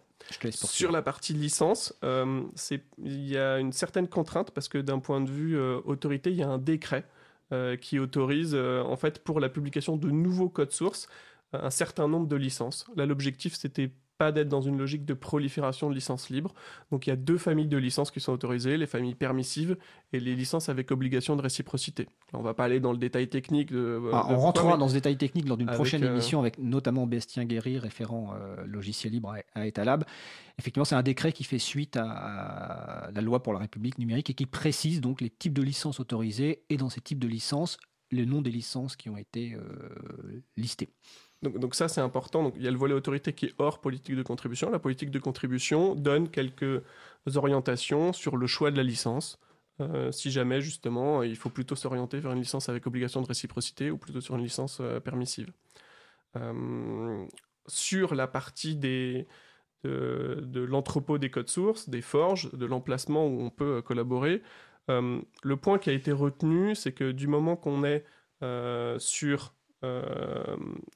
Sur 0.53 0.93
la 0.93 1.03
partie 1.03 1.33
licence, 1.33 1.95
euh, 2.05 2.43
il 2.99 3.29
y 3.29 3.37
a 3.37 3.59
une 3.59 3.73
certaine 3.73 4.09
contrainte 4.09 4.51
parce 4.53 4.69
que 4.69 4.79
d'un 4.79 4.99
point 4.99 5.21
de 5.21 5.31
vue 5.31 5.57
euh, 5.57 5.81
autorité, 5.85 6.31
il 6.31 6.37
y 6.37 6.43
a 6.43 6.49
un 6.49 6.59
décret 6.59 7.05
euh, 7.53 7.77
qui 7.77 7.99
autorise 7.99 8.55
en 8.55 8.97
fait 8.97 9.23
pour 9.25 9.41
la 9.41 9.49
publication 9.49 9.97
de 9.97 10.11
nouveaux 10.11 10.49
codes 10.49 10.73
sources 10.73 11.09
un 11.53 11.71
certain 11.71 12.07
nombre 12.07 12.29
de 12.29 12.37
licences. 12.37 12.87
Là, 12.95 13.07
l'objectif 13.07 13.55
c'était 13.57 13.91
pas 14.21 14.33
d'être 14.33 14.49
dans 14.51 14.61
une 14.61 14.77
logique 14.77 15.07
de 15.07 15.15
prolifération 15.15 15.89
de 15.89 15.95
licences 15.95 16.29
libres. 16.29 16.53
Donc 16.91 17.07
il 17.07 17.11
y 17.11 17.13
a 17.13 17.17
deux 17.17 17.39
familles 17.39 17.69
de 17.69 17.79
licences 17.79 18.11
qui 18.11 18.21
sont 18.21 18.33
autorisées, 18.33 18.77
les 18.77 18.87
familles 18.87 19.15
permissives 19.15 19.79
et 20.13 20.21
les 20.21 20.35
licences 20.37 20.69
avec 20.69 20.91
obligation 20.91 21.37
de 21.37 21.43
réciprocité. 21.43 22.07
On 22.35 22.43
va 22.43 22.53
pas 22.53 22.65
aller 22.65 22.81
dans 22.81 22.93
le 22.93 22.99
détail 22.99 23.29
technique 23.29 23.73
de. 23.73 23.99
Ah, 24.13 24.27
de- 24.29 24.35
on 24.35 24.39
rentrera 24.39 24.77
dans 24.77 24.89
ce 24.89 24.93
détail 24.95 25.17
technique 25.17 25.49
lors 25.49 25.57
d'une 25.57 25.69
prochaine 25.77 26.05
euh, 26.05 26.13
émission 26.13 26.39
avec 26.39 26.59
notamment 26.59 27.07
Bastien 27.07 27.47
Guéry, 27.47 27.79
référent 27.79 28.35
euh, 28.35 28.65
logiciel 28.67 29.13
libre 29.15 29.35
à, 29.55 29.59
à 29.61 29.67
Etalab. 29.67 30.05
Effectivement, 30.59 30.85
c'est 30.85 30.95
un 30.97 31.03
décret 31.03 31.33
qui 31.33 31.45
fait 31.45 31.59
suite 31.59 31.97
à, 31.97 32.05
à 32.05 33.11
la 33.11 33.21
loi 33.23 33.43
pour 33.43 33.55
la 33.55 33.61
République 33.61 33.97
numérique 33.99 34.29
et 34.29 34.35
qui 34.35 34.45
précise 34.47 35.01
donc 35.01 35.23
les 35.23 35.31
types 35.31 35.55
de 35.55 35.63
licences 35.63 35.99
autorisées 36.01 36.63
et 36.69 36.77
dans 36.77 36.91
ces 36.91 37.01
types 37.01 37.19
de 37.19 37.29
licences, 37.29 37.79
le 38.11 38.27
nom 38.27 38.43
des 38.43 38.51
licences 38.51 38.97
qui 38.97 39.09
ont 39.09 39.17
été 39.17 39.55
euh, 39.55 40.43
listées. 40.59 40.91
Donc, 41.43 41.75
ça, 41.75 41.89
c'est 41.89 42.03
important. 42.03 42.43
Donc, 42.43 42.55
il 42.57 42.63
y 42.63 42.69
a 42.69 42.71
le 42.71 42.77
volet 42.77 42.93
autorité 42.93 43.33
qui 43.33 43.47
est 43.47 43.55
hors 43.59 43.81
politique 43.81 44.15
de 44.15 44.23
contribution. 44.23 44.71
La 44.71 44.79
politique 44.79 45.11
de 45.11 45.19
contribution 45.19 45.95
donne 45.95 46.29
quelques 46.29 46.83
orientations 47.35 48.13
sur 48.13 48.37
le 48.37 48.47
choix 48.47 48.71
de 48.71 48.77
la 48.77 48.83
licence. 48.83 49.39
Euh, 49.81 50.13
si 50.13 50.31
jamais, 50.31 50.61
justement, 50.61 51.23
il 51.23 51.37
faut 51.37 51.49
plutôt 51.51 51.77
s'orienter 51.77 52.21
vers 52.21 52.33
une 52.33 52.41
licence 52.41 52.69
avec 52.69 52.87
obligation 52.87 53.23
de 53.23 53.27
réciprocité 53.27 53.91
ou 53.91 53.99
plutôt 53.99 54.21
sur 54.21 54.37
une 54.37 54.43
licence 54.43 54.79
euh, 54.81 55.01
permissive. 55.01 55.51
Euh, 56.37 57.27
sur 57.67 58.15
la 58.15 58.27
partie 58.27 58.77
des, 58.77 59.27
de, 59.85 60.61
l'entrepôt 60.61 61.19
des 61.19 61.31
codes 61.31 61.49
sources, 61.49 61.89
des 61.89 62.03
forges, 62.03 62.53
de 62.53 62.67
l'emplacement 62.67 63.27
où 63.27 63.41
on 63.41 63.51
peut 63.51 63.83
collaborer, 63.83 64.43
le 64.89 65.55
point 65.55 65.79
qui 65.79 65.89
a 65.89 65.93
été 65.93 66.11
retenu, 66.11 66.75
c'est 66.75 66.93
que 66.93 67.13
du 67.13 67.29
moment 67.29 67.55
qu'on 67.55 67.85
est 67.85 68.05
sur 68.99 69.55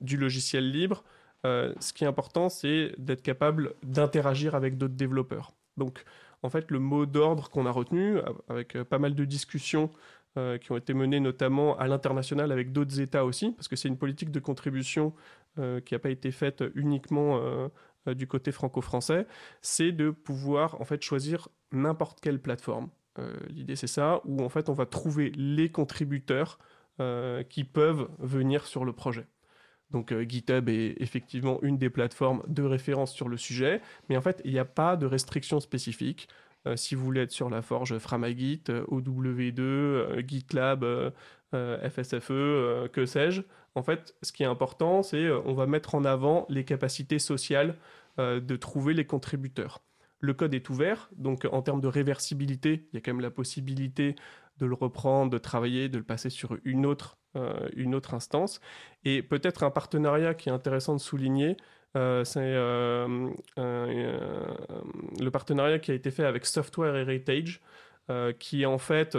du 0.00 0.16
logiciel 0.16 0.70
libre, 0.70 1.04
euh, 1.44 1.74
ce 1.80 1.92
qui 1.92 2.04
est 2.04 2.06
important, 2.06 2.48
c'est 2.48 2.94
d'être 2.98 3.22
capable 3.22 3.74
d'interagir 3.82 4.54
avec 4.54 4.78
d'autres 4.78 4.94
développeurs. 4.94 5.52
Donc, 5.76 6.04
en 6.42 6.50
fait, 6.50 6.70
le 6.70 6.78
mot 6.78 7.06
d'ordre 7.06 7.50
qu'on 7.50 7.66
a 7.66 7.70
retenu, 7.70 8.18
avec 8.48 8.76
euh, 8.76 8.84
pas 8.84 8.98
mal 8.98 9.14
de 9.14 9.24
discussions 9.24 9.90
euh, 10.36 10.58
qui 10.58 10.72
ont 10.72 10.76
été 10.76 10.94
menées 10.94 11.20
notamment 11.20 11.76
à 11.78 11.86
l'international 11.86 12.50
avec 12.52 12.72
d'autres 12.72 13.00
États 13.00 13.24
aussi, 13.24 13.52
parce 13.52 13.68
que 13.68 13.76
c'est 13.76 13.88
une 13.88 13.98
politique 13.98 14.30
de 14.30 14.40
contribution 14.40 15.12
euh, 15.58 15.80
qui 15.80 15.94
n'a 15.94 15.98
pas 15.98 16.10
été 16.10 16.30
faite 16.32 16.64
uniquement 16.74 17.38
euh, 17.38 17.68
euh, 18.08 18.14
du 18.14 18.26
côté 18.26 18.52
franco-français, 18.52 19.26
c'est 19.60 19.92
de 19.92 20.10
pouvoir 20.10 20.80
en 20.80 20.84
fait 20.84 21.02
choisir 21.02 21.48
n'importe 21.72 22.20
quelle 22.20 22.40
plateforme. 22.40 22.88
Euh, 23.18 23.34
L'idée 23.48 23.76
c'est 23.76 23.86
ça, 23.86 24.20
où 24.24 24.42
en 24.42 24.48
fait 24.48 24.68
on 24.68 24.74
va 24.74 24.86
trouver 24.86 25.30
les 25.36 25.70
contributeurs 25.70 26.58
euh, 26.58 26.73
qui 26.98 27.64
peuvent 27.64 28.08
venir 28.18 28.66
sur 28.66 28.84
le 28.84 28.92
projet. 28.92 29.26
Donc 29.94 30.12
euh, 30.12 30.24
GitHub 30.28 30.68
est 30.68 31.00
effectivement 31.00 31.60
une 31.62 31.78
des 31.78 31.88
plateformes 31.88 32.42
de 32.48 32.62
référence 32.62 33.12
sur 33.12 33.28
le 33.28 33.36
sujet, 33.36 33.80
mais 34.08 34.16
en 34.16 34.20
fait 34.20 34.42
il 34.44 34.52
n'y 34.52 34.58
a 34.58 34.64
pas 34.64 34.96
de 34.96 35.06
restrictions 35.06 35.60
spécifiques. 35.60 36.28
Euh, 36.66 36.76
si 36.76 36.94
vous 36.96 37.04
voulez 37.04 37.20
être 37.22 37.30
sur 37.30 37.48
la 37.48 37.62
forge 37.62 37.96
Framagit, 37.98 38.62
euh, 38.70 38.84
OW2, 38.86 39.60
euh, 39.60 40.22
GitLab, 40.26 40.82
euh, 40.82 41.10
euh, 41.54 41.88
FSFE, 41.88 42.30
euh, 42.30 42.88
que 42.88 43.06
sais-je, 43.06 43.42
en 43.76 43.82
fait 43.82 44.16
ce 44.22 44.32
qui 44.32 44.42
est 44.42 44.46
important 44.46 45.02
c'est 45.04 45.24
euh, 45.24 45.40
on 45.44 45.54
va 45.54 45.66
mettre 45.66 45.94
en 45.94 46.04
avant 46.04 46.44
les 46.48 46.64
capacités 46.64 47.20
sociales 47.20 47.76
euh, 48.18 48.40
de 48.40 48.56
trouver 48.56 48.94
les 48.94 49.04
contributeurs. 49.06 49.82
Le 50.20 50.32
code 50.32 50.54
est 50.54 50.70
ouvert, 50.70 51.10
donc 51.16 51.46
en 51.52 51.60
termes 51.62 51.82
de 51.82 51.88
réversibilité, 51.88 52.88
il 52.92 52.96
y 52.96 52.98
a 52.98 53.00
quand 53.00 53.12
même 53.12 53.20
la 53.20 53.30
possibilité 53.30 54.16
de 54.58 54.66
le 54.66 54.74
reprendre, 54.74 55.30
de 55.30 55.38
travailler, 55.38 55.88
de 55.88 55.98
le 55.98 56.04
passer 56.04 56.30
sur 56.30 56.56
une 56.64 56.86
autre, 56.86 57.18
euh, 57.36 57.68
une 57.76 57.94
autre 57.94 58.14
instance. 58.14 58.60
Et 59.04 59.22
peut-être 59.22 59.62
un 59.64 59.70
partenariat 59.70 60.34
qui 60.34 60.48
est 60.48 60.52
intéressant 60.52 60.94
de 60.94 61.00
souligner, 61.00 61.56
euh, 61.96 62.24
c'est 62.24 62.40
euh, 62.40 63.30
le 63.56 65.28
partenariat 65.30 65.78
qui 65.78 65.90
a 65.90 65.94
été 65.94 66.10
fait 66.10 66.24
avec 66.24 66.46
Software 66.46 66.96
Heritage, 66.96 67.60
qui 68.38 68.62
est 68.62 68.66
en 68.66 68.76
fait 68.76 69.16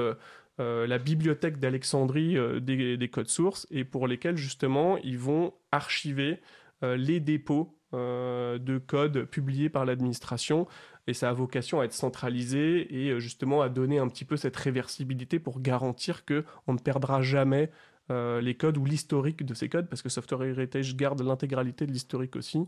la 0.60 0.98
bibliothèque 1.00 1.58
d'Alexandrie 1.58 2.38
des, 2.62 2.98
des 2.98 3.10
codes 3.10 3.30
sources 3.30 3.66
et 3.72 3.84
pour 3.84 4.08
lesquels 4.08 4.38
justement 4.38 4.98
ils 4.98 5.18
vont 5.18 5.54
archiver 5.72 6.40
les 6.84 7.20
dépôts 7.20 7.76
euh, 7.96 8.58
de 8.60 8.78
codes 8.78 9.24
publiés 9.26 9.70
par 9.70 9.86
l'administration 9.86 10.68
et 11.08 11.14
ça 11.14 11.30
a 11.30 11.34
vocation 11.34 11.80
à 11.80 11.86
être 11.86 11.94
centralisé 11.94 12.88
et 12.94 13.10
euh, 13.12 13.20
justement 13.20 13.62
à 13.62 13.70
donner 13.70 13.98
un 14.00 14.08
petit 14.08 14.26
peu 14.26 14.38
cette 14.38 14.56
réversibilité 14.56 15.40
pour 15.40 15.62
garantir 15.62 16.26
que 16.26 16.44
on 16.68 16.74
ne 16.74 16.80
perdra 16.80 17.22
jamais 17.22 17.72
euh, 18.12 18.42
les 18.42 18.56
codes 18.56 18.78
ou 18.78 18.86
l'historique 18.86 19.44
de 19.46 19.54
ces 19.54 19.70
codes 19.70 19.88
parce 19.90 20.02
que 20.02 20.10
Software 20.10 20.44
Heritage 20.44 20.96
garde 20.96 21.22
l'intégralité 21.22 21.88
de 21.88 21.92
l'historique 21.92 22.36
aussi. 22.36 22.60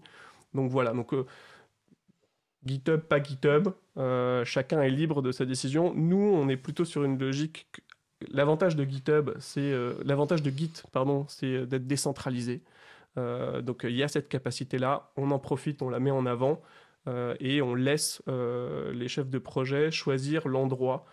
Donc 0.53 0.71
voilà, 0.71 0.91
donc 0.93 1.13
GitHub, 2.65 3.01
pas 3.01 3.21
GitHub, 3.21 3.69
chacun 4.45 4.81
est 4.81 4.89
libre 4.89 5.21
de 5.21 5.31
sa 5.31 5.45
décision. 5.45 5.93
Nous, 5.93 6.17
on 6.17 6.49
est 6.49 6.57
plutôt 6.57 6.85
sur 6.85 7.03
une 7.03 7.19
logique. 7.19 7.67
que- 7.71 7.81
L'avantage 8.31 8.75
de 8.75 8.83
GitHub, 8.83 9.29
c'est 9.39 9.71
l'avantage 10.03 10.41
de 10.41 10.49
Git, 10.49 10.73
pardon, 10.91 11.25
c'est 11.27 11.67
d'être 11.67 11.85
décentralisé. 11.85 12.63
Euh, 13.17 13.61
donc 13.61 13.81
il 13.83 13.95
y 13.95 14.03
a 14.03 14.07
cette 14.07 14.29
capacité-là, 14.29 15.11
on 15.17 15.31
en 15.31 15.39
profite, 15.39 15.81
on 15.81 15.89
la 15.89 15.99
met 15.99 16.11
en 16.11 16.25
avant 16.25 16.61
euh, 17.07 17.35
et 17.39 17.61
on 17.61 17.75
laisse 17.75 18.21
euh, 18.27 18.93
les 18.93 19.07
chefs 19.07 19.29
de 19.29 19.39
projet 19.39 19.91
choisir 19.91 20.47
l'endroit 20.47 21.05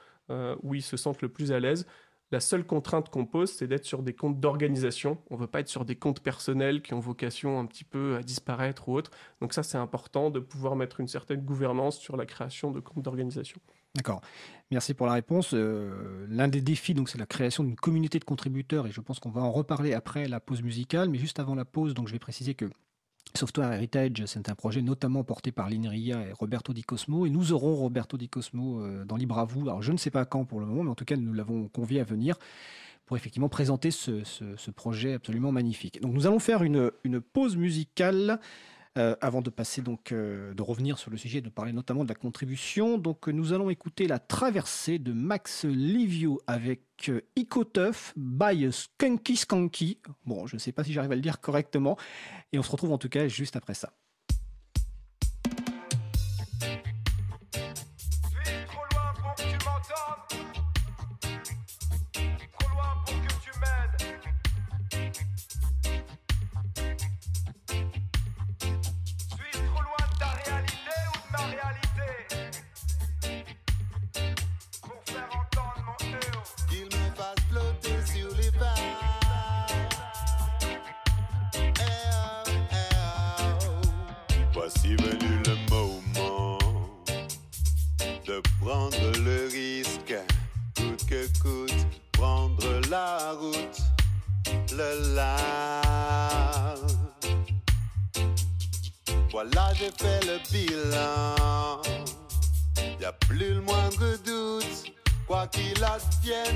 où 0.62 0.74
ils 0.74 0.82
se 0.82 0.96
sentent 0.96 1.20
le 1.20 1.28
plus 1.28 1.52
à 1.52 1.60
l'aise. 1.60 1.86
La 2.32 2.40
seule 2.40 2.64
contrainte 2.64 3.10
qu'on 3.10 3.26
pose, 3.26 3.52
c'est 3.52 3.66
d'être 3.66 3.84
sur 3.84 4.02
des 4.02 4.14
comptes 4.14 4.40
d'organisation. 4.40 5.18
On 5.30 5.34
ne 5.36 5.40
veut 5.40 5.46
pas 5.46 5.60
être 5.60 5.68
sur 5.68 5.84
des 5.84 5.96
comptes 5.96 6.20
personnels 6.20 6.80
qui 6.80 6.94
ont 6.94 6.98
vocation 6.98 7.60
un 7.60 7.66
petit 7.66 7.84
peu 7.84 8.16
à 8.16 8.22
disparaître 8.22 8.88
ou 8.88 8.96
autre. 8.96 9.10
Donc 9.42 9.52
ça, 9.52 9.62
c'est 9.62 9.76
important 9.76 10.30
de 10.30 10.40
pouvoir 10.40 10.76
mettre 10.76 11.00
une 11.00 11.08
certaine 11.08 11.42
gouvernance 11.42 11.98
sur 11.98 12.16
la 12.16 12.24
création 12.24 12.70
de 12.70 12.80
comptes 12.80 13.04
d'organisation. 13.04 13.60
D'accord. 13.94 14.20
Merci 14.70 14.94
pour 14.94 15.06
la 15.06 15.12
réponse. 15.12 15.54
Euh, 15.54 16.26
L'un 16.28 16.48
des 16.48 16.60
défis, 16.60 16.94
donc, 16.94 17.08
c'est 17.08 17.18
la 17.18 17.26
création 17.26 17.62
d'une 17.62 17.76
communauté 17.76 18.18
de 18.18 18.24
contributeurs, 18.24 18.86
et 18.86 18.92
je 18.92 19.00
pense 19.00 19.20
qu'on 19.20 19.30
va 19.30 19.42
en 19.42 19.52
reparler 19.52 19.94
après 19.94 20.26
la 20.26 20.40
pause 20.40 20.62
musicale. 20.62 21.08
Mais 21.10 21.18
juste 21.18 21.38
avant 21.38 21.54
la 21.54 21.64
pause, 21.64 21.94
donc, 21.94 22.08
je 22.08 22.12
vais 22.12 22.18
préciser 22.18 22.54
que 22.54 22.68
Software 23.36 23.72
Heritage, 23.72 24.24
c'est 24.26 24.48
un 24.48 24.54
projet 24.54 24.82
notamment 24.82 25.22
porté 25.22 25.52
par 25.52 25.70
l'INRIA 25.70 26.26
et 26.26 26.32
Roberto 26.32 26.72
Di 26.72 26.82
Cosmo, 26.82 27.26
et 27.26 27.30
nous 27.30 27.52
aurons 27.52 27.74
Roberto 27.76 28.16
Di 28.16 28.28
Cosmo 28.28 28.80
euh, 28.80 29.04
dans 29.04 29.16
Libre 29.16 29.38
à 29.38 29.44
vous. 29.44 29.62
Alors, 29.62 29.82
je 29.82 29.92
ne 29.92 29.96
sais 29.96 30.10
pas 30.10 30.24
quand 30.24 30.44
pour 30.44 30.60
le 30.60 30.66
moment, 30.66 30.82
mais 30.82 30.90
en 30.90 30.96
tout 30.96 31.04
cas, 31.04 31.16
nous 31.16 31.32
l'avons 31.32 31.68
convié 31.68 32.00
à 32.00 32.04
venir 32.04 32.36
pour 33.06 33.16
effectivement 33.16 33.50
présenter 33.50 33.90
ce, 33.90 34.70
projet 34.70 35.12
absolument 35.12 35.52
magnifique. 35.52 36.00
Donc, 36.00 36.14
nous 36.14 36.26
allons 36.26 36.38
faire 36.38 36.62
une 36.62 37.20
pause 37.20 37.56
musicale. 37.56 38.40
Euh, 38.96 39.16
avant 39.20 39.42
de 39.42 39.50
passer 39.50 39.82
donc 39.82 40.12
euh, 40.12 40.54
de 40.54 40.62
revenir 40.62 40.98
sur 40.98 41.10
le 41.10 41.16
sujet, 41.16 41.40
de 41.40 41.48
parler 41.48 41.72
notamment 41.72 42.04
de 42.04 42.08
la 42.08 42.14
contribution, 42.14 42.96
donc 42.96 43.28
euh, 43.28 43.32
nous 43.32 43.52
allons 43.52 43.68
écouter 43.68 44.06
la 44.06 44.20
traversée 44.20 45.00
de 45.00 45.12
Max 45.12 45.64
Livio 45.64 46.40
avec 46.46 47.10
Icotuf 47.34 48.12
by 48.16 48.70
Skunky 48.70 49.34
Skunky. 49.34 49.98
Bon, 50.26 50.46
je 50.46 50.54
ne 50.54 50.60
sais 50.60 50.70
pas 50.70 50.84
si 50.84 50.92
j'arrive 50.92 51.10
à 51.10 51.16
le 51.16 51.22
dire 51.22 51.40
correctement, 51.40 51.98
et 52.52 52.58
on 52.60 52.62
se 52.62 52.70
retrouve 52.70 52.92
en 52.92 52.98
tout 52.98 53.08
cas 53.08 53.26
juste 53.26 53.56
après 53.56 53.74
ça. 53.74 53.92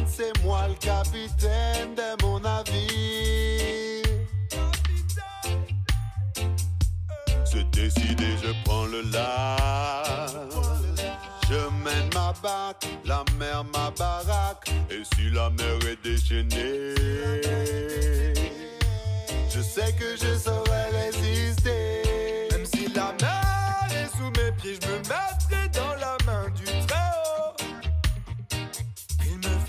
C'est 0.07 0.33
moi 0.45 0.67
le 0.69 0.75
capitaine 0.75 1.95
de 1.95 2.23
mon 2.23 2.41
navire. 2.41 4.05
C'est 7.45 7.69
décidé, 7.71 8.27
je 8.43 8.53
prends 8.65 8.87
le 8.87 9.03
large. 9.11 10.33
Je 11.49 11.55
mène 11.85 12.11
ma 12.15 12.33
barque, 12.43 12.87
la 13.05 13.25
mer 13.39 13.65
ma 13.73 13.91
baraque. 13.91 14.71
Et 14.91 15.03
si 15.15 15.31
la 15.31 15.51
mer 15.51 15.79
est 15.91 16.03
déchaînée, 16.03 16.95
je 19.51 19.61
sais 19.61 19.93
que 19.93 20.17
je 20.17 20.48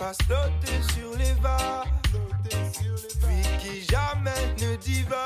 Fasse 0.09 0.25
flotter 0.25 0.81
sur 0.95 1.15
les 1.19 1.33
vagues, 1.39 1.85
lui 3.27 3.43
qui 3.59 3.85
jamais 3.91 4.55
ne 4.59 4.75
divague. 4.77 5.19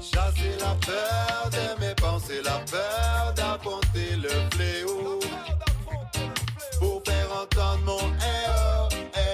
Chasser 0.00 0.56
la 0.58 0.74
peur 0.76 1.50
de 1.50 1.78
mes 1.78 1.94
pensées, 1.96 2.40
la 2.42 2.60
peur 2.70 3.34
d'affronter 3.36 4.16
le 4.16 4.30
fléau. 4.54 5.20
Pour 6.78 7.02
faire 7.04 7.28
entendre 7.42 7.84
mon 7.84 7.98
eh 7.98 8.48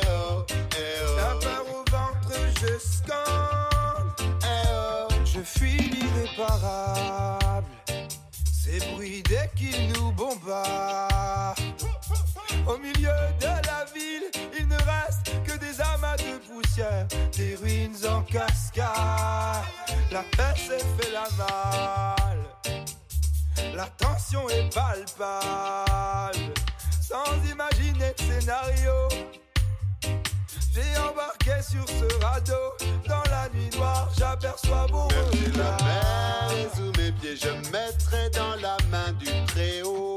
oh, 0.09 0.45
eh 0.51 1.17
La 1.17 1.35
peur 1.37 1.65
au 1.69 1.85
ventre, 1.89 2.37
je 2.61 2.79
scande. 2.81 4.29
oh. 4.43 5.09
Je 5.25 5.41
fuis 5.41 5.79
l'irréparable. 5.79 7.69
Ces 8.53 8.81
bruits 8.93 9.23
dès 9.23 9.49
qu'ils 9.55 9.93
nous 9.93 10.11
bombardent. 10.11 11.10
Poussière, 16.71 17.07
des 17.37 17.57
ruines 17.57 17.97
en 18.09 18.23
cascade. 18.23 18.87
La 20.11 20.23
paix 20.37 20.55
s'est 20.57 20.85
fait 20.99 21.13
la 21.13 21.29
malle. 21.37 22.75
La 23.75 23.87
tension 23.87 24.49
est 24.49 24.73
palpable. 24.75 26.39
Sans 27.01 27.51
imaginer 27.51 28.15
de 28.17 28.23
scénario. 28.23 29.09
J'ai 30.73 30.99
embarqué 30.99 31.63
sur 31.63 31.87
ce 31.89 32.25
radeau. 32.25 32.55
Dans 33.09 33.23
la 33.31 33.49
nuit 33.53 33.71
noire, 33.77 34.09
j'aperçois 34.17 34.87
vos 34.91 35.09
Même 35.09 35.53
la 35.57 35.85
mer 35.85 36.51
est 36.53 36.77
sous 36.77 36.93
mes 37.01 37.13
pieds, 37.13 37.37
je 37.37 37.51
mettrai 37.71 38.31
dans 38.31 38.57
la 38.61 38.77
main 38.91 39.13
du 39.13 39.27
Très-Haut. 39.47 40.17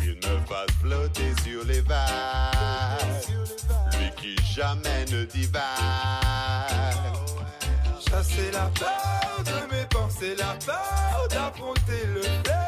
Qu'il 0.00 0.16
me 0.16 0.40
fasse 0.46 0.70
flotter 0.80 1.32
sur 1.44 1.64
les 1.64 1.80
vagues. 1.82 3.39
Qui 4.20 4.36
jamais 4.54 5.06
ne 5.10 5.24
divague. 5.24 5.62
Chasser 8.06 8.50
la 8.52 8.70
peur 8.78 9.44
de 9.44 9.74
mes 9.74 9.84
pensées, 9.86 10.34
la 10.36 10.56
peur 10.66 11.28
d'affronter 11.30 12.04
le 12.14 12.22
fléau. 12.22 12.59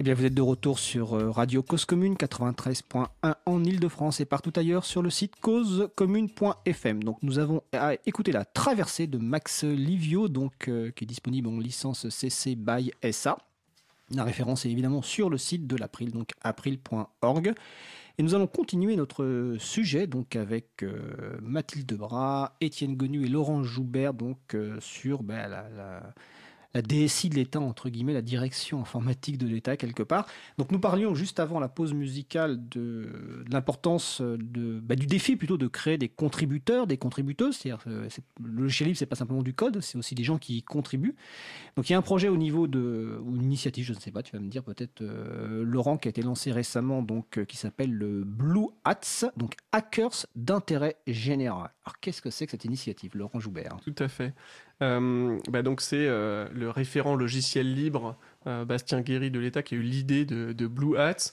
Eh 0.00 0.04
bien, 0.04 0.14
vous 0.14 0.24
êtes 0.24 0.34
de 0.34 0.42
retour 0.42 0.78
sur 0.78 1.14
euh, 1.14 1.30
Radio 1.30 1.60
Cause 1.62 1.84
Commune 1.84 2.14
93.1 2.14 3.06
en 3.46 3.64
Ile-de-France 3.64 4.20
et 4.20 4.24
partout 4.26 4.52
ailleurs 4.54 4.84
sur 4.84 5.02
le 5.02 5.10
site 5.10 5.34
causecommune.fm. 5.40 7.02
Donc, 7.02 7.18
nous 7.22 7.40
avons 7.40 7.62
à 7.72 7.94
écouter 8.06 8.30
la 8.30 8.44
traversée 8.44 9.08
de 9.08 9.18
Max 9.18 9.64
Livio, 9.64 10.28
donc, 10.28 10.68
euh, 10.68 10.92
qui 10.92 11.02
est 11.02 11.06
disponible 11.06 11.48
en 11.48 11.58
licence 11.58 12.08
CC 12.10 12.54
by 12.54 12.92
SA. 13.10 13.38
La 14.14 14.22
référence 14.22 14.64
est 14.66 14.70
évidemment 14.70 15.02
sur 15.02 15.30
le 15.30 15.36
site 15.36 15.66
de 15.66 15.74
l'April, 15.76 16.12
donc 16.12 16.30
april.org. 16.42 17.52
Et 18.18 18.22
nous 18.22 18.34
allons 18.36 18.46
continuer 18.46 18.94
notre 18.96 19.56
sujet 19.58 20.06
donc 20.06 20.36
avec 20.36 20.82
euh, 20.84 21.38
Mathilde 21.42 21.92
Bras, 21.94 22.54
Étienne 22.60 22.96
Gonu 22.96 23.24
et 23.24 23.28
Laurent 23.28 23.62
Joubert 23.64 24.14
donc 24.14 24.56
sur 24.80 25.22
ben, 25.22 25.48
la- 25.48 26.02
la 26.74 26.82
DSI 26.82 27.30
de 27.30 27.34
l'État, 27.36 27.60
entre 27.60 27.88
guillemets, 27.88 28.12
la 28.12 28.22
direction 28.22 28.80
informatique 28.80 29.38
de 29.38 29.46
l'État, 29.46 29.76
quelque 29.76 30.02
part. 30.02 30.26
Donc 30.58 30.70
nous 30.70 30.78
parlions 30.78 31.14
juste 31.14 31.40
avant 31.40 31.60
la 31.60 31.68
pause 31.68 31.94
musicale 31.94 32.58
de, 32.68 33.44
l'importance 33.50 34.20
de, 34.20 34.78
bah, 34.80 34.94
du 34.94 35.06
défi 35.06 35.36
plutôt 35.36 35.56
de 35.56 35.66
créer 35.66 35.96
des 35.98 36.08
contributeurs, 36.08 36.86
des 36.86 36.98
contributeuses. 36.98 37.56
C'est-à-dire, 37.56 37.82
euh, 37.86 38.06
c'est- 38.10 38.22
le 38.42 38.62
logiciel 38.62 38.88
libre, 38.88 38.98
c'est 38.98 39.06
pas 39.06 39.16
simplement 39.16 39.42
du 39.42 39.54
code, 39.54 39.80
c'est 39.80 39.96
aussi 39.96 40.14
des 40.14 40.24
gens 40.24 40.38
qui 40.38 40.58
y 40.58 40.62
contribuent. 40.62 41.14
Donc 41.76 41.88
il 41.88 41.92
y 41.92 41.94
a 41.94 41.98
un 41.98 42.02
projet 42.02 42.28
au 42.28 42.36
niveau 42.36 42.66
de, 42.66 43.18
ou 43.24 43.34
une 43.36 43.44
initiative, 43.44 43.84
je 43.86 43.94
ne 43.94 43.98
sais 43.98 44.10
pas, 44.10 44.22
tu 44.22 44.32
vas 44.36 44.42
me 44.42 44.48
dire 44.48 44.62
peut-être, 44.62 45.00
euh, 45.00 45.62
Laurent, 45.64 45.96
qui 45.96 46.08
a 46.08 46.10
été 46.10 46.22
lancé 46.22 46.52
récemment, 46.52 47.02
donc, 47.02 47.38
euh, 47.38 47.44
qui 47.44 47.56
s'appelle 47.56 47.92
le 47.92 48.24
Blue 48.24 48.66
Hats, 48.84 49.30
donc 49.36 49.54
Hackers 49.72 50.26
d'intérêt 50.36 50.96
général. 51.06 51.70
Alors 51.84 51.98
qu'est-ce 52.00 52.20
que 52.20 52.30
c'est 52.30 52.44
que 52.44 52.50
cette 52.50 52.64
initiative, 52.66 53.12
Laurent 53.16 53.40
Joubert? 53.40 53.76
Tout 53.82 53.94
à 53.98 54.08
fait. 54.08 54.34
Euh, 54.80 55.38
bah 55.48 55.62
donc 55.62 55.80
c'est 55.80 56.06
euh, 56.06 56.48
le 56.52 56.70
référent 56.70 57.16
logiciel 57.16 57.74
libre 57.74 58.16
euh, 58.46 58.64
Bastien 58.64 59.00
Guéry 59.00 59.30
de 59.30 59.40
l'État 59.40 59.62
qui 59.62 59.74
a 59.74 59.78
eu 59.78 59.82
l'idée 59.82 60.24
de, 60.24 60.66
Blue 60.66 60.96
Hats. 60.96 61.32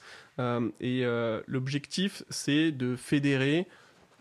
Et 0.82 1.04
l'objectif, 1.48 2.24
c'est 2.30 2.72
de 2.72 2.96
fédérer 2.96 3.68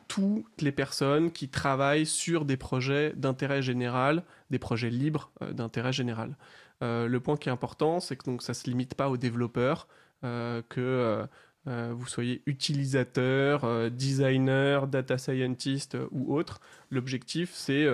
toutes 0.06 0.60
les 0.60 0.72
personnes 0.72 1.32
qui 1.32 1.48
travaillent 1.48 2.06
sur 2.06 2.44
des 2.44 2.56
projets 2.56 3.12
d'intérêt 3.16 3.62
général, 3.62 4.22
des 4.50 4.58
projets 4.58 4.90
libres 4.90 5.32
d'intérêt 5.52 5.92
général. 5.92 6.36
Le 6.82 7.18
point 7.18 7.36
qui 7.36 7.48
est 7.48 7.52
important, 7.52 8.00
c'est 8.00 8.16
que 8.16 8.24
donc, 8.24 8.42
ça 8.42 8.52
ne 8.52 8.54
se 8.54 8.68
limite 8.68 8.94
pas 8.94 9.08
aux 9.08 9.16
développeurs, 9.16 9.88
que 10.22 11.26
euh, 11.66 11.94
vous 11.96 12.06
soyez 12.06 12.42
utilisateur, 12.44 13.64
euh, 13.64 13.88
designer, 13.88 14.86
data 14.86 15.16
scientist 15.16 15.94
euh, 15.94 16.06
ou 16.10 16.36
autre. 16.36 16.60
L'objectif, 16.90 17.50
c'est 17.54 17.86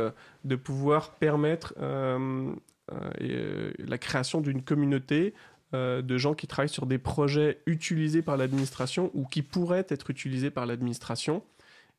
de 0.45 0.57
pouvoir 0.57 1.13
permettre 1.13 1.73
et, 3.21 3.73
la 3.79 3.99
création 3.99 4.41
d'une 4.41 4.63
communauté 4.63 5.33
de 5.73 6.19
gens 6.19 6.35
qui 6.35 6.47
travaillent 6.47 6.69
sur 6.69 6.85
des 6.85 6.99
projets 6.99 7.61
utilisés 7.65 8.21
par 8.21 8.37
l'administration 8.37 9.11
ou 9.15 9.25
qui 9.25 9.41
pourraient 9.41 9.87
être 9.89 10.11
utilisés 10.11 10.51
par 10.51 10.67
l'administration 10.67 11.43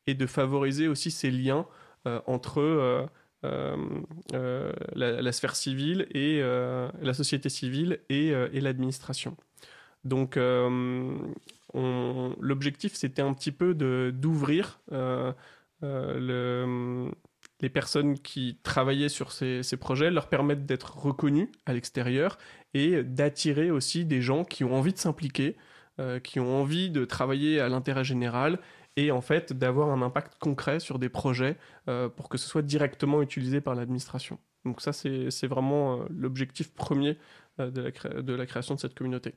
et 0.06 0.14
de 0.14 0.26
favoriser 0.26 0.86
aussi 0.86 1.10
ces 1.10 1.32
liens 1.32 1.66
entre 2.04 3.08
la, 3.42 5.32
sphère 5.32 5.56
civile 5.56 6.06
et 6.14 6.40
la 6.40 7.14
société 7.14 7.48
civile 7.48 7.98
et, 8.10 8.60
l'administration. 8.60 9.36
Donc, 10.04 10.34
on- 10.36 11.16
l'objectif, 11.74 12.94
c'était 12.94 13.22
un 13.22 13.32
petit 13.34 13.52
peu 13.52 13.74
d'ouvrir 14.12 14.80
euh, 14.92 15.32
euh, 15.82 16.18
le- 16.18 17.10
les 17.60 17.68
personnes 17.68 18.18
qui 18.18 18.58
travaillaient 18.62 19.08
sur 19.08 19.32
ces, 19.32 19.62
ces 19.62 19.76
projets, 19.76 20.10
leur 20.10 20.28
permettre 20.28 20.62
d'être 20.62 20.96
reconnus 20.96 21.48
à 21.66 21.72
l'extérieur 21.72 22.38
et 22.74 23.02
d'attirer 23.04 23.70
aussi 23.70 24.04
des 24.04 24.20
gens 24.20 24.44
qui 24.44 24.64
ont 24.64 24.74
envie 24.74 24.92
de 24.92 24.98
s'impliquer, 24.98 25.56
euh, 26.00 26.18
qui 26.20 26.40
ont 26.40 26.60
envie 26.60 26.90
de 26.90 27.04
travailler 27.04 27.60
à 27.60 27.68
l'intérêt 27.68 28.04
général 28.04 28.58
et 28.96 29.10
en 29.10 29.20
fait 29.20 29.52
d'avoir 29.52 29.90
un 29.90 30.02
impact 30.02 30.34
concret 30.38 30.78
sur 30.80 30.98
des 30.98 31.08
projets 31.08 31.56
pour 32.16 32.28
que 32.28 32.36
ce 32.36 32.46
soit 32.46 32.62
directement 32.62 33.22
utilisé 33.22 33.62
par 33.62 33.74
l'administration. 33.74 34.38
Donc 34.66 34.80
ça, 34.82 34.92
c'est 34.92 35.46
vraiment 35.46 36.00
l'objectif 36.10 36.74
premier 36.74 37.16
de 37.58 38.32
la 38.34 38.46
création 38.46 38.74
de 38.74 38.80
cette 38.80 38.94
communauté. 38.94 39.34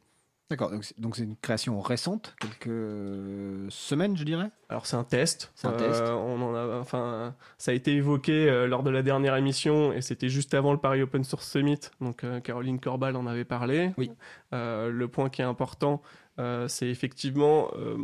D'accord, 0.49 0.69
donc 0.69 1.15
c'est- 1.15 1.23
une 1.23 1.35
création 1.37 1.79
récente, 1.81 2.35
quelques 2.39 2.67
euh, 2.67 3.65
semaines, 3.69 4.15
je 4.15 4.23
dirais? 4.23 4.51
Alors 4.69 4.85
c'est 4.85 4.95
un 4.95 5.03
test. 5.03 5.51
C'est 5.55 5.67
un 5.67 5.71
test. 5.71 6.03
on 6.03 6.39
en 6.41 6.53
a, 6.53 6.77
enfin, 6.79 7.33
ça 7.57 7.71
a 7.71 7.73
été 7.73 7.93
évoqué 7.93 8.47
euh, 8.47 8.67
lors 8.67 8.83
de 8.83 8.91
la 8.91 9.01
dernière 9.01 9.35
émission 9.37 9.91
et 9.91 10.01
c'était 10.01 10.29
juste 10.29 10.53
avant 10.53 10.71
le 10.71 10.77
Paris 10.77 11.01
Open 11.01 11.23
Source 11.23 11.49
Summit. 11.49 11.79
Donc 11.99 12.23
euh, 12.23 12.39
Caroline 12.41 12.79
Corbal 12.79 13.15
en 13.15 13.25
avait 13.25 13.43
parlé. 13.45 13.91
Oui. 13.97 14.11
Euh, 14.53 14.91
le 14.91 15.07
point 15.07 15.29
qui 15.29 15.41
est 15.41 15.45
important, 15.45 16.03
euh, 16.37 16.67
c'est 16.67 16.89
effectivement, 16.89 17.71
euh, 17.75 17.97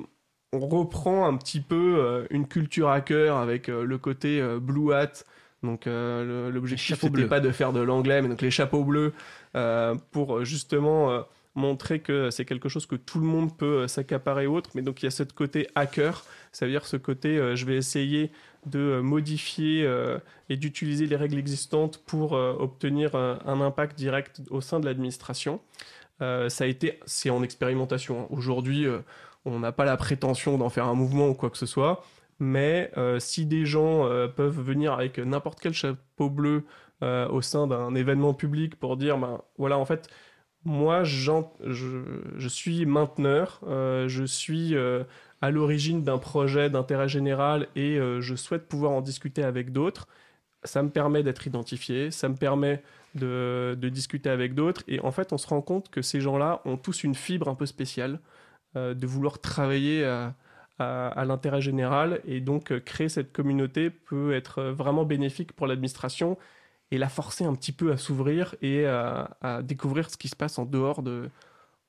on 0.52 0.60
reprend 0.68 1.28
un 1.28 1.38
petit 1.38 1.62
peu 1.62 1.96
euh, 2.00 2.26
une 2.32 2.48
culture 2.48 2.90
hacker 2.90 3.38
avec 3.38 3.70
euh, 3.70 3.84
le 3.86 3.98
côté 4.00 4.42
euh, 4.42 4.60
blue 4.60 4.94
hat. 4.94 5.12
Donc 5.62 5.86
euh, 5.86 6.50
l'objectif 6.50 7.00
c'était 7.00 7.28
pas 7.28 7.40
de 7.40 7.52
faire 7.52 7.72
de 7.72 7.82
l'anglais, 7.82 8.24
mais 8.24 8.30
donc 8.30 8.42
les 8.42 8.50
chapeaux 8.50 8.84
bleus 8.84 9.14
euh, 9.56 9.94
pour 10.10 10.38
euh, 10.38 10.44
justement 10.44 11.12
euh, 11.12 11.22
montrer 11.56 12.00
que 12.00 12.30
c'est 12.30 12.46
quelque 12.46 12.70
chose 12.70 12.86
que 12.86 12.96
tout 12.96 13.20
le 13.20 13.26
monde 13.26 13.56
peut 13.56 13.84
euh, 13.84 13.88
s'accaparer 13.88 14.48
autre. 14.48 14.72
Mais 14.76 14.82
donc 14.82 15.02
il 15.02 15.06
y 15.06 15.08
a 15.08 15.12
ce 15.12 15.24
côté 15.24 15.68
hacker, 15.76 16.24
ça 16.52 16.66
veut 16.66 16.72
dire 16.72 16.86
ce 16.86 16.98
côté 16.98 17.38
euh, 17.38 17.56
je 17.56 17.66
vais 17.66 17.76
essayer 17.76 18.32
de 18.66 18.80
euh, 18.80 19.02
modifier 19.02 19.90
et 20.50 20.58
d'utiliser 20.58 21.08
les 21.08 21.16
règles 21.16 21.38
existantes 21.38 21.98
pour 22.06 22.34
obtenir 22.34 23.16
un 23.16 23.62
impact 23.62 23.98
direct 23.98 24.42
au 24.50 24.62
sein 24.62 24.80
de 24.80 24.86
l'administration. 24.86 25.62
Ça 26.20 26.64
a 26.64 26.68
été, 26.68 27.00
c'est 27.06 27.32
en 27.32 27.42
expérimentation. 27.42 28.32
Aujourd'hui, 28.32 28.86
on 29.46 29.58
n'a 29.58 29.72
pas 29.72 29.86
la 29.86 29.98
prétention 29.98 30.60
d'en 30.60 30.70
faire 30.70 30.86
un 30.86 30.94
mouvement 30.94 31.30
ou 31.30 31.34
quoi 31.34 31.50
que 31.50 31.58
ce 31.58 31.66
soit, 31.66 32.06
mais 32.40 32.92
si 33.18 33.48
des 33.48 33.66
gens 33.66 34.04
peuvent 34.36 34.62
venir 34.62 34.94
avec 34.94 35.18
n'importe 35.18 35.60
quel 35.60 35.74
chapeau 35.74 36.30
bleu 36.30 36.64
au 37.02 37.42
sein 37.42 37.66
d'un 37.66 37.96
événement 37.96 38.36
public 38.36 38.76
pour 38.76 38.98
dire, 38.98 39.18
ben 39.18 39.42
voilà, 39.58 39.80
en 39.80 39.86
fait, 39.86 40.08
moi, 40.64 41.04
je, 41.04 41.32
je 41.62 42.48
suis 42.48 42.86
mainteneur, 42.86 43.60
euh, 43.68 44.08
je 44.08 44.24
suis 44.24 44.76
euh, 44.76 45.04
à 45.42 45.50
l'origine 45.50 46.04
d'un 46.04 46.20
projet 46.20 46.70
d'intérêt 46.70 47.10
général 47.10 47.68
et 47.76 47.98
euh, 47.98 48.22
je 48.22 48.36
souhaite 48.36 48.68
pouvoir 48.68 48.92
en 48.92 49.02
discuter 49.02 49.44
avec 49.44 49.72
d'autres. 49.72 50.08
Ça 50.64 50.84
me 50.84 50.90
permet 50.90 51.24
d'être 51.24 51.48
identifié, 51.48 52.12
ça 52.12 52.30
me 52.30 52.36
permet 52.36 52.84
de, 53.16 53.76
discuter 53.92 54.30
avec 54.30 54.54
d'autres. 54.54 54.84
Et 54.88 55.00
en 55.00 55.12
fait, 55.12 55.34
on 55.34 55.38
se 55.40 55.48
rend 55.48 55.62
compte 55.62 55.90
que 55.90 56.04
ces 56.04 56.22
gens-là 56.22 56.62
ont 56.66 56.78
tous 56.78 57.04
une 57.04 57.16
fibre 57.16 57.48
un 57.48 57.56
peu 57.56 57.66
spéciale 57.66 58.20
de 58.76 59.08
vouloir 59.08 59.40
travailler 59.40 60.06
à, 60.06 61.26
l'intérêt 61.26 61.62
général. 61.62 62.22
Et 62.26 62.40
donc, 62.40 62.78
créer 62.86 63.10
cette 63.10 63.34
communauté 63.34 63.90
peut 63.90 64.34
être 64.34 64.62
vraiment 64.62 65.04
bénéfique 65.04 65.54
pour 65.54 65.66
l'administration 65.66 66.38
et 66.92 66.98
la 66.98 67.10
forcer 67.10 67.46
un 67.46 67.56
petit 67.56 67.72
peu 67.72 67.92
à 67.92 67.98
s'ouvrir 67.98 68.56
et 68.62 68.86
à, 68.86 69.38
à 69.42 69.62
découvrir 69.62 70.10
ce 70.10 70.18
qui 70.18 70.28
se 70.28 70.36
passe 70.36 70.60
en 70.60 70.66
dehors, 70.66 71.02
de, 71.02 71.30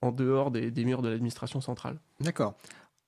en 0.03 0.13
dehors 0.13 0.51
des, 0.51 0.85
murs 0.85 1.03
de 1.03 1.09
l'administration 1.09 1.61
centrale. 1.61 1.99
D'accord. 2.21 2.55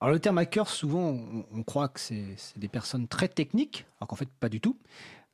Alors 0.00 0.12
le 0.12 0.20
terme 0.20 0.38
hacker, 0.38 0.68
souvent, 0.68 1.16
on, 1.52 1.62
croit 1.62 1.88
que 1.88 2.00
c'est 2.00 2.36
des 2.56 2.68
personnes 2.68 3.08
très 3.08 3.28
techniques, 3.28 3.86
alors 3.98 4.08
qu'en 4.08 4.16
fait, 4.16 4.28
pas 4.28 4.48
du 4.48 4.60
tout. 4.60 4.78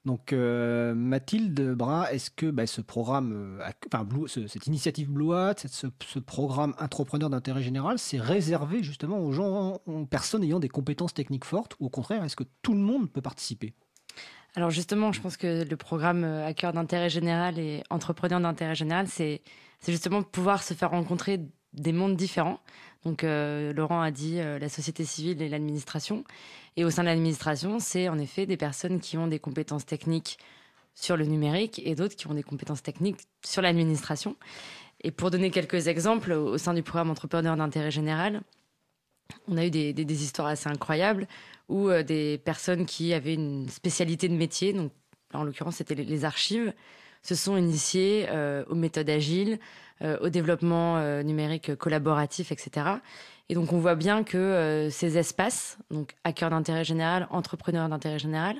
Donc, 0.06 0.32
euh, 0.32 0.94
Mathilde 0.94 1.74
Bras, 1.74 2.10
est-ce 2.12 2.30
que 2.30 2.46
bah, 2.46 2.66
ce 2.66 2.80
programme, 2.80 3.58
euh, 3.60 3.70
enfin, 3.92 4.06
cette 4.26 4.66
initiative 4.66 5.10
Blue 5.10 5.34
Hat, 5.34 5.56
ce 5.56 6.18
programme 6.18 6.74
entrepreneur 6.78 7.28
d'intérêt 7.28 7.62
général, 7.62 7.98
c'est 7.98 8.18
réservé 8.18 8.82
justement 8.82 9.18
aux 9.18 9.32
gens, 9.32 9.80
aux 9.86 10.06
personnes 10.06 10.42
ayant 10.42 10.60
des 10.60 10.70
compétences 10.70 11.12
techniques 11.12 11.44
fortes, 11.44 11.74
ou 11.80 11.86
au 11.86 11.90
contraire, 11.90 12.24
est-ce 12.24 12.36
que 12.36 12.44
tout 12.62 12.72
le 12.72 12.80
monde 12.80 13.10
peut 13.10 13.20
participer? 13.20 13.74
Alors 14.56 14.70
justement, 14.70 15.12
je 15.12 15.20
pense 15.20 15.36
que 15.36 15.64
le 15.64 15.76
programme 15.76 16.24
euh, 16.24 16.46
Hacker 16.46 16.72
d'intérêt 16.72 17.08
général 17.10 17.58
et 17.58 17.82
entrepreneur 17.90 18.40
d'intérêt 18.40 18.74
général, 18.74 19.06
c'est 19.08 19.42
justement 19.86 20.22
pouvoir 20.22 20.62
se 20.62 20.74
faire 20.74 20.90
rencontrer 20.90 21.40
des 21.72 21.92
mondes 21.92 22.16
différents. 22.16 22.60
Donc 23.04 23.22
euh, 23.24 23.72
Laurent 23.72 24.00
a 24.00 24.10
dit 24.10 24.40
euh, 24.40 24.58
la 24.58 24.68
société 24.68 25.04
civile 25.04 25.40
et 25.40 25.48
l'administration. 25.48 26.24
Et 26.76 26.84
au 26.84 26.90
sein 26.90 27.02
de 27.02 27.08
l'administration, 27.08 27.78
c'est 27.78 28.08
en 28.08 28.18
effet 28.18 28.46
des 28.46 28.56
personnes 28.56 29.00
qui 29.00 29.16
ont 29.16 29.28
des 29.28 29.38
compétences 29.38 29.86
techniques 29.86 30.38
sur 30.94 31.16
le 31.16 31.24
numérique 31.24 31.80
et 31.84 31.94
d'autres 31.94 32.16
qui 32.16 32.26
ont 32.26 32.34
des 32.34 32.42
compétences 32.42 32.82
techniques 32.82 33.20
sur 33.44 33.62
l'administration. 33.62 34.36
Et 35.02 35.12
pour 35.12 35.30
donner 35.30 35.50
quelques 35.50 35.86
exemples, 35.86 36.32
au 36.32 36.58
sein 36.58 36.74
du 36.74 36.82
programme 36.82 37.10
Entrepreneur 37.10 37.56
d'intérêt 37.56 37.90
général, 37.90 38.42
on 39.48 39.56
a 39.56 39.64
eu 39.64 39.70
des- 39.70 39.92
des 39.94 40.22
histoires 40.24 40.48
assez 40.48 40.68
incroyables 40.68 41.26
où 41.70 41.88
euh, 41.88 42.02
des 42.02 42.38
personnes 42.38 42.84
qui 42.84 43.14
avaient 43.14 43.34
une 43.34 43.68
spécialité 43.70 44.28
de 44.28 44.34
métier, 44.34 44.74
donc 44.74 44.92
en 45.32 45.44
l'occurrence 45.44 45.76
c'était 45.76 45.94
les, 45.94 46.24
archives, 46.24 46.74
se 47.22 47.34
sont 47.34 47.56
initiées 47.56 48.26
euh, 48.28 48.64
aux 48.68 48.74
méthodes 48.74 49.08
agiles, 49.08 49.58
euh, 50.02 50.18
au 50.20 50.28
développement 50.28 51.22
numérique 51.22 51.74
collaboratif, 51.76 52.52
etc. 52.52 52.86
Et 53.48 53.54
donc 53.54 53.72
on 53.72 53.78
voit 53.78 53.94
bien 53.94 54.24
que 54.24 54.88
ces 54.90 55.18
espaces, 55.18 55.78
donc 55.90 56.14
hackers 56.24 56.50
d'intérêt 56.50 56.84
général, 56.84 57.26
entrepreneurs 57.30 57.88
d'intérêt 57.88 58.18
général, 58.18 58.56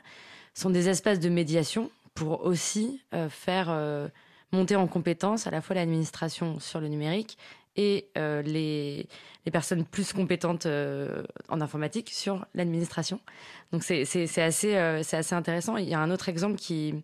sont 0.54 0.70
des 0.70 0.88
espaces 0.88 1.20
de 1.20 1.28
médiation 1.28 1.90
pour 2.14 2.44
aussi 2.44 3.00
faire 3.30 4.10
monter 4.52 4.76
en 4.76 4.86
compétence 4.86 5.46
à 5.46 5.50
la 5.50 5.60
fois 5.60 5.76
l'administration 5.76 6.58
sur 6.58 6.80
le 6.80 6.88
numérique 6.88 7.38
et 7.80 8.10
euh, 8.18 8.42
les, 8.42 9.08
personnes 9.50 9.84
plus 9.84 10.12
compétentes 10.12 10.66
euh, 10.66 11.24
en 11.48 11.60
informatique 11.62 12.10
sur 12.10 12.46
l'administration. 12.54 13.18
Donc 13.72 13.82
c'est 13.82 14.02
assez, 14.38 14.76
euh, 14.76 15.00
assez 15.00 15.34
intéressant. 15.34 15.76
Il 15.76 15.88
y 15.88 15.94
a 15.94 15.98
un 15.98 16.10
autre 16.10 16.28
exemple 16.28 16.56
qui, 16.56 16.94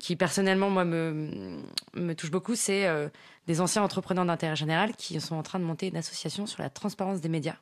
qui 0.00 0.16
personnellement, 0.16 0.70
moi, 0.70 0.84
me, 0.84 1.62
me 1.94 2.14
touche 2.14 2.32
beaucoup, 2.32 2.56
c'est 2.56 2.86
des 3.46 3.60
anciens 3.60 3.82
entrepreneurs 3.82 4.26
d'intérêt 4.26 4.56
général 4.56 4.96
qui 4.96 5.18
sont 5.20 5.36
en 5.36 5.42
train 5.42 5.60
de 5.60 5.64
monter 5.64 5.86
une 5.88 5.96
association 5.96 6.46
sur 6.46 6.62
la 6.62 6.68
transparence 6.68 7.20
des 7.20 7.28
médias 7.30 7.56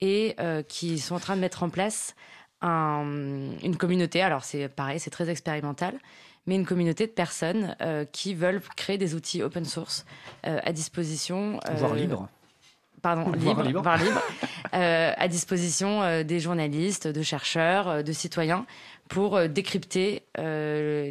et 0.00 0.34
qui 0.68 0.98
sont 0.98 1.14
en 1.14 1.20
train 1.20 1.36
de 1.36 1.40
mettre 1.40 1.62
en 1.62 1.70
place 1.70 2.16
un- 2.62 3.52
une 3.62 3.76
communauté. 3.76 4.22
Alors 4.22 4.44
c'est 4.44 4.68
pareil, 4.68 4.98
c'est 4.98 5.10
très 5.10 5.28
expérimental, 5.28 5.98
mais 6.46 6.54
une 6.54 6.66
communauté 6.66 7.06
de 7.06 7.12
personnes 7.12 7.76
euh, 7.80 8.04
qui 8.04 8.34
veulent 8.34 8.60
créer 8.76 8.98
des 8.98 9.14
outils 9.14 9.42
open 9.42 9.64
source 9.64 10.04
euh, 10.46 10.58
à 10.62 10.72
disposition. 10.72 11.60
Voire 11.76 11.92
euh, 11.92 11.96
libre. 11.96 12.28
Pardon, 13.02 13.22
Voire 13.22 13.36
libre, 13.36 13.62
libre. 13.62 13.82
voire 13.82 13.98
libre, 13.98 14.20
à 14.72 15.28
disposition 15.28 16.24
des 16.24 16.40
journalistes, 16.40 17.06
de 17.06 17.22
chercheurs, 17.22 18.02
de 18.02 18.12
citoyens, 18.12 18.66
pour 19.08 19.48
décrypter, 19.48 20.24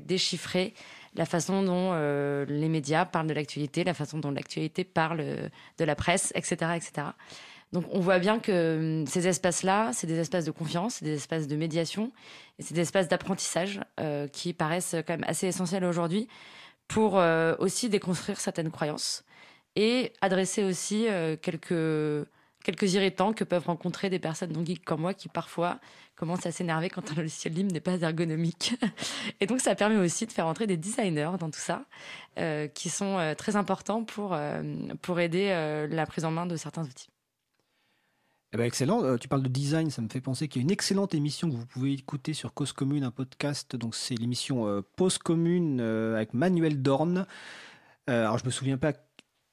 déchiffrer 0.06 0.74
la 1.16 1.26
façon 1.26 1.64
dont 1.64 1.92
euh, 1.94 2.46
les 2.48 2.70
médias 2.70 3.06
parlent 3.06 3.28
de 3.28 3.34
l'actualité, 3.34 3.84
la 3.84 3.94
façon 3.94 4.20
dont 4.20 4.32
l'actualité 4.32 4.84
parle 4.84 5.20
euh, 5.22 5.50
de 5.78 5.86
la 5.86 5.96
presse, 5.96 6.32
etc., 6.36 6.72
etc. 6.76 7.08
Donc 7.76 7.84
on 7.92 8.00
voit 8.00 8.20
bien 8.20 8.40
que 8.40 9.02
hum, 9.02 9.06
ces 9.06 9.28
espaces-là, 9.28 9.92
c'est 9.92 10.08
des 10.08 10.18
espaces 10.18 10.46
de 10.46 10.52
confiance, 10.52 10.96
c'est 10.96 11.06
des 11.06 11.16
espaces 11.16 11.46
de 11.50 11.58
médiation, 11.58 12.14
et 12.58 12.64
c'est 12.64 12.74
des 12.74 12.80
espaces 12.82 13.10
d'apprentissage 13.10 13.82
euh, 14.00 14.30
qui 14.30 14.54
paraissent 14.54 14.96
quand 15.06 15.14
même 15.14 15.26
assez 15.28 15.48
essentiels 15.48 15.84
aujourd'hui 15.84 16.30
pour 16.88 17.20
euh, 17.20 17.54
aussi 17.60 17.90
déconstruire 17.90 18.40
certaines 18.40 18.72
croyances 18.72 19.26
et 19.76 20.14
adresser 20.22 20.64
aussi 20.64 21.10
euh, 21.10 21.36
quelques, 21.36 22.26
quelques 22.64 22.94
irritants 22.94 23.34
que 23.34 23.44
peuvent 23.44 23.66
rencontrer 23.66 24.10
des 24.10 24.20
personnes 24.20 24.54
non 24.54 24.64
geeks 24.64 24.86
comme 24.86 25.02
moi 25.02 25.14
qui 25.14 25.28
parfois 25.28 25.82
commencent 26.16 26.46
à 26.46 26.54
s'énerver 26.54 26.90
quand 26.90 27.12
un 27.12 27.16
logiciel 27.16 27.56
libre 27.56 27.74
n'est 27.74 27.82
pas 27.82 28.00
ergonomique. 28.00 28.74
et 29.42 29.48
donc 29.48 29.60
ça 29.60 29.76
permet 29.76 29.98
aussi 29.98 30.26
de 30.26 30.32
faire 30.32 30.48
entrer 30.48 30.66
des 30.66 30.78
designers 30.78 31.32
dans 31.38 31.50
tout 31.50 31.60
ça, 31.60 31.84
qui 32.74 32.90
sont 32.90 33.36
très 33.38 33.58
importants 33.58 34.06
pour, 34.06 34.38
pour 35.02 35.20
aider 35.20 35.88
la 35.90 36.06
prise 36.06 36.24
en 36.24 36.32
main 36.32 36.46
de 36.46 36.56
certains 36.56 36.84
outils. 36.84 37.10
Eh 38.56 38.58
ben, 38.58 38.64
excellent. 38.64 39.04
Euh, 39.04 39.18
tu 39.18 39.28
parles 39.28 39.44
de 39.44 39.50
design, 39.50 39.90
ça 39.90 40.02
me 40.02 40.08
fait 40.08 40.22
penser 40.22 40.48
qu'il 40.48 40.62
y 40.62 40.64
a 40.64 40.66
une 40.66 40.72
excellente 40.72 41.14
émission 41.14 41.50
que 41.50 41.56
vous 41.56 41.66
pouvez 41.66 41.92
écouter 41.92 42.32
sur 42.34 42.54
Cause 42.54 42.72
Commune, 42.72 43.04
un 43.04 43.12
podcast. 43.12 43.76
Donc 43.76 43.96
c'est 43.96 44.16
l'émission 44.16 44.66
euh, 44.66 44.82
Pause 44.96 45.18
Commune 45.18 45.80
euh, 45.82 46.16
avec 46.16 46.34
Manuel 46.34 46.82
Dorn. 46.82 47.26
Euh, 48.10 48.22
alors 48.22 48.38
je 48.38 48.46
me 48.46 48.52
souviens 48.52 48.78
pas. 48.78 48.94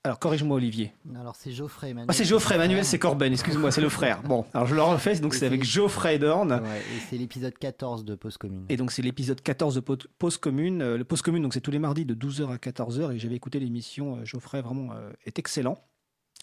Alors 0.05 0.21
corrige-moi 0.21 0.57
Olivier. 0.57 0.93
Alors 1.17 1.35
c'est 1.35 1.51
Geoffrey. 1.51 1.89
Manuel, 1.95 2.07
Ah, 2.11 2.13
c'est 2.13 2.25
Geoffrey, 2.25 2.57
Manuel 2.57 2.85
c'est 2.85 3.01
Corben, 3.01 3.33
excuse-moi, 3.33 3.73
c'est 3.73 3.81
le 3.81 3.89
frère. 3.89 4.23
Bon, 4.29 4.47
alors 4.55 4.69
je 4.69 4.77
le 4.77 4.83
refais, 4.83 5.19
donc 5.19 5.35
c'est 5.35 5.47
avec 5.47 5.65
Geoffrey 5.65 6.21
Dorn. 6.21 6.53
Ouais, 6.53 6.79
et 6.79 7.01
c'est 7.11 7.19
l'épisode 7.19 7.59
14 7.59 8.05
de 8.05 8.15
Pause 8.15 8.37
Commune. 8.37 8.67
Et 8.69 8.77
donc 8.77 8.93
c'est 8.93 9.03
l'épisode 9.03 9.41
14 9.41 9.75
de 9.75 9.81
Pause 9.81 10.37
Commune. 10.37 10.95
Le 10.95 11.05
Pause 11.05 11.23
Commune, 11.23 11.43
donc 11.43 11.55
c'est 11.55 11.61
tous 11.61 11.73
les 11.73 11.81
mardis 11.81 12.05
de 12.05 12.15
12h 12.15 12.53
à 12.53 12.57
14h 12.57 13.17
et 13.17 13.19
j'avais 13.19 13.35
écouté 13.35 13.59
l'émission. 13.59 14.25
Geoffrey 14.25 14.63
vraiment 14.63 14.91
est 15.27 15.41
excellent 15.41 15.77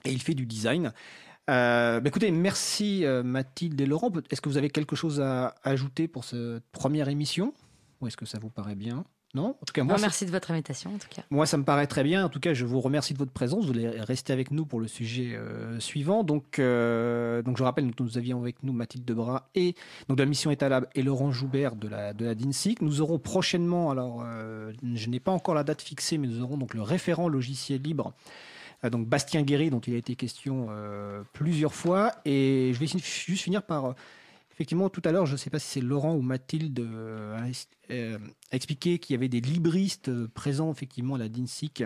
et 0.03 0.11
il 0.11 0.21
fait 0.21 0.33
du 0.35 0.45
design. 0.45 0.91
Euh, 1.49 1.99
bah, 1.99 2.07
écoutez, 2.07 2.31
merci 2.31 3.05
euh, 3.05 3.23
Mathilde 3.23 3.79
et 3.81 3.85
Laurent. 3.85 4.11
Est-ce 4.29 4.41
que 4.41 4.49
vous 4.49 4.57
avez 4.57 4.69
quelque 4.69 4.95
chose 4.95 5.19
à 5.19 5.55
ajouter 5.63 6.07
pour 6.07 6.23
cette 6.23 6.63
première 6.71 7.09
émission? 7.09 7.53
Ou 8.01 8.07
est-ce 8.07 8.17
que 8.17 8.25
ça 8.25 8.37
vous 8.39 8.49
paraît 8.49 8.75
bien? 8.75 9.03
Non? 9.35 9.49
En 9.61 9.65
tout 9.65 9.73
cas, 9.73 9.83
moi, 9.83 9.95
Non, 9.95 10.01
merci 10.01 10.25
de 10.25 10.31
votre 10.31 10.49
invitation 10.49 10.95
en 10.95 10.97
tout 10.97 11.07
cas. 11.07 11.21
moi, 11.29 11.45
ça 11.45 11.57
me 11.57 11.63
paraît 11.63 11.85
très 11.85 12.03
bien. 12.03 12.25
En 12.25 12.29
tout 12.29 12.39
cas, 12.39 12.55
je 12.55 12.65
vous 12.65 12.81
remercie 12.81 13.13
de 13.13 13.19
votre 13.19 13.31
présence. 13.31 13.65
Vous 13.65 13.71
allez 13.71 13.87
rester 13.87 14.33
avec 14.33 14.49
nous 14.49 14.65
pour 14.65 14.79
le 14.79 14.87
sujet 14.87 15.35
euh, 15.35 15.79
suivant. 15.79 16.23
Donc, 16.23 16.57
euh, 16.57 17.43
donc, 17.43 17.57
je 17.57 17.63
rappelle, 17.63 17.85
donc, 17.85 17.99
nous 17.99 18.17
avions 18.17 18.41
avec 18.41 18.63
nous 18.63 18.73
Mathilde 18.73 19.05
Debras 19.05 19.49
et 19.53 19.75
donc 20.07 20.17
de 20.17 20.23
la 20.23 20.29
mission 20.29 20.49
Etalab 20.49 20.87
et 20.95 21.03
Laurent 21.03 21.31
Joubert 21.31 21.75
de 21.75 21.87
la 21.87 22.13
de 22.13 22.25
la 22.25 22.33
DINSIC. 22.33 22.81
Nous 22.81 23.01
aurons 23.01 23.19
prochainement, 23.19 23.91
alors, 23.91 24.23
euh, 24.25 24.71
je 24.95 25.09
n'ai 25.09 25.19
pas 25.19 25.31
encore 25.31 25.53
la 25.53 25.63
date 25.63 25.83
fixée, 25.83 26.17
mais 26.17 26.27
nous 26.27 26.41
aurons 26.41 26.57
donc 26.57 26.73
le 26.73 26.81
référent 26.81 27.27
logiciel 27.27 27.81
libre. 27.83 28.13
Euh, 28.83 28.89
Donc 28.89 29.07
Bastien 29.07 29.43
Guéry, 29.43 29.69
dont 29.69 29.79
il 29.79 29.93
a 29.93 29.97
été 29.97 30.15
question 30.15 30.67
euh, 30.69 31.23
plusieurs 31.33 31.73
fois, 31.73 32.13
et 32.25 32.71
je 32.73 32.79
vais 32.79 32.87
juste 32.87 33.41
finir 33.41 33.63
par 33.63 33.85
euh, 33.85 33.93
effectivement 34.51 34.89
tout 34.89 35.01
à 35.05 35.11
l'heure, 35.11 35.25
je 35.25 35.33
ne 35.33 35.37
sais 35.37 35.49
pas 35.49 35.59
si 35.59 35.67
c'est 35.67 35.81
Laurent 35.81 36.13
ou 36.13 36.21
Mathilde 36.21 36.79
euh, 36.79 37.37
a 38.51 38.55
expliqué 38.55 38.99
qu'il 38.99 39.13
y 39.13 39.17
avait 39.17 39.29
des 39.29 39.41
libristes 39.41 40.11
présents 40.27 40.71
effectivement 40.71 41.15
à 41.15 41.19
la 41.19 41.29
DINSIC 41.29 41.83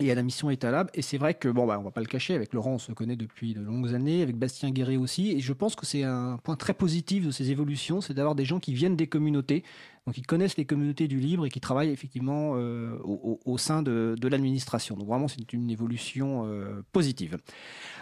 et 0.00 0.10
à 0.10 0.14
la 0.14 0.22
mission 0.22 0.50
Etalab. 0.50 0.90
Et 0.94 1.02
c'est 1.02 1.18
vrai 1.18 1.34
que, 1.34 1.48
bon, 1.48 1.66
bah, 1.66 1.78
on 1.78 1.82
va 1.82 1.90
pas 1.90 2.00
le 2.00 2.06
cacher, 2.06 2.34
avec 2.34 2.52
Laurent, 2.52 2.72
on 2.72 2.78
se 2.78 2.92
connaît 2.92 3.16
depuis 3.16 3.54
de 3.54 3.60
longues 3.60 3.94
années, 3.94 4.22
avec 4.22 4.36
Bastien 4.36 4.70
Guéret 4.70 4.96
aussi. 4.96 5.30
Et 5.30 5.40
je 5.40 5.52
pense 5.52 5.76
que 5.76 5.86
c'est 5.86 6.02
un 6.02 6.38
point 6.42 6.56
très 6.56 6.74
positif 6.74 7.26
de 7.26 7.30
ces 7.30 7.50
évolutions, 7.50 8.00
c'est 8.00 8.14
d'avoir 8.14 8.34
des 8.34 8.44
gens 8.44 8.58
qui 8.58 8.74
viennent 8.74 8.96
des 8.96 9.06
communautés, 9.06 9.62
donc 10.06 10.16
qui 10.16 10.22
connaissent 10.22 10.56
les 10.56 10.64
communautés 10.64 11.08
du 11.08 11.18
libre 11.18 11.46
et 11.46 11.48
qui 11.48 11.60
travaillent 11.60 11.90
effectivement 11.90 12.52
euh, 12.56 12.98
au, 13.02 13.58
sein 13.58 13.82
de, 13.82 14.16
de 14.20 14.28
l'administration. 14.28 14.96
Donc 14.96 15.06
vraiment, 15.06 15.28
c'est 15.28 15.52
une 15.52 15.70
évolution 15.70 16.46
euh, 16.46 16.82
positive. 16.92 17.38